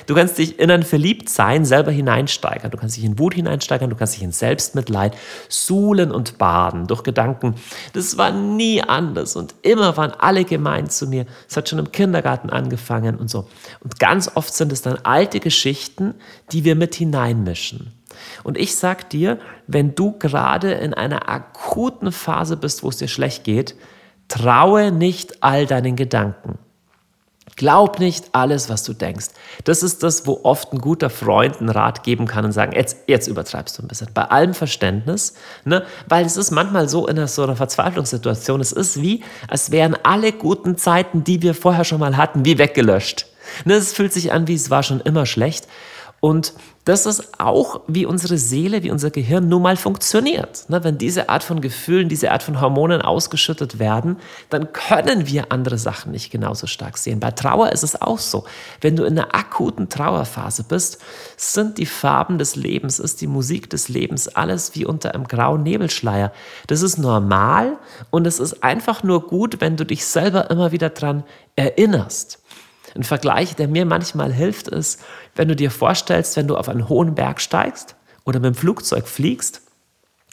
Du 0.05 0.15
kannst 0.15 0.37
dich 0.37 0.59
in 0.59 0.71
ein 0.71 0.83
Verliebtsein 0.83 1.65
selber 1.65 1.91
hineinsteigern. 1.91 2.71
Du 2.71 2.77
kannst 2.77 2.97
dich 2.97 3.03
in 3.03 3.19
Wut 3.19 3.33
hineinsteigern, 3.33 3.89
du 3.89 3.95
kannst 3.95 4.15
dich 4.15 4.23
in 4.23 4.31
Selbstmitleid 4.31 5.15
suhlen 5.49 6.11
und 6.11 6.37
baden 6.37 6.87
durch 6.87 7.03
Gedanken. 7.03 7.55
Das 7.93 8.17
war 8.17 8.31
nie 8.31 8.81
anders 8.81 9.35
und 9.35 9.55
immer 9.61 9.95
waren 9.97 10.11
alle 10.11 10.45
gemein 10.45 10.89
zu 10.89 11.07
mir. 11.07 11.25
Es 11.49 11.55
hat 11.55 11.69
schon 11.69 11.79
im 11.79 11.91
Kindergarten 11.91 12.49
angefangen 12.49 13.15
und 13.15 13.29
so. 13.29 13.47
Und 13.81 13.99
ganz 13.99 14.31
oft 14.35 14.53
sind 14.53 14.71
es 14.71 14.81
dann 14.81 14.97
alte 15.03 15.39
Geschichten, 15.39 16.15
die 16.51 16.63
wir 16.63 16.75
mit 16.75 16.95
hineinmischen. 16.95 17.93
Und 18.43 18.57
ich 18.57 18.75
sag 18.75 19.09
dir, 19.09 19.39
wenn 19.67 19.95
du 19.95 20.17
gerade 20.17 20.71
in 20.73 20.93
einer 20.93 21.29
akuten 21.29 22.11
Phase 22.11 22.57
bist, 22.57 22.83
wo 22.83 22.89
es 22.89 22.97
dir 22.97 23.07
schlecht 23.07 23.43
geht, 23.43 23.75
traue 24.27 24.91
nicht 24.91 25.43
all 25.43 25.65
deinen 25.65 25.95
Gedanken. 25.95 26.57
Glaub 27.57 27.99
nicht 27.99 28.29
alles, 28.31 28.69
was 28.69 28.83
du 28.83 28.93
denkst. 28.93 29.27
Das 29.65 29.83
ist 29.83 30.03
das, 30.03 30.25
wo 30.25 30.39
oft 30.43 30.73
ein 30.73 30.79
guter 30.79 31.09
Freund 31.09 31.59
einen 31.59 31.69
Rat 31.69 32.03
geben 32.03 32.25
kann 32.25 32.45
und 32.45 32.53
sagen, 32.53 32.71
jetzt, 32.73 32.97
jetzt 33.07 33.27
übertreibst 33.27 33.77
du 33.77 33.83
ein 33.83 33.87
bisschen. 33.87 34.07
Bei 34.13 34.23
allem 34.23 34.53
Verständnis, 34.53 35.35
ne? 35.65 35.85
weil 36.07 36.25
es 36.25 36.37
ist 36.37 36.51
manchmal 36.51 36.87
so 36.87 37.07
in 37.07 37.27
so 37.27 37.43
einer 37.43 37.55
Verzweiflungssituation, 37.55 38.61
es 38.61 38.71
ist 38.71 39.01
wie, 39.01 39.23
als 39.47 39.69
wären 39.71 39.97
alle 40.03 40.31
guten 40.31 40.77
Zeiten, 40.77 41.23
die 41.23 41.41
wir 41.41 41.53
vorher 41.53 41.83
schon 41.83 41.99
mal 41.99 42.17
hatten, 42.17 42.45
wie 42.45 42.57
weggelöscht. 42.57 43.27
Ne? 43.65 43.73
Es 43.73 43.93
fühlt 43.93 44.13
sich 44.13 44.31
an, 44.31 44.47
wie 44.47 44.55
es 44.55 44.69
war 44.69 44.81
schon 44.81 45.01
immer 45.01 45.25
schlecht. 45.25 45.67
Und 46.21 46.53
das 46.85 47.07
ist 47.07 47.39
auch, 47.39 47.81
wie 47.87 48.05
unsere 48.05 48.37
Seele, 48.37 48.83
wie 48.83 48.91
unser 48.91 49.09
Gehirn 49.09 49.49
nun 49.49 49.63
mal 49.63 49.75
funktioniert. 49.75 50.69
Ne, 50.69 50.83
wenn 50.83 50.99
diese 50.99 51.29
Art 51.29 51.43
von 51.43 51.61
Gefühlen, 51.61 52.09
diese 52.09 52.31
Art 52.31 52.43
von 52.43 52.61
Hormonen 52.61 53.01
ausgeschüttet 53.01 53.79
werden, 53.79 54.17
dann 54.51 54.71
können 54.71 55.27
wir 55.27 55.51
andere 55.51 55.79
Sachen 55.79 56.11
nicht 56.11 56.31
genauso 56.31 56.67
stark 56.67 56.99
sehen. 56.99 57.19
Bei 57.19 57.31
Trauer 57.31 57.71
ist 57.71 57.83
es 57.83 57.99
auch 57.99 58.19
so. 58.19 58.45
Wenn 58.81 58.95
du 58.95 59.03
in 59.03 59.17
einer 59.17 59.33
akuten 59.33 59.89
Trauerphase 59.89 60.63
bist, 60.63 60.99
sind 61.37 61.79
die 61.79 61.87
Farben 61.87 62.37
des 62.37 62.55
Lebens, 62.55 62.99
ist 62.99 63.21
die 63.21 63.27
Musik 63.27 63.71
des 63.71 63.89
Lebens 63.89 64.27
alles 64.27 64.75
wie 64.75 64.85
unter 64.85 65.15
einem 65.15 65.27
grauen 65.27 65.63
Nebelschleier. 65.63 66.31
Das 66.67 66.83
ist 66.83 66.99
normal 66.99 67.77
und 68.11 68.27
es 68.27 68.39
ist 68.39 68.63
einfach 68.63 69.01
nur 69.01 69.27
gut, 69.27 69.59
wenn 69.59 69.75
du 69.75 69.87
dich 69.87 70.05
selber 70.05 70.51
immer 70.51 70.71
wieder 70.71 70.89
daran 70.89 71.23
erinnerst. 71.55 72.40
Ein 72.95 73.03
Vergleich, 73.03 73.55
der 73.55 73.67
mir 73.67 73.85
manchmal 73.85 74.31
hilft, 74.33 74.67
ist, 74.67 75.01
wenn 75.35 75.47
du 75.47 75.55
dir 75.55 75.71
vorstellst, 75.71 76.35
wenn 76.35 76.47
du 76.47 76.57
auf 76.57 76.69
einen 76.69 76.89
hohen 76.89 77.15
Berg 77.15 77.41
steigst 77.41 77.95
oder 78.25 78.39
mit 78.39 78.53
dem 78.53 78.55
Flugzeug 78.55 79.07
fliegst, 79.07 79.61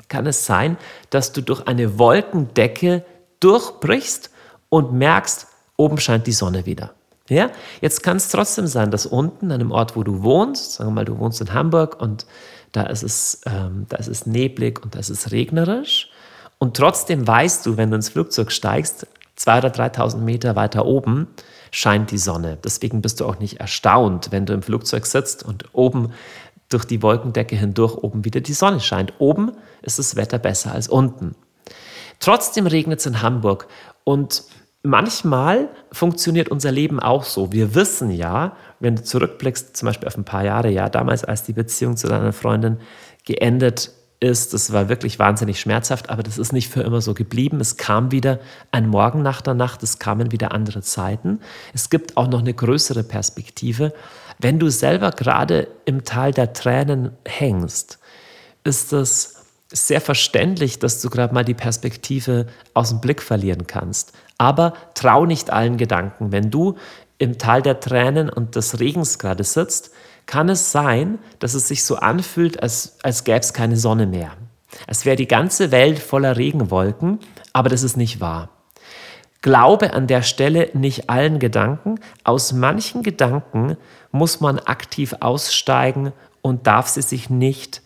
kann 0.09 0.27
es 0.27 0.47
sein, 0.47 0.77
dass 1.11 1.33
du 1.33 1.43
durch 1.43 1.67
eine 1.67 1.99
Wolkendecke 1.99 3.05
durchbrichst 3.41 4.31
und 4.69 4.93
merkst, 4.93 5.47
oben 5.77 5.99
scheint 5.99 6.27
die 6.27 6.33
Sonne 6.33 6.67
wieder. 6.67 6.95
Ja? 7.29 7.51
Jetzt 7.81 8.03
kann 8.03 8.17
es 8.17 8.31
trotzdem 8.31 8.67
sein, 8.67 8.91
dass 8.91 9.07
unten 9.07 9.47
an 9.47 9.61
einem 9.61 9.71
Ort, 9.71 9.97
wo 9.97 10.03
du 10.03 10.23
wohnst, 10.23 10.75
sagen 10.75 10.91
wir 10.91 10.95
mal, 10.95 11.05
du 11.05 11.19
wohnst 11.19 11.41
in 11.41 11.53
Hamburg 11.53 12.01
und 12.01 12.27
da 12.73 12.83
ist 12.85 13.03
es, 13.03 13.41
ähm, 13.47 13.87
da 13.89 13.97
ist 13.97 14.09
es 14.09 14.27
neblig 14.27 14.83
und 14.83 14.95
da 14.95 14.99
ist 14.99 15.11
es 15.11 15.31
regnerisch. 15.31 16.11
Und 16.59 16.77
trotzdem 16.77 17.27
weißt 17.27 17.65
du, 17.65 17.77
wenn 17.77 17.91
du 17.91 17.97
ins 17.97 18.09
Flugzeug 18.09 18.51
steigst, 18.51 19.07
2.000 19.39 19.59
oder 19.59 19.85
3.000 19.85 20.17
Meter 20.19 20.57
weiter 20.57 20.87
oben, 20.87 21.29
scheint 21.71 22.11
die 22.11 22.19
Sonne. 22.19 22.59
Deswegen 22.63 23.03
bist 23.03 23.21
du 23.21 23.27
auch 23.27 23.39
nicht 23.39 23.61
erstaunt, 23.61 24.29
wenn 24.31 24.47
du 24.47 24.53
im 24.53 24.63
Flugzeug 24.63 25.07
sitzt 25.07 25.45
und 25.45 25.67
oben 25.73 26.13
durch 26.69 26.85
die 26.85 27.03
Wolkendecke 27.03 27.57
hindurch 27.57 27.97
oben 27.97 28.25
wieder 28.25 28.41
die 28.41 28.53
Sonne 28.53 28.81
scheint. 28.81 29.15
Oben 29.19 29.53
ist 29.83 29.99
das 29.99 30.17
Wetter 30.17 30.39
besser 30.39 30.73
als 30.73 30.89
unten. 30.89 31.35
Trotzdem 32.21 32.67
regnet 32.67 33.01
es 33.01 33.07
in 33.07 33.23
Hamburg 33.23 33.69
und 34.05 34.43
manchmal 34.83 35.69
funktioniert 35.93 36.49
unser 36.49 36.73
Leben 36.73 37.01
auch 37.01 37.25
so. 37.25 37.53
Wir 37.53 37.75
wissen 37.75 38.11
ja, 38.11 38.57
wenn 38.81 38.97
du 38.97 39.03
zurückblickst, 39.03 39.77
zum 39.77 39.87
Beispiel 39.87 40.09
auf 40.09 40.17
ein 40.17 40.25
paar 40.25 40.45
Jahre, 40.45 40.71
ja, 40.71 40.89
damals, 40.89 41.25
als 41.25 41.45
die 41.45 41.53
Beziehung 41.53 41.97
zu 41.97 42.09
deiner 42.09 42.33
Freundin 42.33 42.79
geendet 43.25 43.93
ist, 44.21 44.53
das 44.53 44.73
war 44.73 44.89
wirklich 44.89 45.19
wahnsinnig 45.19 45.61
schmerzhaft, 45.61 46.11
aber 46.11 46.23
das 46.23 46.39
ist 46.39 46.53
nicht 46.53 46.69
für 46.69 46.83
immer 46.83 47.01
so 47.01 47.15
geblieben. 47.15 47.61
Es 47.61 47.77
kam 47.77 48.11
wieder 48.11 48.41
ein 48.73 48.89
Morgen 48.89 49.23
nach 49.23 49.41
der 49.41 49.55
Nacht, 49.55 49.83
es 49.83 49.99
kamen 49.99 50.33
wieder 50.33 50.53
andere 50.53 50.83
Zeiten. 50.83 51.41
Es 51.73 51.89
gibt 51.89 52.17
auch 52.17 52.27
noch 52.27 52.41
eine 52.41 52.55
größere 52.55 53.05
Perspektive. 53.05 53.93
Wenn 54.41 54.59
du 54.59 54.71
selber 54.71 55.13
gerade 55.13 55.69
im 55.85 56.05
Tal 56.05 56.33
der 56.33 56.53
Tränen 56.53 57.13
hängst, 57.25 57.99
ist 58.65 58.93
es 58.93 59.37
sehr 59.71 60.01
verständlich, 60.01 60.79
dass 60.79 61.01
du 61.01 61.11
gerade 61.11 61.35
mal 61.35 61.45
die 61.45 61.55
Perspektive 61.55 62.47
aus 62.75 62.89
dem 62.89 63.01
Blick 63.01 63.23
verlieren 63.23 63.67
kannst. 63.67 64.13
Aber 64.39 64.73
trau 64.95 65.27
nicht 65.27 65.51
allen 65.51 65.77
Gedanken. 65.77 66.33
Wenn 66.33 66.51
du 66.51 66.77
im 67.19 67.39
Tal 67.39 67.63
der 67.63 67.81
Tränen 67.81 68.31
und 68.31 68.57
des 68.57 68.81
Regens 68.81 69.19
gerade 69.19 69.45
sitzt, 69.45 69.93
kann 70.29 70.51
es 70.51 70.71
sein, 70.71 71.19
dass 71.39 71.55
es 71.55 71.67
sich 71.67 71.83
so 71.83 71.97
anfühlt, 71.97 72.63
als, 72.63 72.99
als 73.03 73.25
gäbe 73.25 73.41
es 73.41 73.55
keine 73.55 73.79
Sonne 73.79 74.07
mehr. 74.07 74.33
Als 74.87 75.07
wäre 75.07 75.17
die 75.17 75.27
ganze 75.27 75.73
Welt 75.73 75.99
voller 75.99 76.37
Regenwolken, 76.37 77.19
aber 77.55 77.71
das 77.71 77.83
ist 77.83 77.97
nicht 77.97 78.21
wahr. 78.21 78.51
Glaube 79.41 79.95
an 79.95 80.07
der 80.07 80.21
Stelle 80.21 80.69
nicht 80.75 81.09
allen 81.09 81.39
Gedanken. 81.39 81.99
Aus 82.25 82.53
manchen 82.53 83.03
Gedanken 83.03 83.79
muss 84.13 84.41
man 84.41 84.59
aktiv 84.59 85.15
aussteigen 85.21 86.13
und 86.43 86.67
darf 86.67 86.89
sie 86.89 87.03
sich 87.03 87.31
nicht 87.31 87.81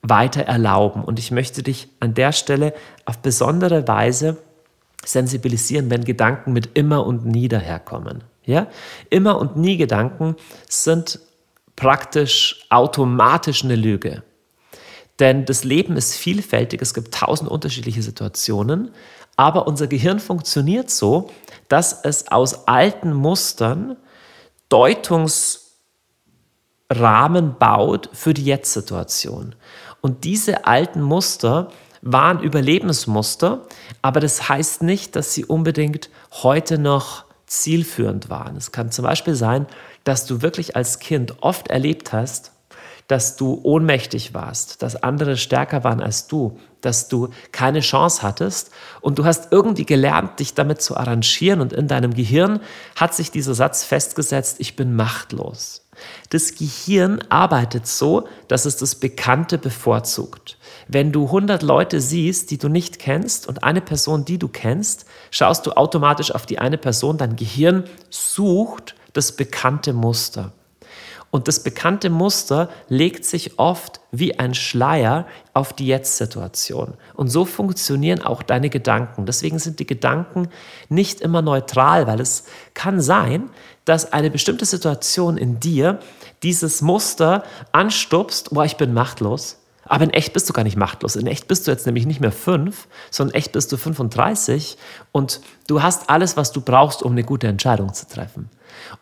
weiter 0.00 0.42
erlauben. 0.42 1.02
Und 1.02 1.18
ich 1.18 1.32
möchte 1.32 1.64
dich 1.64 1.88
an 1.98 2.14
der 2.14 2.30
Stelle 2.30 2.72
auf 3.04 3.18
besondere 3.18 3.88
Weise 3.88 4.36
sensibilisieren, 5.04 5.90
wenn 5.90 6.04
Gedanken 6.04 6.52
mit 6.52 6.70
immer 6.74 7.04
und 7.04 7.24
nie 7.24 7.48
daherkommen. 7.48 8.22
Ja? 8.44 8.68
Immer 9.08 9.40
und 9.40 9.56
nie 9.56 9.76
Gedanken 9.76 10.36
sind 10.68 11.18
praktisch 11.80 12.66
automatisch 12.68 13.64
eine 13.64 13.74
Lüge. 13.74 14.22
Denn 15.18 15.46
das 15.46 15.64
Leben 15.64 15.96
ist 15.96 16.14
vielfältig, 16.14 16.82
es 16.82 16.92
gibt 16.92 17.14
tausend 17.14 17.50
unterschiedliche 17.50 18.02
Situationen, 18.02 18.90
aber 19.36 19.66
unser 19.66 19.86
Gehirn 19.86 20.20
funktioniert 20.20 20.90
so, 20.90 21.30
dass 21.68 22.04
es 22.04 22.28
aus 22.30 22.68
alten 22.68 23.14
Mustern 23.14 23.96
Deutungsrahmen 24.68 25.64
baut 27.58 28.10
für 28.12 28.34
die 28.34 28.44
Jetzt-Situation. 28.44 29.54
Und 30.02 30.24
diese 30.24 30.66
alten 30.66 31.00
Muster 31.00 31.70
waren 32.02 32.42
Überlebensmuster, 32.42 33.66
aber 34.02 34.20
das 34.20 34.50
heißt 34.50 34.82
nicht, 34.82 35.16
dass 35.16 35.32
sie 35.32 35.46
unbedingt 35.46 36.10
heute 36.42 36.76
noch 36.78 37.24
zielführend 37.46 38.28
waren. 38.28 38.56
Es 38.56 38.70
kann 38.70 38.92
zum 38.92 39.04
Beispiel 39.04 39.34
sein, 39.34 39.66
dass 40.04 40.26
du 40.26 40.42
wirklich 40.42 40.76
als 40.76 40.98
Kind 40.98 41.42
oft 41.42 41.68
erlebt 41.68 42.12
hast, 42.12 42.52
dass 43.10 43.34
du 43.34 43.58
ohnmächtig 43.64 44.34
warst, 44.34 44.82
dass 44.82 45.02
andere 45.02 45.36
stärker 45.36 45.82
waren 45.82 46.00
als 46.00 46.28
du, 46.28 46.56
dass 46.80 47.08
du 47.08 47.30
keine 47.50 47.80
Chance 47.80 48.22
hattest 48.22 48.70
und 49.00 49.18
du 49.18 49.24
hast 49.24 49.50
irgendwie 49.50 49.84
gelernt, 49.84 50.38
dich 50.38 50.54
damit 50.54 50.80
zu 50.80 50.96
arrangieren 50.96 51.60
und 51.60 51.72
in 51.72 51.88
deinem 51.88 52.14
Gehirn 52.14 52.60
hat 52.94 53.12
sich 53.12 53.32
dieser 53.32 53.54
Satz 53.54 53.82
festgesetzt, 53.82 54.56
ich 54.60 54.76
bin 54.76 54.94
machtlos. 54.94 55.84
Das 56.30 56.54
Gehirn 56.54 57.20
arbeitet 57.30 57.88
so, 57.88 58.28
dass 58.46 58.64
es 58.64 58.76
das 58.76 58.94
Bekannte 58.94 59.58
bevorzugt. 59.58 60.56
Wenn 60.86 61.10
du 61.10 61.26
100 61.26 61.62
Leute 61.62 62.00
siehst, 62.00 62.52
die 62.52 62.58
du 62.58 62.68
nicht 62.68 63.00
kennst 63.00 63.48
und 63.48 63.64
eine 63.64 63.80
Person, 63.80 64.24
die 64.24 64.38
du 64.38 64.46
kennst, 64.46 65.04
schaust 65.32 65.66
du 65.66 65.72
automatisch 65.72 66.32
auf 66.32 66.46
die 66.46 66.60
eine 66.60 66.78
Person, 66.78 67.18
dein 67.18 67.34
Gehirn 67.34 67.84
sucht 68.08 68.94
das 69.12 69.32
bekannte 69.32 69.92
Muster. 69.92 70.52
Und 71.32 71.46
das 71.46 71.62
bekannte 71.62 72.10
Muster 72.10 72.68
legt 72.88 73.24
sich 73.24 73.58
oft 73.58 74.00
wie 74.10 74.40
ein 74.40 74.52
Schleier 74.52 75.26
auf 75.54 75.72
die 75.72 75.86
Jetzt-Situation. 75.86 76.94
Und 77.14 77.28
so 77.28 77.44
funktionieren 77.44 78.22
auch 78.22 78.42
deine 78.42 78.68
Gedanken. 78.68 79.26
Deswegen 79.26 79.60
sind 79.60 79.78
die 79.78 79.86
Gedanken 79.86 80.48
nicht 80.88 81.20
immer 81.20 81.40
neutral, 81.40 82.08
weil 82.08 82.20
es 82.20 82.44
kann 82.74 83.00
sein, 83.00 83.48
dass 83.84 84.12
eine 84.12 84.30
bestimmte 84.30 84.64
Situation 84.64 85.36
in 85.36 85.60
dir 85.60 86.00
dieses 86.42 86.82
Muster 86.82 87.44
anstupst, 87.70 88.50
boah, 88.50 88.64
ich 88.64 88.76
bin 88.76 88.92
machtlos. 88.92 89.58
Aber 89.84 90.04
in 90.04 90.10
echt 90.10 90.32
bist 90.32 90.48
du 90.48 90.52
gar 90.52 90.64
nicht 90.64 90.76
machtlos. 90.76 91.16
In 91.16 91.26
echt 91.26 91.48
bist 91.48 91.66
du 91.66 91.70
jetzt 91.70 91.86
nämlich 91.86 92.06
nicht 92.06 92.20
mehr 92.20 92.32
fünf, 92.32 92.88
sondern 93.10 93.34
in 93.34 93.38
echt 93.38 93.52
bist 93.52 93.72
du 93.72 93.76
35 93.76 94.76
und 95.12 95.40
du 95.68 95.82
hast 95.82 96.10
alles, 96.10 96.36
was 96.36 96.52
du 96.52 96.60
brauchst, 96.60 97.02
um 97.02 97.12
eine 97.12 97.24
gute 97.24 97.48
Entscheidung 97.48 97.92
zu 97.94 98.06
treffen. 98.06 98.50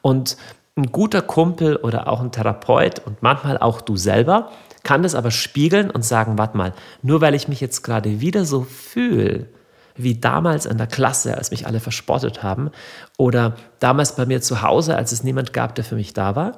Und 0.03 0.37
ein 0.77 0.93
guter 0.93 1.23
Kumpel 1.23 1.77
oder 1.77 2.09
auch 2.09 2.21
ein 2.21 2.33
Therapeut 2.33 3.01
und 3.05 3.23
manchmal 3.23 3.59
auch 3.59 3.81
du 3.81 3.97
selber 3.97 4.51
kann 4.85 5.03
das 5.03 5.15
aber 5.15 5.31
spiegeln 5.31 5.91
und 5.91 6.05
sagen, 6.05 6.39
warte 6.39 6.57
mal, 6.57 6.73
nur 7.03 7.21
weil 7.21 7.35
ich 7.35 7.49
mich 7.49 7.61
jetzt 7.61 7.83
gerade 7.83 8.21
wieder 8.21 8.45
so 8.45 8.63
fühle, 8.63 9.49
wie 9.97 10.15
damals 10.15 10.65
in 10.65 10.79
der 10.79 10.87
Klasse, 10.87 11.37
als 11.37 11.51
mich 11.51 11.67
alle 11.67 11.81
verspottet 11.81 12.43
haben, 12.43 12.71
oder 13.17 13.57
damals 13.81 14.15
bei 14.15 14.25
mir 14.25 14.41
zu 14.41 14.63
Hause, 14.63 14.97
als 14.97 15.11
es 15.13 15.25
niemand 15.25 15.53
gab, 15.53 15.75
der 15.75 15.85
für 15.85 15.97
mich 15.97 16.13
da 16.15 16.37
war. 16.37 16.53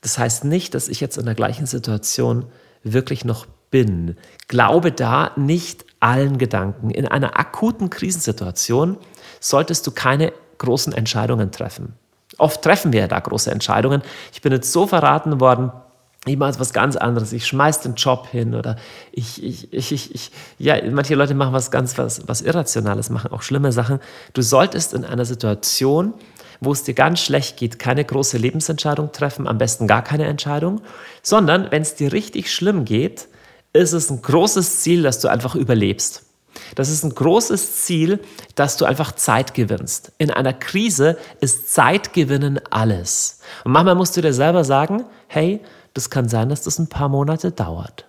Das 0.00 0.18
heißt 0.18 0.44
nicht, 0.44 0.74
dass 0.74 0.88
ich 0.88 1.00
jetzt 1.00 1.16
in 1.16 1.24
der 1.24 1.36
gleichen 1.36 1.66
Situation 1.66 2.46
wirklich 2.82 3.24
noch 3.24 3.46
bin. 3.70 4.16
Glaube 4.48 4.90
da 4.90 5.30
nicht 5.36 5.84
allen 6.00 6.38
Gedanken. 6.38 6.90
In 6.90 7.06
einer 7.06 7.38
akuten 7.38 7.88
Krisensituation 7.88 8.98
solltest 9.38 9.86
du 9.86 9.92
keine 9.92 10.32
großen 10.58 10.92
Entscheidungen 10.92 11.52
treffen. 11.52 11.94
Oft 12.42 12.60
treffen 12.60 12.92
wir 12.92 13.00
ja 13.00 13.08
da 13.08 13.20
große 13.20 13.52
Entscheidungen. 13.52 14.02
Ich 14.32 14.42
bin 14.42 14.52
jetzt 14.52 14.72
so 14.72 14.88
verraten 14.88 15.40
worden, 15.40 15.70
ich 16.26 16.36
mache 16.36 16.58
was 16.58 16.72
ganz 16.72 16.96
anderes. 16.96 17.32
Ich 17.32 17.46
schmeiß 17.46 17.82
den 17.82 17.94
Job 17.94 18.26
hin 18.26 18.56
oder 18.56 18.74
ich, 19.12 19.42
ich, 19.42 19.72
ich, 19.72 19.92
ich, 19.92 20.12
ich, 20.12 20.30
ja, 20.58 20.76
manche 20.90 21.14
Leute 21.14 21.34
machen 21.34 21.52
was 21.52 21.70
ganz, 21.70 21.98
was, 21.98 22.26
was 22.26 22.42
Irrationales, 22.42 23.10
machen 23.10 23.30
auch 23.30 23.42
schlimme 23.42 23.70
Sachen. 23.70 24.00
Du 24.32 24.42
solltest 24.42 24.92
in 24.92 25.04
einer 25.04 25.24
Situation, 25.24 26.14
wo 26.60 26.72
es 26.72 26.82
dir 26.82 26.94
ganz 26.94 27.20
schlecht 27.20 27.58
geht, 27.58 27.78
keine 27.78 28.04
große 28.04 28.38
Lebensentscheidung 28.38 29.12
treffen, 29.12 29.46
am 29.46 29.58
besten 29.58 29.86
gar 29.86 30.02
keine 30.02 30.26
Entscheidung, 30.26 30.80
sondern 31.22 31.70
wenn 31.70 31.82
es 31.82 31.94
dir 31.94 32.12
richtig 32.12 32.52
schlimm 32.52 32.84
geht, 32.84 33.28
ist 33.72 33.92
es 33.92 34.10
ein 34.10 34.20
großes 34.20 34.80
Ziel, 34.80 35.04
dass 35.04 35.20
du 35.20 35.28
einfach 35.28 35.54
überlebst. 35.54 36.24
Das 36.74 36.88
ist 36.88 37.04
ein 37.04 37.14
großes 37.14 37.82
Ziel, 37.82 38.20
dass 38.54 38.76
du 38.76 38.84
einfach 38.84 39.12
Zeit 39.12 39.54
gewinnst. 39.54 40.12
In 40.18 40.30
einer 40.30 40.52
Krise 40.52 41.18
ist 41.40 41.72
Zeitgewinnen 41.72 42.60
alles. 42.70 43.40
Und 43.64 43.72
manchmal 43.72 43.94
musst 43.94 44.16
du 44.16 44.20
dir 44.20 44.34
selber 44.34 44.64
sagen, 44.64 45.04
hey, 45.28 45.60
das 45.94 46.10
kann 46.10 46.28
sein, 46.28 46.48
dass 46.48 46.62
das 46.62 46.78
ein 46.78 46.88
paar 46.88 47.08
Monate 47.08 47.52
dauert. 47.52 48.06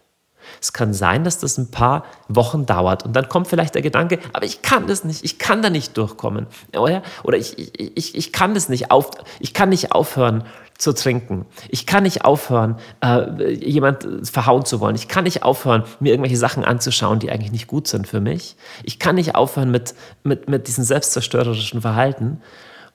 Es 0.61 0.73
kann 0.73 0.93
sein, 0.93 1.23
dass 1.23 1.39
das 1.39 1.57
ein 1.57 1.71
paar 1.71 2.05
Wochen 2.27 2.65
dauert. 2.65 3.03
Und 3.03 3.13
dann 3.13 3.29
kommt 3.29 3.47
vielleicht 3.47 3.75
der 3.75 3.81
Gedanke, 3.81 4.19
aber 4.33 4.45
ich 4.45 4.61
kann 4.61 4.87
das 4.87 5.03
nicht, 5.03 5.23
ich 5.23 5.39
kann 5.39 5.61
da 5.61 5.69
nicht 5.69 5.97
durchkommen. 5.97 6.47
Oder, 6.75 7.03
oder 7.23 7.37
ich, 7.37 7.57
ich, 7.57 8.15
ich 8.15 8.33
kann 8.33 8.53
das 8.53 8.69
nicht 8.69 8.91
auf, 8.91 9.11
ich 9.39 9.53
kann 9.53 9.69
nicht 9.69 9.91
aufhören, 9.91 10.43
zu 10.77 10.93
trinken. 10.93 11.45
Ich 11.69 11.85
kann 11.85 12.03
nicht 12.03 12.25
aufhören, 12.25 12.77
äh, 13.03 13.51
jemand 13.53 14.07
verhauen 14.23 14.65
zu 14.65 14.79
wollen. 14.79 14.95
Ich 14.95 15.07
kann 15.07 15.23
nicht 15.23 15.43
aufhören, 15.43 15.83
mir 15.99 16.11
irgendwelche 16.11 16.37
Sachen 16.37 16.63
anzuschauen, 16.63 17.19
die 17.19 17.31
eigentlich 17.31 17.51
nicht 17.51 17.67
gut 17.67 17.87
sind 17.87 18.07
für 18.07 18.19
mich. 18.19 18.55
Ich 18.83 18.99
kann 18.99 19.15
nicht 19.15 19.35
aufhören 19.35 19.71
mit, 19.71 19.95
mit, 20.23 20.49
mit 20.49 20.67
diesem 20.67 20.83
selbstzerstörerischen 20.83 21.81
Verhalten. 21.81 22.41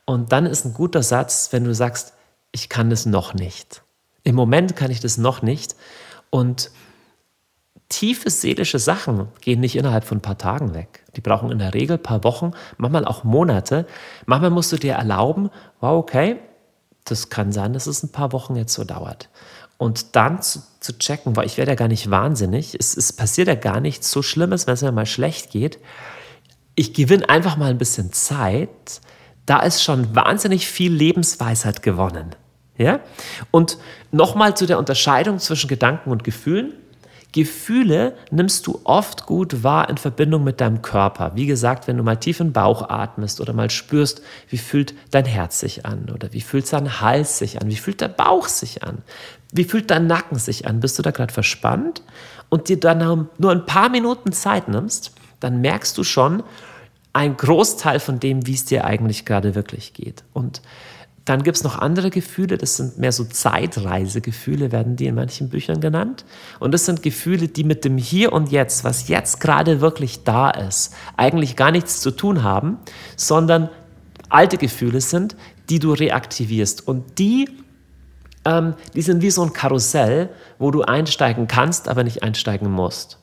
Und 0.05 0.33
dann 0.33 0.47
ist 0.47 0.65
ein 0.65 0.75
guter 0.75 1.03
Satz, 1.03 1.49
wenn 1.53 1.65
du 1.65 1.75
sagst, 1.75 2.15
ich 2.53 2.69
kann 2.69 2.91
das 2.91 3.07
noch 3.07 3.35
nicht. 3.35 3.83
Im 4.25 4.35
Moment 4.35 4.77
kann 4.77 4.91
ich 4.91 5.01
das 5.01 5.19
noch 5.19 5.43
nicht. 5.43 5.77
Und 6.31 6.71
tiefe 7.89 8.29
seelische 8.29 8.79
Sachen 8.79 9.29
gehen 9.41 9.61
nicht 9.61 9.77
innerhalb 9.77 10.05
von 10.05 10.19
ein 10.19 10.23
paar 10.23 10.39
Tagen 10.39 10.75
weg. 10.75 11.05
Die 11.17 11.21
brauchen 11.21 11.51
in 11.51 11.59
der 11.59 11.75
Regel 11.75 11.97
ein 11.97 12.03
paar 12.03 12.25
Wochen, 12.25 12.53
manchmal 12.77 13.05
auch 13.05 13.25
Monate. 13.25 13.87
Manchmal 14.27 14.51
musst 14.51 14.73
du 14.73 14.77
dir 14.77 14.95
erlauben, 14.95 15.51
wow, 15.81 15.99
okay, 15.99 16.37
das 17.11 17.31
kann 17.31 17.53
sein, 17.53 17.73
dass 17.73 17.87
es 17.87 18.03
ein 18.03 18.13
paar 18.13 18.33
Wochen 18.33 18.57
jetzt 18.57 18.75
so 18.75 18.85
dauert. 18.85 19.29
Und 19.77 20.17
dann 20.17 20.43
zu, 20.43 20.61
zu 20.81 20.99
checken, 20.99 21.37
weil 21.37 21.47
ich 21.47 21.57
werde 21.57 21.73
ja 21.73 21.77
gar 21.77 21.89
nicht 21.89 22.11
wahnsinnig, 22.11 22.75
es, 22.79 22.97
es 22.97 23.13
passiert 23.13 23.49
ja 23.49 23.55
gar 23.55 23.81
nichts 23.81 24.11
so 24.11 24.23
Schlimmes, 24.23 24.67
wenn 24.67 24.75
es 24.75 24.83
mir 24.83 24.93
mal 24.93 25.07
schlecht 25.07 25.51
geht. 25.51 25.79
Ich 26.75 26.95
gewinne 26.95 27.29
einfach 27.29 27.57
mal 27.57 27.71
ein 27.71 27.79
bisschen 27.79 28.13
Zeit. 28.13 29.01
Da 29.47 29.61
ist 29.61 29.83
schon 29.83 30.15
wahnsinnig 30.15 30.67
viel 30.67 30.93
Lebensweisheit 30.93 31.83
gewonnen. 31.83 32.35
Ja? 32.77 33.01
Und 33.51 33.79
nochmal 34.11 34.57
zu 34.57 34.67
der 34.67 34.79
Unterscheidung 34.79 35.39
zwischen 35.39 35.69
Gedanken 35.69 36.11
und 36.11 36.25
Gefühlen. 36.25 36.73
Gefühle 37.39 38.17
nimmst 38.33 38.67
du 38.67 38.81
oft 38.83 39.25
gut 39.25 39.63
wahr 39.63 39.89
in 39.89 39.97
Verbindung 39.97 40.43
mit 40.43 40.61
deinem 40.61 40.83
Körper. 40.83 41.33
Wie 41.37 41.47
gesagt, 41.47 41.87
wenn 41.87 41.97
du 41.97 42.03
mal 42.03 42.17
tief 42.17 42.41
in 42.41 42.49
den 42.49 42.53
Bauch 42.53 42.89
atmest 42.89 43.41
oder 43.41 43.53
mal 43.53 43.71
spürst, 43.71 44.23
wie 44.49 44.59
fühlt 44.59 44.93
dein 45.13 45.25
Herz 45.25 45.61
sich 45.61 45.87
an 45.87 46.11
oder 46.13 46.33
wie 46.33 46.41
fühlt 46.41 46.73
dein 46.73 47.01
Hals 47.01 47.39
sich 47.39 47.61
an, 47.61 47.69
wie 47.69 47.77
fühlt 47.77 48.01
der 48.01 48.09
Bauch 48.09 48.49
sich 48.49 48.83
an, 48.83 48.99
wie 49.53 49.65
fühlt 49.65 49.91
dein 49.91 50.09
Nacken 50.09 50.39
sich 50.39 50.67
an, 50.67 50.81
bist 50.81 50.99
du 50.99 51.03
da 51.03 51.13
gerade 51.13 51.33
verspannt 51.33 52.03
und 52.49 52.69
dir 52.69 52.81
dann 52.81 53.29
nur 53.39 53.53
ein 53.53 53.67
paar 53.67 53.89
Minuten 53.89 54.33
Zeit 54.33 54.69
nimmst, 54.69 55.13
dann 55.39 55.61
merkst 55.61 55.97
du 55.97 56.03
schon 56.03 56.43
einen 57.13 57.37
Großteil 57.37 58.01
von 58.01 58.21
dem, 58.21 58.47
wie 58.47 58.55
es 58.55 58.65
dir 58.65 58.85
eigentlich 58.85 59.25
gerade 59.25 59.55
wirklich 59.55 59.95
geht. 59.95 60.25
Und 60.33 60.61
dann 61.29 61.43
gibt 61.43 61.59
es 61.59 61.65
noch 61.65 61.79
andere 61.79 62.09
Gefühle, 62.09 62.57
das 62.57 62.77
sind 62.77 62.99
mehr 62.99 63.13
so 63.13 63.25
Zeitreisegefühle, 63.25 64.73
werden 64.73 64.97
die 64.97 65.07
in 65.07 65.15
manchen 65.15 65.51
Büchern 65.51 65.81
genannt. 65.81 66.25
Und 66.59 66.73
das 66.73 66.87
sind 66.87 67.03
Gefühle, 67.03 67.49
die 67.49 67.65
mit 67.65 67.85
dem 67.85 67.99
Hier 67.99 68.33
und 68.33 68.51
Jetzt, 68.51 68.83
was 68.83 69.09
jetzt 69.09 69.39
gerade 69.39 69.83
wirklich 69.83 70.25
da 70.25 70.51
ist, 70.51 70.95
eigentlich 71.17 71.55
gar 71.55 71.71
nichts 71.71 72.01
zu 72.01 72.13
tun 72.13 72.43
haben, 72.43 72.79
sondern 73.17 73.69
alte 74.31 74.57
Gefühle 74.57 75.03
sind, 75.03 75.37
die 75.69 75.79
du 75.79 75.93
reaktivierst. 75.93 76.89
Und 76.89 77.19
die, 77.19 77.51
ähm, 78.47 78.75
die 78.95 79.03
sind 79.03 79.21
wie 79.21 79.31
so 79.31 79.43
ein 79.43 79.53
Karussell, 79.53 80.31
wo 80.59 80.71
du 80.71 80.83
einsteigen 80.83 81.47
kannst, 81.47 81.89
aber 81.89 82.05
nicht 82.05 82.23
einsteigen 82.23 82.71
musst. 82.71 83.19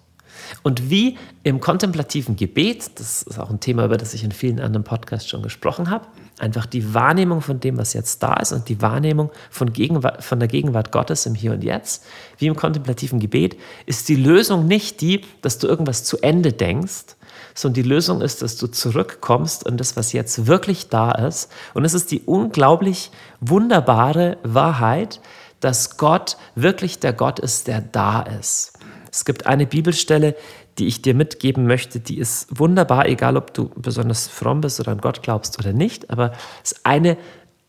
Und 0.63 0.89
wie 0.89 1.17
im 1.43 1.60
kontemplativen 1.60 2.36
Gebet, 2.36 2.99
das 2.99 3.23
ist 3.23 3.39
auch 3.39 3.49
ein 3.49 3.60
Thema, 3.60 3.86
über 3.86 3.97
das 3.97 4.13
ich 4.13 4.23
in 4.23 4.31
vielen 4.31 4.60
anderen 4.60 4.84
Podcasts 4.84 5.29
schon 5.29 5.43
gesprochen 5.43 5.89
habe, 5.89 6.08
einfach 6.39 6.65
die 6.65 6.93
Wahrnehmung 6.93 7.41
von 7.41 7.60
dem, 7.60 7.77
was 7.77 7.93
jetzt 7.93 8.23
da 8.23 8.36
ist 8.36 8.51
und 8.51 8.67
die 8.69 8.81
Wahrnehmung 8.81 9.31
von, 9.49 9.71
Gegenwart, 9.71 10.23
von 10.23 10.39
der 10.39 10.47
Gegenwart 10.47 10.91
Gottes 10.91 11.25
im 11.25 11.36
Hier 11.36 11.53
und 11.53 11.63
Jetzt, 11.63 12.05
wie 12.38 12.47
im 12.47 12.55
kontemplativen 12.55 13.19
Gebet, 13.19 13.58
ist 13.86 14.10
die 14.10 14.15
Lösung 14.15 14.67
nicht 14.67 15.01
die, 15.01 15.21
dass 15.41 15.60
du 15.60 15.67
irgendwas 15.67 16.03
zu 16.03 16.17
Ende 16.19 16.53
denkst, 16.53 17.15
sondern 17.53 17.84
die 17.84 17.89
Lösung 17.89 18.21
ist, 18.21 18.41
dass 18.41 18.58
du 18.58 18.67
zurückkommst 18.67 19.65
an 19.65 19.77
das, 19.77 19.95
was 19.95 20.13
jetzt 20.13 20.47
wirklich 20.47 20.89
da 20.89 21.12
ist. 21.12 21.49
Und 21.73 21.86
es 21.86 21.93
ist 21.93 22.12
die 22.12 22.21
unglaublich 22.21 23.12
wunderbare 23.39 24.38
Wahrheit, 24.43 25.21
dass 25.62 25.97
Gott 25.97 26.38
wirklich 26.55 26.99
der 26.99 27.13
Gott 27.13 27.39
ist, 27.39 27.67
der 27.67 27.81
da 27.81 28.21
ist. 28.21 28.74
Es 29.15 29.23
gibt 29.23 29.45
eine 29.45 29.65
Bibelstelle, 29.65 30.36
die 30.78 30.88
ich 30.88 31.01
dir 31.01 31.13
mitgeben 31.13 31.65
möchte, 31.65 32.01
die 32.01 32.17
ist 32.17 32.47
wunderbar, 32.60 33.08
egal 33.08 33.38
ob 33.38 33.54
du 33.54 33.69
besonders 33.78 34.28
fromm 34.28 34.60
bist 34.60 34.82
oder 34.82 34.91
an 34.91 34.99
Gott 34.99 35.23
glaubst 35.23 35.58
oder 35.58 35.71
nicht, 35.71 36.10
aber 36.10 36.34
es 36.62 36.73
ist 36.73 36.86
eine, 36.86 37.17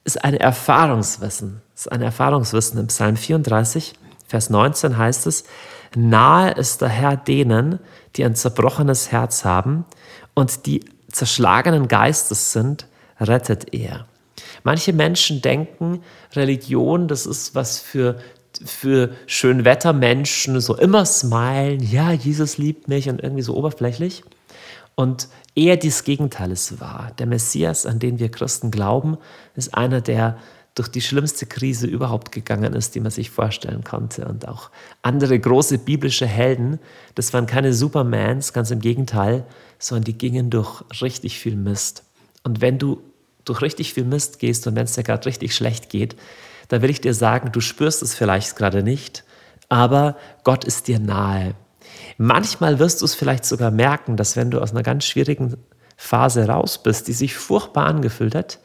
ist 0.03 0.25
eine 0.25 0.41
Erfahrungswissen. 0.41 1.63
Es 1.73 1.83
ist 1.83 1.93
ein 1.93 2.03
Erfahrungswissen. 2.03 2.81
Im 2.81 2.89
Psalm 2.89 3.17
34, 3.17 3.95
Vers 4.27 4.51
19 4.51 4.99
heißt 4.99 5.29
es, 5.29 5.45
nahe 5.95 6.51
ist 6.51 6.81
der 6.81 6.89
Herr 6.89 7.17
denen, 7.17 7.79
die 8.17 8.25
ein 8.25 8.35
zerbrochenes 8.35 9.13
Herz 9.13 9.45
haben 9.45 9.85
und 10.35 10.67
die 10.67 10.85
zerschlagenen 11.13 11.87
Geistes 11.87 12.53
sind, 12.53 12.89
rettet 13.21 13.73
er. 13.73 14.07
Manche 14.65 14.93
Menschen 14.93 15.43
denken, 15.43 16.03
Religion, 16.35 17.07
das 17.07 17.25
ist 17.25 17.55
was 17.55 17.79
für 17.79 18.19
für 18.64 19.14
Schönwettermenschen 19.27 20.61
so 20.61 20.77
immer 20.77 21.05
smilen, 21.05 21.81
ja, 21.81 22.12
Jesus 22.12 22.59
liebt 22.59 22.88
mich 22.88 23.09
und 23.09 23.23
irgendwie 23.23 23.42
so 23.42 23.57
oberflächlich. 23.57 24.23
Und 24.95 25.29
eher 25.55 25.77
das 25.77 26.05
Gegenteil 26.05 26.51
ist 26.51 26.81
wahr. 26.81 27.12
Der 27.19 27.27
Messias, 27.27 27.87
an 27.87 27.99
den 27.99 28.19
wir 28.19 28.31
Christen 28.31 28.71
glauben, 28.71 29.19
ist 29.55 29.75
einer, 29.75 30.01
der 30.01 30.38
durch 30.77 30.88
die 30.88 31.01
schlimmste 31.01 31.47
Krise 31.47 31.87
überhaupt 31.87 32.33
gegangen 32.33 32.75
ist, 32.75 32.95
die 32.95 33.01
man 33.01 33.11
sich 33.11 33.31
vorstellen 33.31 33.83
konnte. 33.83 34.27
Und 34.27 34.47
auch 34.47 34.71
andere 35.03 35.38
große 35.38 35.79
biblische 35.79 36.27
Helden, 36.27 36.79
das 37.14 37.33
waren 37.33 37.47
keine 37.47 37.73
Supermans, 37.73 38.53
ganz 38.53 38.71
im 38.71 38.81
Gegenteil, 38.81 39.45
sondern 39.79 40.05
die 40.05 40.19
gingen 40.19 40.51
durch 40.51 40.85
richtig 41.01 41.38
viel 41.38 41.57
Mist. 41.57 42.05
Und 42.42 42.61
wenn 42.61 42.79
du 42.79 43.01
durch 43.47 43.62
richtig 43.62 43.95
viel 43.95 44.05
Mist 44.05 44.38
gehst 44.38 44.66
und 44.66 44.77
wenn 44.77 44.85
es 44.85 44.92
dir 44.92 45.03
gerade 45.03 45.25
richtig 45.25 45.55
schlecht 45.55 45.88
geht, 45.88 46.16
da 46.68 46.83
will 46.83 46.90
ich 46.90 47.00
dir 47.00 47.14
sagen, 47.14 47.52
du 47.52 47.61
spürst 47.61 48.02
es 48.02 48.14
vielleicht 48.14 48.57
gerade 48.57 48.83
nicht, 48.83 49.24
aber 49.68 50.16
Gott 50.44 50.64
ist 50.64 50.88
dir 50.88 50.98
nahe. 50.98 51.55
Manchmal 52.18 52.79
wirst 52.79 53.00
du 53.00 53.05
es 53.05 53.14
vielleicht 53.14 53.44
sogar 53.44 53.70
merken, 53.70 54.16
dass 54.16 54.37
wenn 54.37 54.50
du 54.50 54.61
aus 54.61 54.72
einer 54.72 54.83
ganz 54.83 55.05
schwierigen 55.05 55.57
Phase 55.96 56.46
raus 56.46 56.83
bist, 56.83 57.09
die 57.09 57.12
sich 57.12 57.35
furchtbar 57.35 57.87
angefühlt 57.87 58.35
hat, 58.35 58.59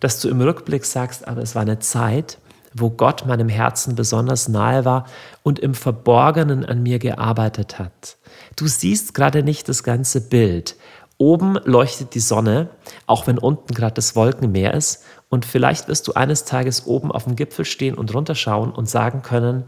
dass 0.00 0.20
du 0.20 0.28
im 0.28 0.40
Rückblick 0.40 0.84
sagst, 0.84 1.26
aber 1.26 1.42
es 1.42 1.54
war 1.54 1.62
eine 1.62 1.78
Zeit, 1.78 2.38
wo 2.74 2.90
Gott 2.90 3.26
meinem 3.26 3.48
Herzen 3.48 3.94
besonders 3.94 4.48
nahe 4.48 4.84
war 4.84 5.06
und 5.42 5.58
im 5.58 5.74
Verborgenen 5.74 6.64
an 6.64 6.82
mir 6.82 6.98
gearbeitet 6.98 7.78
hat. 7.78 8.16
Du 8.56 8.66
siehst 8.66 9.14
gerade 9.14 9.42
nicht 9.42 9.68
das 9.68 9.82
ganze 9.82 10.20
Bild. 10.20 10.76
Oben 11.16 11.58
leuchtet 11.64 12.14
die 12.14 12.20
Sonne, 12.20 12.68
auch 13.06 13.26
wenn 13.26 13.38
unten 13.38 13.74
gerade 13.74 13.94
das 13.94 14.14
Wolkenmeer 14.14 14.74
ist. 14.74 15.02
Und 15.28 15.44
vielleicht 15.44 15.88
wirst 15.88 16.08
du 16.08 16.14
eines 16.14 16.44
Tages 16.44 16.86
oben 16.86 17.12
auf 17.12 17.24
dem 17.24 17.36
Gipfel 17.36 17.64
stehen 17.64 17.94
und 17.94 18.14
runterschauen 18.14 18.72
und 18.72 18.88
sagen 18.88 19.22
können, 19.22 19.64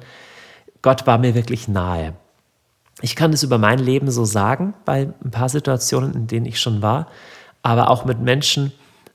Gott 0.83 1.07
war 1.07 1.19
mir 1.19 1.35
wirklich 1.35 1.69
nahe. 1.69 2.15
Ich 3.03 3.17
kann 3.17 3.33
es 3.33 3.43
über 3.43 3.59
mein 3.59 3.79
Leben 3.79 4.11
so 4.11 4.25
sagen, 4.25 4.75
bei 4.85 5.13
ein 5.25 5.31
paar 5.31 5.49
Situationen, 5.49 6.15
in 6.15 6.27
denen 6.27 6.47
ich 6.47 6.61
schon 6.61 6.83
war, 6.83 7.09
aber 7.63 7.91
auch 7.91 8.05
mit 8.05 8.21
Menschen, 8.21 8.73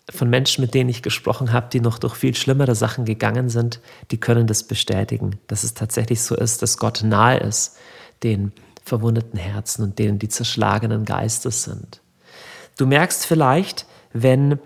von 0.10 0.30
Menschen, 0.30 0.62
mit 0.62 0.76
denen 0.76 0.90
ich 0.90 1.02
gesprochen 1.02 1.52
habe, 1.52 1.68
die 1.72 1.80
noch 1.80 1.98
durch 1.98 2.14
viel 2.14 2.36
schlimmere 2.36 2.76
Sachen 2.76 3.06
gegangen 3.06 3.50
sind, 3.50 3.80
die 4.12 4.20
können 4.20 4.46
das 4.46 4.64
bestätigen, 4.64 5.40
dass 5.48 5.64
es 5.64 5.74
tatsächlich 5.74 6.22
so 6.22 6.36
ist, 6.36 6.62
dass 6.62 6.78
Gott 6.78 7.02
nahe 7.04 7.40
ist, 7.40 7.78
den 8.22 8.52
verwundeten 8.84 9.40
Herzen 9.40 9.84
und 9.84 9.98
denen, 9.98 10.20
die 10.20 10.30
zerschlagenen 10.30 11.06
Geistes 11.06 11.64
sind. 11.64 12.02
Du 12.78 12.86
merkst 12.86 13.26
vielleicht, 13.26 13.88
wenn 14.14 14.60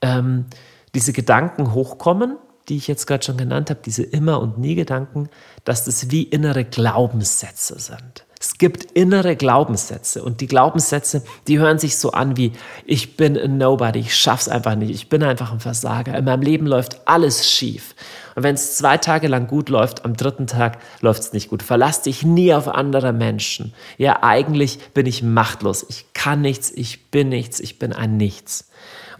ähm, 0.00 0.46
diese 0.94 1.12
Gedanken 1.12 1.74
hochkommen, 1.74 2.36
die 2.68 2.76
ich 2.76 2.88
jetzt 2.88 3.06
gerade 3.06 3.24
schon 3.24 3.36
genannt 3.36 3.70
habe, 3.70 3.80
diese 3.84 4.02
Immer- 4.02 4.40
und 4.40 4.58
Nie-Gedanken, 4.58 5.28
dass 5.64 5.84
das 5.84 6.10
wie 6.10 6.22
innere 6.22 6.64
Glaubenssätze 6.64 7.78
sind. 7.78 8.24
Es 8.42 8.56
gibt 8.56 8.84
innere 8.92 9.36
Glaubenssätze 9.36 10.24
und 10.24 10.40
die 10.40 10.46
Glaubenssätze, 10.46 11.22
die 11.46 11.58
hören 11.58 11.78
sich 11.78 11.98
so 11.98 12.12
an 12.12 12.38
wie 12.38 12.52
ich 12.86 13.18
bin 13.18 13.36
a 13.36 13.46
nobody, 13.46 13.98
ich 13.98 14.16
schaff's 14.16 14.48
einfach 14.48 14.76
nicht, 14.76 14.88
ich 14.88 15.10
bin 15.10 15.22
einfach 15.22 15.52
ein 15.52 15.60
Versager, 15.60 16.16
in 16.16 16.24
meinem 16.24 16.40
Leben 16.40 16.66
läuft 16.66 17.06
alles 17.06 17.50
schief. 17.50 17.94
Und 18.34 18.44
wenn 18.44 18.54
es 18.54 18.76
zwei 18.76 18.96
Tage 18.96 19.28
lang 19.28 19.46
gut 19.46 19.68
läuft, 19.68 20.06
am 20.06 20.16
dritten 20.16 20.46
Tag 20.46 20.78
läuft 21.02 21.20
es 21.20 21.32
nicht 21.34 21.50
gut. 21.50 21.62
Verlass 21.62 22.00
dich 22.00 22.22
nie 22.22 22.54
auf 22.54 22.66
andere 22.66 23.12
Menschen. 23.12 23.74
Ja, 23.98 24.22
eigentlich 24.22 24.78
bin 24.94 25.04
ich 25.04 25.22
machtlos. 25.22 25.84
Ich 25.90 26.06
kann 26.14 26.40
nichts, 26.40 26.70
ich 26.70 27.10
bin 27.10 27.28
nichts, 27.28 27.60
ich 27.60 27.78
bin 27.78 27.92
ein 27.92 28.16
Nichts. 28.16 28.70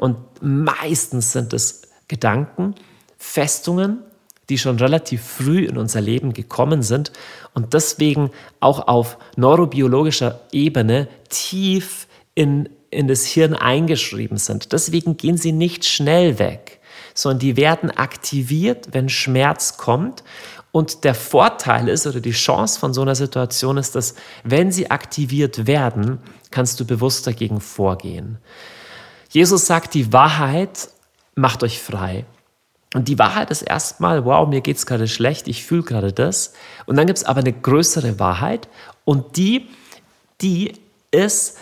Und 0.01 0.17
meistens 0.41 1.33
sind 1.33 1.53
es 1.53 1.83
Gedanken, 2.09 2.75
Festungen, 3.19 3.99
die 4.49 4.57
schon 4.57 4.79
relativ 4.79 5.23
früh 5.23 5.67
in 5.67 5.77
unser 5.77 6.01
Leben 6.01 6.33
gekommen 6.33 6.83
sind 6.83 7.13
und 7.53 7.75
deswegen 7.75 8.31
auch 8.61 8.89
auf 8.89 9.19
neurobiologischer 9.37 10.41
Ebene 10.53 11.07
tief 11.29 12.09
in, 12.35 12.71
in 12.89 13.09
das 13.09 13.27
Hirn 13.27 13.53
eingeschrieben 13.53 14.39
sind. 14.39 14.73
Deswegen 14.73 15.19
gehen 15.19 15.37
sie 15.37 15.53
nicht 15.53 15.85
schnell 15.85 16.39
weg, 16.39 16.81
sondern 17.13 17.41
die 17.41 17.59
werden 17.59 17.91
aktiviert, 17.91 18.89
wenn 18.93 19.11
Schmerz 19.11 19.77
kommt. 19.77 20.25
Und 20.73 21.05
der 21.05 21.15
Vorteil 21.15 21.89
ist 21.89 22.07
oder 22.07 22.21
die 22.21 22.31
Chance 22.31 22.81
von 22.81 22.95
so 22.95 23.03
einer 23.03 23.17
Situation 23.17 23.77
ist, 23.77 23.97
dass 23.97 24.15
wenn 24.45 24.73
sie 24.73 24.91
aktiviert 24.91 25.67
werden, 25.67 26.21
kannst 26.51 26.81
du 26.81 26.87
bewusst 26.87 27.27
dagegen 27.27 27.61
vorgehen. 27.61 28.39
Jesus 29.31 29.67
sagt, 29.67 29.95
die 29.95 30.13
Wahrheit 30.13 30.91
macht 31.35 31.63
euch 31.63 31.81
frei. 31.81 32.27
Und 32.95 33.07
die 33.07 33.19
Wahrheit 33.19 33.51
ist 33.51 33.63
erstmal, 33.63 34.25
wow, 34.25 34.49
mir 34.49 34.61
geht 34.61 34.77
es 34.77 34.87
gerade 34.87 35.07
schlecht, 35.07 35.47
ich 35.47 35.65
fühle 35.65 35.85
gerade 35.85 36.13
das. 36.13 36.53
Und 36.87 36.97
dann 36.97 37.07
gibt 37.07 37.19
es 37.19 37.25
aber 37.25 37.41
eine 37.41 37.53
größere 37.53 38.19
Wahrheit 38.19 38.69
und 39.05 39.37
die, 39.37 39.69
die 40.41 40.73
ist 41.13 41.57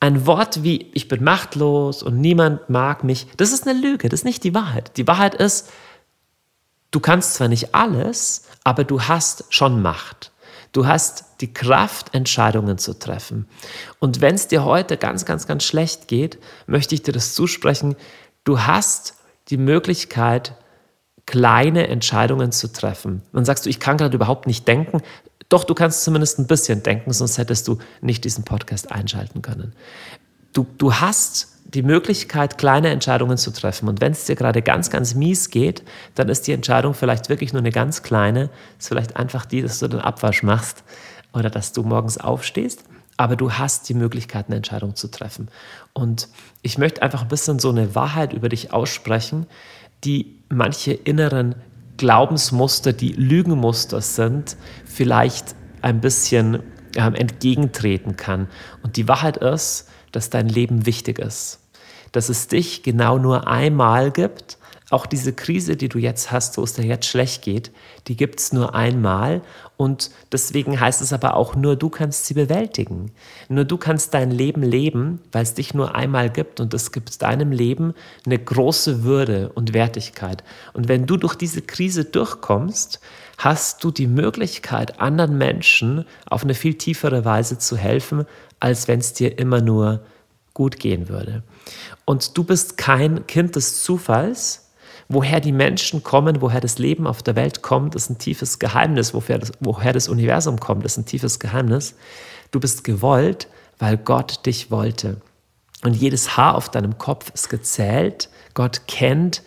ein 0.00 0.26
Wort 0.26 0.62
wie 0.62 0.90
ich 0.94 1.08
bin 1.08 1.22
machtlos 1.24 2.02
und 2.02 2.20
niemand 2.20 2.70
mag 2.70 3.04
mich. 3.04 3.26
Das 3.36 3.52
ist 3.52 3.66
eine 3.66 3.78
Lüge, 3.78 4.08
das 4.08 4.20
ist 4.20 4.24
nicht 4.24 4.44
die 4.44 4.54
Wahrheit. 4.54 4.96
Die 4.96 5.06
Wahrheit 5.06 5.34
ist, 5.34 5.70
du 6.90 7.00
kannst 7.00 7.34
zwar 7.34 7.48
nicht 7.48 7.74
alles, 7.74 8.44
aber 8.64 8.84
du 8.84 9.02
hast 9.02 9.44
schon 9.50 9.82
Macht. 9.82 10.32
Du 10.76 10.86
hast 10.86 11.24
die 11.40 11.54
Kraft, 11.54 12.14
Entscheidungen 12.14 12.76
zu 12.76 12.98
treffen. 12.98 13.48
Und 13.98 14.20
wenn 14.20 14.34
es 14.34 14.46
dir 14.46 14.62
heute 14.62 14.98
ganz, 14.98 15.24
ganz, 15.24 15.46
ganz 15.46 15.64
schlecht 15.64 16.06
geht, 16.06 16.38
möchte 16.66 16.94
ich 16.94 17.02
dir 17.02 17.12
das 17.12 17.32
zusprechen. 17.32 17.96
Du 18.44 18.60
hast 18.60 19.14
die 19.48 19.56
Möglichkeit, 19.56 20.54
kleine 21.24 21.88
Entscheidungen 21.88 22.52
zu 22.52 22.70
treffen. 22.70 23.22
Dann 23.32 23.46
sagst 23.46 23.64
du, 23.64 23.70
ich 23.70 23.80
kann 23.80 23.96
gerade 23.96 24.14
überhaupt 24.14 24.46
nicht 24.46 24.68
denken. 24.68 25.00
Doch, 25.48 25.64
du 25.64 25.72
kannst 25.72 26.04
zumindest 26.04 26.38
ein 26.38 26.46
bisschen 26.46 26.82
denken, 26.82 27.10
sonst 27.10 27.38
hättest 27.38 27.66
du 27.68 27.78
nicht 28.02 28.24
diesen 28.24 28.44
Podcast 28.44 28.92
einschalten 28.92 29.40
können. 29.40 29.72
Du, 30.52 30.66
du 30.76 30.92
hast 30.92 31.55
die 31.74 31.82
Möglichkeit, 31.82 32.58
kleine 32.58 32.90
Entscheidungen 32.90 33.36
zu 33.36 33.50
treffen. 33.52 33.88
Und 33.88 34.00
wenn 34.00 34.12
es 34.12 34.24
dir 34.24 34.36
gerade 34.36 34.62
ganz, 34.62 34.90
ganz 34.90 35.14
mies 35.14 35.50
geht, 35.50 35.82
dann 36.14 36.28
ist 36.28 36.46
die 36.46 36.52
Entscheidung 36.52 36.94
vielleicht 36.94 37.28
wirklich 37.28 37.52
nur 37.52 37.60
eine 37.60 37.72
ganz 37.72 38.02
kleine. 38.02 38.50
Ist 38.78 38.88
vielleicht 38.88 39.16
einfach 39.16 39.46
die, 39.46 39.62
dass 39.62 39.80
du 39.80 39.88
den 39.88 40.00
Abwasch 40.00 40.42
machst 40.42 40.84
oder 41.32 41.50
dass 41.50 41.72
du 41.72 41.82
morgens 41.82 42.18
aufstehst. 42.18 42.84
Aber 43.16 43.34
du 43.34 43.52
hast 43.52 43.88
die 43.88 43.94
Möglichkeit, 43.94 44.46
eine 44.46 44.56
Entscheidung 44.56 44.94
zu 44.94 45.08
treffen. 45.08 45.48
Und 45.92 46.28
ich 46.62 46.78
möchte 46.78 47.02
einfach 47.02 47.22
ein 47.22 47.28
bisschen 47.28 47.58
so 47.58 47.70
eine 47.70 47.94
Wahrheit 47.94 48.32
über 48.32 48.48
dich 48.48 48.72
aussprechen, 48.72 49.46
die 50.04 50.38
manche 50.48 50.92
inneren 50.92 51.56
Glaubensmuster, 51.96 52.92
die 52.92 53.12
Lügenmuster 53.12 54.02
sind, 54.02 54.56
vielleicht 54.84 55.54
ein 55.80 56.00
bisschen 56.00 56.62
ähm, 56.94 57.14
entgegentreten 57.14 58.16
kann. 58.16 58.48
Und 58.82 58.96
die 58.96 59.08
Wahrheit 59.08 59.38
ist, 59.38 59.88
dass 60.16 60.30
dein 60.30 60.48
Leben 60.48 60.86
wichtig 60.86 61.18
ist. 61.18 61.60
Dass 62.10 62.30
es 62.30 62.48
dich 62.48 62.82
genau 62.82 63.18
nur 63.18 63.46
einmal 63.46 64.10
gibt. 64.10 64.56
Auch 64.88 65.06
diese 65.06 65.32
Krise, 65.32 65.76
die 65.76 65.88
du 65.88 65.98
jetzt 65.98 66.30
hast, 66.30 66.56
wo 66.58 66.62
es 66.62 66.74
dir 66.74 66.84
jetzt 66.84 67.06
schlecht 67.06 67.42
geht, 67.42 67.72
die 68.06 68.16
gibt 68.16 68.38
es 68.38 68.52
nur 68.52 68.74
einmal. 68.76 69.42
Und 69.76 70.10
deswegen 70.30 70.78
heißt 70.78 71.02
es 71.02 71.12
aber 71.12 71.34
auch, 71.34 71.56
nur 71.56 71.74
du 71.74 71.88
kannst 71.88 72.26
sie 72.26 72.34
bewältigen. 72.34 73.10
Nur 73.48 73.64
du 73.64 73.78
kannst 73.78 74.14
dein 74.14 74.30
Leben 74.30 74.62
leben, 74.62 75.20
weil 75.32 75.42
es 75.42 75.54
dich 75.54 75.74
nur 75.74 75.96
einmal 75.96 76.30
gibt. 76.30 76.60
Und 76.60 76.72
es 76.72 76.92
gibt 76.92 77.20
deinem 77.20 77.50
Leben 77.50 77.94
eine 78.24 78.38
große 78.38 79.02
Würde 79.02 79.50
und 79.54 79.74
Wertigkeit. 79.74 80.44
Und 80.72 80.86
wenn 80.86 81.06
du 81.06 81.16
durch 81.16 81.34
diese 81.34 81.62
Krise 81.62 82.04
durchkommst, 82.04 83.00
hast 83.38 83.82
du 83.82 83.90
die 83.90 84.06
Möglichkeit, 84.06 85.00
anderen 85.00 85.36
Menschen 85.36 86.04
auf 86.26 86.44
eine 86.44 86.54
viel 86.54 86.74
tiefere 86.74 87.24
Weise 87.24 87.58
zu 87.58 87.76
helfen, 87.76 88.24
als 88.60 88.86
wenn 88.86 89.00
es 89.00 89.14
dir 89.14 89.38
immer 89.38 89.60
nur 89.60 90.04
gut 90.54 90.78
gehen 90.78 91.08
würde. 91.08 91.42
Und 92.04 92.38
du 92.38 92.44
bist 92.44 92.78
kein 92.78 93.26
Kind 93.26 93.56
des 93.56 93.82
Zufalls. 93.82 94.65
Woher 95.08 95.40
die 95.40 95.52
Menschen 95.52 96.02
kommen, 96.02 96.40
woher 96.40 96.60
das 96.60 96.78
Leben 96.78 97.06
auf 97.06 97.22
der 97.22 97.36
Welt 97.36 97.62
kommt, 97.62 97.94
ist 97.94 98.10
ein 98.10 98.18
tiefes 98.18 98.58
Geheimnis. 98.58 99.14
Woher 99.14 99.38
das, 99.38 99.52
woher 99.60 99.92
das 99.92 100.08
Universum 100.08 100.58
kommt, 100.58 100.84
ist 100.84 100.96
ein 100.96 101.06
tiefes 101.06 101.38
Geheimnis. 101.38 101.94
Du 102.50 102.58
bist 102.58 102.82
gewollt, 102.82 103.48
weil 103.78 103.96
Gott 103.96 104.44
dich 104.46 104.70
wollte. 104.70 105.20
Und 105.84 105.94
jedes 105.94 106.36
Haar 106.36 106.56
auf 106.56 106.68
deinem 106.68 106.98
Kopf 106.98 107.30
ist 107.34 107.48
gezählt. 107.50 108.28
Gott 108.54 108.82
kennt 108.88 109.42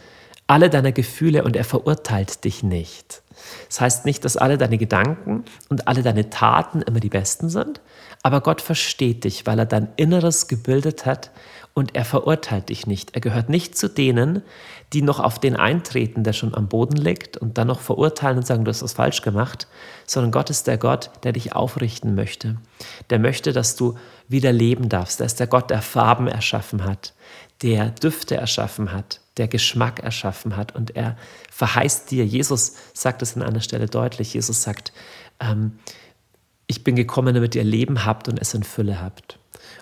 alle 0.47 0.69
deine 0.69 0.93
Gefühle 0.93 1.43
und 1.43 1.55
er 1.55 1.65
verurteilt 1.65 2.43
dich 2.43 2.63
nicht. 2.63 3.21
Das 3.67 3.81
heißt 3.81 4.05
nicht, 4.05 4.25
dass 4.25 4.37
alle 4.37 4.57
deine 4.57 4.77
Gedanken 4.77 5.45
und 5.69 5.87
alle 5.87 6.03
deine 6.03 6.29
Taten 6.29 6.81
immer 6.81 6.99
die 6.99 7.09
besten 7.09 7.49
sind, 7.49 7.81
aber 8.23 8.41
Gott 8.41 8.61
versteht 8.61 9.23
dich, 9.23 9.45
weil 9.45 9.59
er 9.59 9.65
dein 9.65 9.89
Inneres 9.95 10.47
gebildet 10.47 11.05
hat 11.05 11.31
und 11.79 11.95
er 11.95 12.05
verurteilt 12.05 12.69
dich 12.69 12.87
nicht. 12.87 13.15
Er 13.15 13.21
gehört 13.21 13.49
nicht 13.49 13.77
zu 13.77 13.87
denen, 13.87 14.43
die 14.91 15.01
noch 15.01 15.19
auf 15.19 15.39
den 15.39 15.55
eintreten, 15.55 16.23
der 16.23 16.33
schon 16.33 16.53
am 16.53 16.67
Boden 16.67 16.97
liegt 16.97 17.37
und 17.37 17.57
dann 17.57 17.67
noch 17.67 17.79
verurteilen 17.79 18.37
und 18.37 18.45
sagen, 18.45 18.65
du 18.65 18.69
hast 18.69 18.83
was 18.83 18.93
falsch 18.93 19.21
gemacht, 19.21 19.67
sondern 20.05 20.31
Gott 20.31 20.49
ist 20.49 20.67
der 20.67 20.77
Gott, 20.77 21.09
der 21.23 21.31
dich 21.31 21.53
aufrichten 21.53 22.15
möchte. 22.15 22.57
Der 23.09 23.17
möchte, 23.17 23.53
dass 23.53 23.75
du 23.75 23.97
wieder 24.27 24.51
leben 24.51 24.89
darfst. 24.89 25.21
Er 25.21 25.25
ist 25.25 25.39
der 25.39 25.47
Gott, 25.47 25.69
der 25.69 25.81
Farben 25.81 26.27
erschaffen 26.27 26.83
hat, 26.83 27.13
der 27.61 27.91
Düfte 27.91 28.35
erschaffen 28.35 28.91
hat, 28.91 29.21
der 29.37 29.47
Geschmack 29.47 30.01
erschaffen 30.01 30.57
hat 30.57 30.75
und 30.75 30.95
er 30.97 31.15
verheißt 31.49 32.11
dir, 32.11 32.25
Jesus 32.25 32.73
sagt 32.93 33.21
es 33.21 33.37
an 33.37 33.41
einer 33.43 33.61
Stelle 33.61 33.85
deutlich, 33.85 34.33
Jesus 34.33 34.63
sagt, 34.63 34.91
ähm, 35.39 35.79
ich 36.67 36.83
bin 36.83 36.95
gekommen, 36.95 37.33
damit 37.33 37.55
ihr 37.55 37.63
Leben 37.63 38.05
habt 38.05 38.27
und 38.27 38.39
es 38.39 38.53
in 38.53 38.63
Fülle 38.63 39.01
habt. 39.01 39.39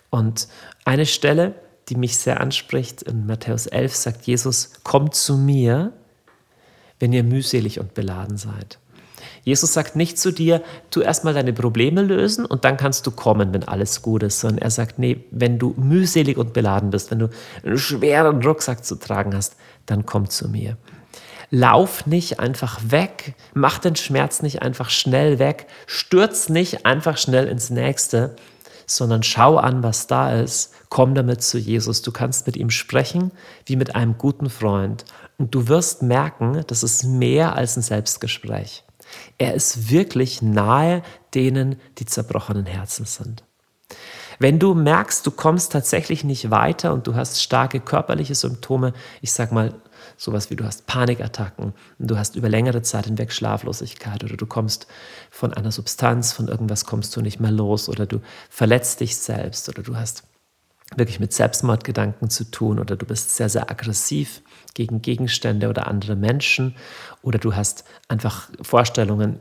Und 0.09 0.47
eine 0.85 1.05
Stelle, 1.05 1.55
die 1.89 1.95
mich 1.95 2.17
sehr 2.17 2.41
anspricht, 2.41 3.01
in 3.03 3.25
Matthäus 3.25 3.67
11 3.67 3.95
sagt 3.95 4.27
Jesus, 4.27 4.71
kommt 4.83 5.15
zu 5.15 5.37
mir, 5.37 5.93
wenn 6.99 7.13
ihr 7.13 7.23
mühselig 7.23 7.79
und 7.79 7.93
beladen 7.93 8.37
seid. 8.37 8.79
Jesus 9.43 9.71
sagt 9.71 9.95
nicht 9.95 10.19
zu 10.19 10.31
dir, 10.31 10.61
tu 10.91 10.99
erstmal 10.99 11.33
deine 11.33 11.53
Probleme 11.53 12.01
lösen 12.01 12.45
und 12.45 12.65
dann 12.65 12.75
kannst 12.75 13.07
du 13.07 13.11
kommen, 13.11 13.53
wenn 13.53 13.63
alles 13.63 14.01
gut 14.01 14.23
ist, 14.23 14.41
sondern 14.41 14.61
er 14.61 14.71
sagt, 14.71 14.99
nee, 14.99 15.23
wenn 15.31 15.57
du 15.57 15.73
mühselig 15.77 16.37
und 16.37 16.51
beladen 16.51 16.89
bist, 16.89 17.11
wenn 17.11 17.19
du 17.19 17.29
einen 17.63 17.77
schweren 17.77 18.43
Rucksack 18.43 18.83
zu 18.83 18.95
tragen 18.95 19.33
hast, 19.33 19.55
dann 19.85 20.05
komm 20.05 20.29
zu 20.29 20.49
mir. 20.49 20.75
Lauf 21.49 22.05
nicht 22.05 22.41
einfach 22.41 22.81
weg, 22.89 23.35
mach 23.53 23.79
den 23.79 23.95
Schmerz 23.95 24.41
nicht 24.41 24.61
einfach 24.63 24.89
schnell 24.89 25.39
weg, 25.39 25.67
stürz 25.85 26.49
nicht 26.49 26.85
einfach 26.85 27.17
schnell 27.17 27.47
ins 27.47 27.69
nächste, 27.69 28.35
sondern 28.87 29.21
schau 29.21 29.57
an, 29.57 29.83
was 29.83 30.07
da 30.07 30.31
ist, 30.31 30.73
komm 30.89 31.13
damit 31.13 31.43
zu 31.43 31.59
Jesus. 31.59 32.01
Du 32.01 32.11
kannst 32.11 32.47
mit 32.47 32.55
ihm 32.55 32.69
sprechen 32.69 33.31
wie 33.65 33.75
mit 33.75 33.95
einem 33.95 34.17
guten 34.17 34.49
Freund 34.49 35.05
und 35.37 35.53
du 35.53 35.67
wirst 35.67 36.01
merken, 36.01 36.63
das 36.67 36.81
ist 36.81 37.03
mehr 37.03 37.55
als 37.55 37.77
ein 37.77 37.83
Selbstgespräch. 37.83 38.83
Er 39.37 39.53
ist 39.53 39.91
wirklich 39.91 40.41
nahe 40.41 41.03
denen, 41.35 41.79
die 41.99 42.05
zerbrochenen 42.05 42.65
Herzen 42.65 43.05
sind. 43.05 43.43
Wenn 44.39 44.59
du 44.59 44.73
merkst, 44.73 45.25
du 45.25 45.31
kommst 45.31 45.71
tatsächlich 45.71 46.23
nicht 46.23 46.51
weiter 46.51 46.93
und 46.93 47.07
du 47.07 47.15
hast 47.15 47.41
starke 47.41 47.79
körperliche 47.79 48.35
Symptome, 48.35 48.93
ich 49.21 49.33
sag 49.33 49.51
mal 49.51 49.73
sowas 50.17 50.49
wie 50.49 50.55
du 50.55 50.65
hast 50.65 50.87
Panikattacken, 50.87 51.73
du 51.99 52.17
hast 52.17 52.35
über 52.35 52.49
längere 52.49 52.81
Zeit 52.81 53.05
hinweg 53.05 53.31
Schlaflosigkeit 53.31 54.23
oder 54.23 54.35
du 54.35 54.45
kommst 54.45 54.87
von 55.29 55.53
einer 55.53 55.71
Substanz, 55.71 56.33
von 56.33 56.47
irgendwas 56.47 56.85
kommst 56.85 57.15
du 57.15 57.21
nicht 57.21 57.39
mehr 57.39 57.51
los 57.51 57.87
oder 57.87 58.05
du 58.05 58.19
verletzt 58.49 58.99
dich 58.99 59.15
selbst 59.15 59.69
oder 59.69 59.83
du 59.83 59.95
hast 59.95 60.23
wirklich 60.95 61.19
mit 61.19 61.33
Selbstmordgedanken 61.33 62.29
zu 62.29 62.45
tun 62.45 62.79
oder 62.79 62.95
du 62.95 63.05
bist 63.05 63.35
sehr, 63.35 63.49
sehr 63.49 63.69
aggressiv 63.69 64.41
gegen 64.73 65.01
Gegenstände 65.01 65.69
oder 65.69 65.87
andere 65.87 66.15
Menschen 66.15 66.75
oder 67.21 67.39
du 67.39 67.55
hast 67.55 67.83
einfach 68.07 68.49
Vorstellungen, 68.61 69.39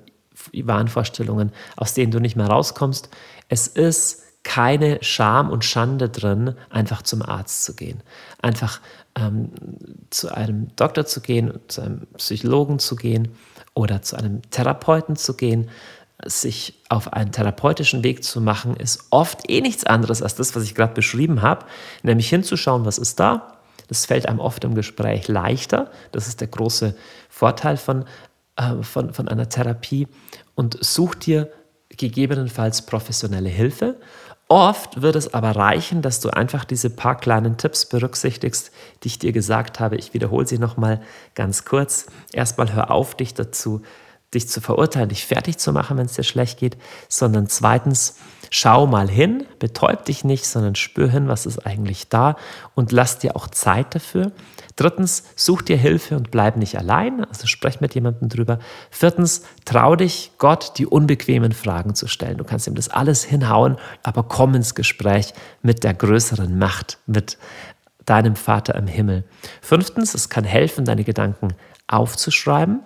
Wahnvorstellungen, 0.53 1.53
aus 1.77 1.95
denen 1.95 2.11
du 2.11 2.21
nicht 2.21 2.37
mehr 2.37 2.49
rauskommst. 2.49 3.09
Es 3.49 3.69
ist 3.69 4.23
keine 4.43 4.99
Scham 5.03 5.51
und 5.51 5.65
Schande 5.65 6.09
drin, 6.09 6.55
einfach 6.71 7.03
zum 7.03 7.23
Arzt 7.23 7.65
zu 7.65 7.75
gehen. 7.75 8.03
Einfach 8.41 8.81
ähm, 9.17 9.51
zu 10.11 10.33
einem 10.35 10.69
Doktor 10.77 11.07
zu 11.07 11.21
gehen, 11.21 11.59
zu 11.69 11.81
einem 11.81 12.07
Psychologen 12.17 12.79
zu 12.79 12.97
gehen 12.97 13.29
oder 13.75 14.03
zu 14.03 14.17
einem 14.17 14.43
Therapeuten 14.51 15.17
zu 15.17 15.35
gehen, 15.35 15.71
sich 16.25 16.83
auf 16.89 17.13
einen 17.13 17.33
therapeutischen 17.33 18.03
Weg 18.03 18.25
zu 18.25 18.41
machen, 18.41 18.77
ist 18.77 19.05
oft 19.11 19.51
eh 19.51 19.61
nichts 19.61 19.85
anderes 19.85 20.23
als 20.23 20.35
das, 20.35 20.57
was 20.57 20.63
ich 20.65 20.75
gerade 20.75 20.95
beschrieben 20.95 21.43
habe, 21.43 21.67
nämlich 22.03 22.29
hinzuschauen, 22.29 22.85
was 22.85 22.99
ist 22.99 23.21
da. 23.21 23.59
Das 23.89 24.07
fällt 24.07 24.27
einem 24.27 24.41
oft 24.41 24.65
im 24.65 24.75
Gespräch 24.75 25.29
leichter. 25.29 25.91
Das 26.13 26.27
ist 26.27 26.41
der 26.41 26.49
große 26.49 26.97
Vorteil 27.29 27.77
von, 27.77 28.05
äh, 28.57 28.83
von, 28.83 29.13
von 29.13 29.29
einer 29.29 29.49
Therapie. 29.49 30.09
Und 30.55 30.79
such 30.81 31.15
dir 31.15 31.51
gegebenenfalls 31.91 32.83
professionelle 32.83 33.49
Hilfe 33.49 33.97
Oft 34.49 35.03
wird 35.03 35.17
es 35.17 35.35
aber 35.35 35.57
reichen, 35.57 36.03
dass 36.03 36.21
du 36.21 36.31
einfach 36.31 36.65
diese 36.65 36.89
paar 36.89 37.17
kleinen 37.17 37.57
Tipps 37.57 37.87
berücksichtigst, 37.87 38.71
die 39.03 39.09
ich 39.09 39.19
dir 39.19 39.33
gesagt 39.33 39.81
habe. 39.81 39.97
Ich 39.97 40.15
wiederhole 40.15 40.47
sie 40.47 40.59
nochmal 40.59 41.03
ganz 41.35 41.65
kurz. 41.65 42.07
Erstmal 42.33 42.73
hör 42.73 42.93
auf, 42.93 43.17
dich 43.17 43.35
dazu, 43.35 43.83
dich 44.35 44.49
zu 44.49 44.61
verurteilen, 44.61 45.09
dich 45.09 45.27
fertig 45.27 45.59
zu 45.59 45.73
machen, 45.73 45.97
wenn 45.97 46.07
es 46.07 46.15
dir 46.15 46.23
schlecht 46.23 46.61
geht, 46.61 46.77
sondern 47.09 47.49
zweitens, 47.49 48.19
schau 48.51 48.87
mal 48.87 49.09
hin, 49.09 49.45
betäub 49.59 50.05
dich 50.05 50.25
nicht, 50.25 50.47
sondern 50.47 50.75
spür 50.75 51.09
hin, 51.09 51.29
was 51.29 51.47
ist 51.47 51.67
eigentlich 51.67 52.09
da 52.09 52.37
und 52.75 52.93
lass 52.93 53.19
dir 53.19 53.37
auch 53.37 53.49
Zeit 53.49 53.95
dafür. 53.95 54.33
Drittens, 54.77 55.25
such 55.37 55.63
dir 55.63 55.77
Hilfe 55.77 56.17
und 56.17 56.31
bleib 56.31 56.57
nicht 56.57 56.79
allein, 56.79 57.25
also 57.25 57.47
sprech 57.47 57.81
mit 57.81 57.95
jemandem 57.95 58.29
drüber. 58.29 58.59
Viertens, 58.91 59.43
trau 59.65 59.97
dich, 59.97 60.33
Gott 60.39 60.73
die 60.77 60.87
unbequemen 60.87 61.53
Fragen 61.53 61.95
zu 61.95 62.07
stellen. 62.09 62.37
Du 62.37 62.45
kannst 62.45 62.67
ihm 62.67 62.75
das 62.75 62.89
alles 62.89 63.25
hinhauen, 63.25 63.77
aber 64.03 64.23
komm 64.23 64.55
ins 64.55 64.75
Gespräch 64.75 65.33
mit 65.63 65.83
der 65.83 65.95
größeren 65.95 66.59
Macht, 66.59 66.99
mit 67.07 67.39
deinem 68.05 68.37
Vater 68.37 68.75
im 68.75 68.87
Himmel. 68.87 69.25
Fünftens, 69.63 70.15
es 70.15 70.29
kann 70.29 70.45
helfen, 70.45 70.85
deine 70.85 71.05
Gedanken 71.05 71.55
aufzuschreiben. 71.89 72.81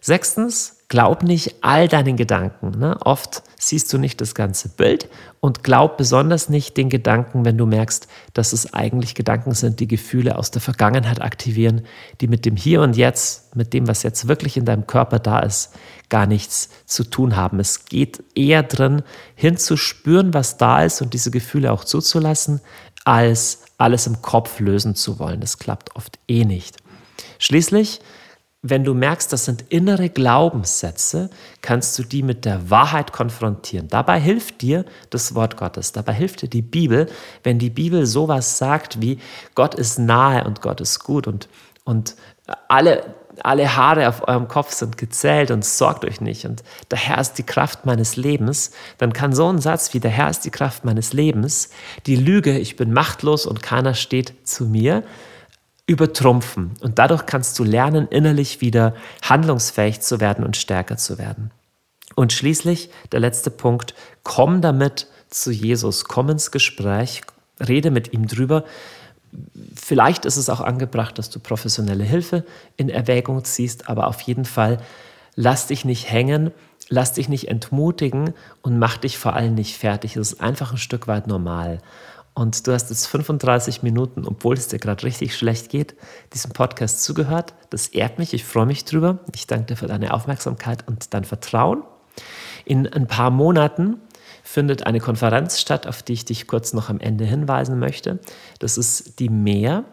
Sechstens, 0.00 0.73
glaub 0.88 1.22
nicht 1.22 1.56
all 1.62 1.88
deinen 1.88 2.16
Gedanken. 2.16 2.78
Ne? 2.78 2.96
Oft 3.00 3.42
siehst 3.58 3.92
du 3.92 3.98
nicht 3.98 4.20
das 4.20 4.34
ganze 4.34 4.68
Bild 4.68 5.08
und 5.40 5.64
glaub 5.64 5.96
besonders 5.96 6.48
nicht 6.48 6.76
den 6.76 6.90
Gedanken, 6.90 7.44
wenn 7.44 7.56
du 7.56 7.66
merkst, 7.66 8.06
dass 8.34 8.52
es 8.52 8.74
eigentlich 8.74 9.14
Gedanken 9.14 9.52
sind, 9.52 9.80
die 9.80 9.88
Gefühle 9.88 10.38
aus 10.38 10.50
der 10.50 10.60
Vergangenheit 10.60 11.20
aktivieren, 11.20 11.82
die 12.20 12.28
mit 12.28 12.44
dem 12.44 12.56
Hier 12.56 12.82
und 12.82 12.96
Jetzt, 12.96 13.56
mit 13.56 13.72
dem, 13.72 13.88
was 13.88 14.02
jetzt 14.02 14.28
wirklich 14.28 14.56
in 14.56 14.64
deinem 14.64 14.86
Körper 14.86 15.18
da 15.18 15.40
ist, 15.40 15.74
gar 16.10 16.26
nichts 16.26 16.68
zu 16.84 17.04
tun 17.04 17.36
haben. 17.36 17.60
Es 17.60 17.86
geht 17.86 18.22
eher 18.34 18.62
drin, 18.62 19.02
hinzuspüren, 19.34 20.34
was 20.34 20.58
da 20.58 20.84
ist 20.84 21.00
und 21.00 21.14
diese 21.14 21.30
Gefühle 21.30 21.72
auch 21.72 21.84
zuzulassen, 21.84 22.60
als 23.04 23.64
alles 23.78 24.06
im 24.06 24.22
Kopf 24.22 24.60
lösen 24.60 24.94
zu 24.94 25.18
wollen. 25.18 25.40
Das 25.40 25.58
klappt 25.58 25.96
oft 25.96 26.18
eh 26.28 26.44
nicht. 26.44 26.76
Schließlich 27.38 28.00
wenn 28.66 28.82
du 28.82 28.94
merkst, 28.94 29.30
das 29.30 29.44
sind 29.44 29.66
innere 29.68 30.08
Glaubenssätze, 30.08 31.28
kannst 31.60 31.98
du 31.98 32.02
die 32.02 32.22
mit 32.22 32.46
der 32.46 32.70
Wahrheit 32.70 33.12
konfrontieren. 33.12 33.88
Dabei 33.88 34.18
hilft 34.18 34.62
dir 34.62 34.86
das 35.10 35.34
Wort 35.34 35.58
Gottes, 35.58 35.92
dabei 35.92 36.14
hilft 36.14 36.40
dir 36.40 36.48
die 36.48 36.62
Bibel, 36.62 37.06
wenn 37.42 37.58
die 37.58 37.68
Bibel 37.68 38.06
sowas 38.06 38.56
sagt 38.56 39.02
wie 39.02 39.18
Gott 39.54 39.74
ist 39.74 39.98
nahe 39.98 40.44
und 40.44 40.62
Gott 40.62 40.80
ist 40.80 41.00
gut 41.00 41.26
und, 41.26 41.50
und 41.84 42.16
alle, 42.68 43.04
alle 43.42 43.76
Haare 43.76 44.08
auf 44.08 44.26
eurem 44.26 44.48
Kopf 44.48 44.72
sind 44.72 44.96
gezählt 44.96 45.50
und 45.50 45.62
sorgt 45.62 46.06
euch 46.06 46.22
nicht. 46.22 46.46
Und 46.46 46.62
der 46.90 46.98
Herr 46.98 47.20
ist 47.20 47.34
die 47.34 47.42
Kraft 47.42 47.84
meines 47.84 48.16
Lebens, 48.16 48.70
dann 48.96 49.12
kann 49.12 49.34
so 49.34 49.46
ein 49.46 49.58
Satz 49.58 49.92
wie 49.92 50.00
der 50.00 50.10
Herr 50.10 50.30
ist 50.30 50.46
die 50.46 50.50
Kraft 50.50 50.86
meines 50.86 51.12
Lebens, 51.12 51.68
die 52.06 52.16
Lüge, 52.16 52.58
ich 52.58 52.76
bin 52.76 52.94
machtlos 52.94 53.44
und 53.44 53.62
keiner 53.62 53.92
steht 53.92 54.32
zu 54.44 54.64
mir, 54.64 55.02
übertrumpfen. 55.86 56.72
Und 56.80 56.98
dadurch 56.98 57.26
kannst 57.26 57.58
du 57.58 57.64
lernen, 57.64 58.08
innerlich 58.08 58.60
wieder 58.60 58.94
handlungsfähig 59.22 60.00
zu 60.00 60.20
werden 60.20 60.44
und 60.44 60.56
stärker 60.56 60.96
zu 60.96 61.18
werden. 61.18 61.50
Und 62.14 62.32
schließlich 62.32 62.90
der 63.12 63.20
letzte 63.20 63.50
Punkt, 63.50 63.94
komm 64.22 64.60
damit 64.60 65.08
zu 65.28 65.50
Jesus, 65.50 66.04
komm 66.04 66.30
ins 66.30 66.50
Gespräch, 66.50 67.22
rede 67.60 67.90
mit 67.90 68.12
ihm 68.12 68.26
drüber. 68.26 68.64
Vielleicht 69.74 70.24
ist 70.24 70.36
es 70.36 70.48
auch 70.48 70.60
angebracht, 70.60 71.18
dass 71.18 71.28
du 71.28 71.40
professionelle 71.40 72.04
Hilfe 72.04 72.44
in 72.76 72.88
Erwägung 72.88 73.44
ziehst, 73.44 73.88
aber 73.88 74.06
auf 74.06 74.20
jeden 74.22 74.44
Fall 74.44 74.78
lass 75.34 75.66
dich 75.66 75.84
nicht 75.84 76.10
hängen, 76.10 76.52
lass 76.88 77.14
dich 77.14 77.28
nicht 77.28 77.48
entmutigen 77.48 78.34
und 78.62 78.78
mach 78.78 78.96
dich 78.96 79.18
vor 79.18 79.34
allem 79.34 79.54
nicht 79.54 79.76
fertig. 79.76 80.16
Es 80.16 80.32
ist 80.32 80.40
einfach 80.40 80.72
ein 80.72 80.78
Stück 80.78 81.08
weit 81.08 81.26
normal. 81.26 81.80
Und 82.34 82.66
du 82.66 82.72
hast 82.72 82.90
jetzt 82.90 83.06
35 83.06 83.82
Minuten, 83.82 84.26
obwohl 84.26 84.56
es 84.56 84.66
dir 84.66 84.80
gerade 84.80 85.04
richtig 85.04 85.36
schlecht 85.36 85.68
geht, 85.68 85.94
diesem 86.32 86.50
Podcast 86.50 87.04
zugehört. 87.04 87.54
Das 87.70 87.86
ehrt 87.88 88.18
mich, 88.18 88.34
ich 88.34 88.44
freue 88.44 88.66
mich 88.66 88.84
drüber. 88.84 89.20
Ich 89.34 89.46
danke 89.46 89.66
dir 89.66 89.76
für 89.76 89.86
deine 89.86 90.12
Aufmerksamkeit 90.12 90.86
und 90.88 91.14
dein 91.14 91.24
Vertrauen. 91.24 91.84
In 92.64 92.92
ein 92.92 93.06
paar 93.06 93.30
Monaten 93.30 94.00
findet 94.42 94.86
eine 94.86 95.00
Konferenz 95.00 95.60
statt, 95.60 95.86
auf 95.86 96.02
die 96.02 96.12
ich 96.12 96.24
dich 96.24 96.46
kurz 96.48 96.72
noch 96.72 96.90
am 96.90 96.98
Ende 96.98 97.24
hinweisen 97.24 97.78
möchte. 97.78 98.18
Das 98.58 98.78
ist 98.78 99.20
die 99.20 99.28
Mehr. 99.28 99.84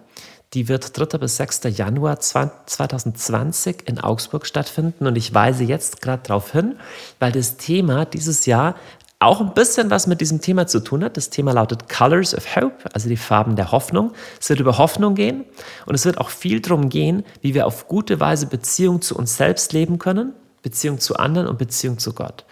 Die 0.53 0.67
wird 0.67 0.97
3. 0.97 1.17
bis 1.17 1.37
6. 1.37 1.61
Januar 1.77 2.19
2020 2.19 3.87
in 3.87 3.99
Augsburg 3.99 4.45
stattfinden 4.45 5.07
und 5.07 5.15
ich 5.15 5.33
weise 5.33 5.63
jetzt 5.63 6.01
gerade 6.01 6.23
darauf 6.23 6.51
hin, 6.51 6.75
weil 7.19 7.31
das 7.31 7.55
Thema 7.55 8.03
dieses 8.03 8.45
Jahr 8.45 8.75
auch 9.21 9.39
ein 9.39 9.53
bisschen 9.53 9.91
was 9.91 10.07
mit 10.07 10.19
diesem 10.19 10.41
Thema 10.41 10.65
zu 10.67 10.79
tun 10.79 11.03
hat. 11.03 11.15
Das 11.15 11.29
Thema 11.29 11.53
lautet 11.53 11.87
Colors 11.89 12.35
of 12.35 12.55
Hope, 12.55 12.73
also 12.93 13.07
die 13.07 13.17
Farben 13.17 13.55
der 13.55 13.71
Hoffnung. 13.71 14.13
Es 14.39 14.49
wird 14.49 14.59
über 14.59 14.77
Hoffnung 14.77 15.13
gehen 15.13 15.45
und 15.85 15.93
es 15.93 16.05
wird 16.05 16.17
auch 16.17 16.29
viel 16.29 16.59
darum 16.59 16.89
gehen, 16.89 17.23
wie 17.41 17.53
wir 17.53 17.67
auf 17.67 17.87
gute 17.87 18.19
Weise 18.19 18.47
Beziehung 18.47 19.01
zu 19.01 19.15
uns 19.15 19.37
selbst 19.37 19.73
leben 19.73 19.99
können, 19.99 20.33
Beziehung 20.63 20.99
zu 20.99 21.17
anderen 21.17 21.47
und 21.47 21.59
Beziehung 21.59 21.99
zu 21.99 22.13
Gott. 22.13 22.45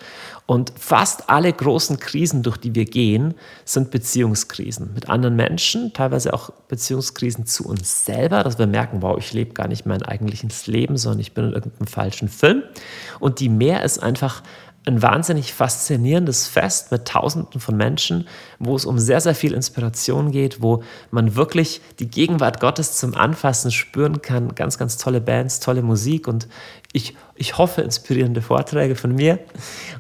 Und 0.46 0.74
fast 0.80 1.30
alle 1.30 1.54
großen 1.54 2.00
Krisen, 2.00 2.42
durch 2.42 2.58
die 2.58 2.74
wir 2.74 2.86
gehen, 2.86 3.36
sind 3.66 3.92
Beziehungskrisen 3.92 4.92
mit 4.96 5.08
anderen 5.08 5.36
Menschen, 5.36 5.94
teilweise 5.94 6.34
auch 6.34 6.50
Beziehungskrisen 6.68 7.46
zu 7.46 7.68
uns 7.68 8.06
selber, 8.06 8.44
dass 8.44 8.58
wir 8.58 8.66
merken, 8.66 9.04
wow, 9.04 9.16
ich 9.20 9.32
lebe 9.32 9.54
gar 9.54 9.68
nicht 9.68 9.86
mein 9.86 10.02
eigentliches 10.02 10.66
Leben, 10.66 10.98
sondern 10.98 11.20
ich 11.20 11.34
bin 11.34 11.46
in 11.46 11.54
irgendeinem 11.54 11.86
falschen 11.86 12.30
Film. 12.30 12.64
Und 13.20 13.40
die 13.40 13.50
Mehr 13.50 13.84
ist 13.84 14.02
einfach 14.02 14.42
ein 14.86 15.02
wahnsinnig 15.02 15.54
faszinierendes 15.54 16.48
Fest 16.48 16.92
mit 16.92 17.06
Tausenden 17.06 17.60
von 17.60 17.76
Menschen, 17.76 18.28
wo 18.60 18.76
es 18.76 18.86
um 18.86 18.98
sehr, 18.98 19.22
sehr 19.22 19.36
viel 19.36 19.54
Inspiration 19.54 20.32
geht, 20.32 20.62
wo 20.62 20.84
man 21.12 21.36
wirklich 21.36 21.82
die 22.00 22.10
Gegenwart 22.10 22.60
Gottes 22.60 22.98
zum 22.98 23.14
Anfassen 23.14 23.72
spüren 23.72 24.22
kann. 24.22 24.56
Ganz, 24.56 24.78
ganz 24.78 24.98
tolle 24.98 25.22
Bands, 25.22 25.60
tolle 25.60 25.82
Musik 25.82 26.28
und 26.28 26.48
ich, 26.92 27.16
ich 27.36 27.58
hoffe, 27.58 27.82
inspirierende 27.82 28.42
Vorträge 28.42 28.96
von 28.96 29.14
mir 29.14 29.40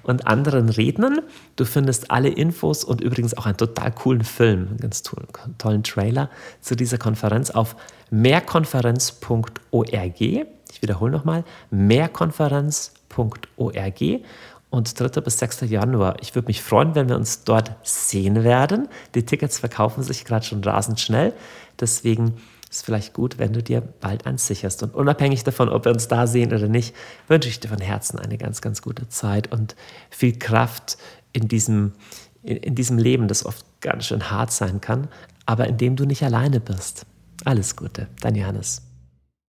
und 0.03 0.27
anderen 0.27 0.69
Rednern. 0.69 1.19
Du 1.55 1.65
findest 1.65 2.09
alle 2.09 2.29
Infos 2.29 2.83
und 2.83 3.01
übrigens 3.01 3.37
auch 3.37 3.45
einen 3.45 3.57
total 3.57 3.91
coolen 3.91 4.23
Film, 4.23 4.69
einen 4.69 4.77
ganz 4.77 5.03
tollen, 5.03 5.27
tollen 5.57 5.83
Trailer 5.83 6.29
zu 6.61 6.75
dieser 6.75 6.97
Konferenz 6.97 7.51
auf 7.51 7.75
mehrkonferenz.org. 8.09 10.21
Ich 10.21 10.81
wiederhole 10.81 11.11
nochmal, 11.11 11.43
mehrkonferenz.org 11.69 14.01
und 14.69 14.99
3. 14.99 15.21
bis 15.21 15.39
6. 15.39 15.61
Januar. 15.61 16.17
Ich 16.21 16.35
würde 16.35 16.47
mich 16.47 16.61
freuen, 16.61 16.95
wenn 16.95 17.09
wir 17.09 17.15
uns 17.15 17.43
dort 17.43 17.71
sehen 17.83 18.43
werden. 18.43 18.87
Die 19.15 19.25
Tickets 19.25 19.59
verkaufen 19.59 20.03
sich 20.03 20.25
gerade 20.25 20.45
schon 20.45 20.63
rasend 20.63 20.99
schnell. 20.99 21.33
Deswegen 21.79 22.35
ist 22.69 22.77
es 22.77 22.81
vielleicht 22.83 23.13
gut, 23.13 23.39
wenn 23.39 23.53
du 23.53 23.63
dir 23.63 23.81
bald 23.81 24.27
eins 24.27 24.45
sicherst. 24.45 24.83
Und 24.83 24.93
unabhängig 24.93 25.43
davon, 25.43 25.69
ob 25.69 25.85
wir 25.85 25.91
uns 25.91 26.07
da 26.07 26.27
sehen 26.27 26.53
oder 26.53 26.67
nicht, 26.67 26.95
wünsche 27.27 27.49
ich 27.49 27.59
dir 27.59 27.69
von 27.69 27.79
Herzen 27.79 28.19
eine 28.19 28.37
ganz, 28.37 28.61
ganz 28.61 28.81
gute 28.81 29.09
Zeit 29.09 29.51
und 29.51 29.75
viel 30.11 30.37
Kraft 30.37 30.97
in 31.33 31.47
diesem, 31.47 31.93
in, 32.43 32.57
in 32.57 32.75
diesem 32.75 32.99
Leben, 32.99 33.27
das 33.27 33.45
oft 33.45 33.65
ganz 33.81 34.05
schön 34.05 34.29
hart 34.29 34.51
sein 34.51 34.81
kann, 34.81 35.07
aber 35.47 35.67
in 35.67 35.77
dem 35.77 35.95
du 35.95 36.05
nicht 36.05 36.21
alleine 36.23 36.59
bist. 36.59 37.07
Alles 37.43 37.75
Gute, 37.75 38.07
dein 38.19 38.35
Johannes. 38.35 38.88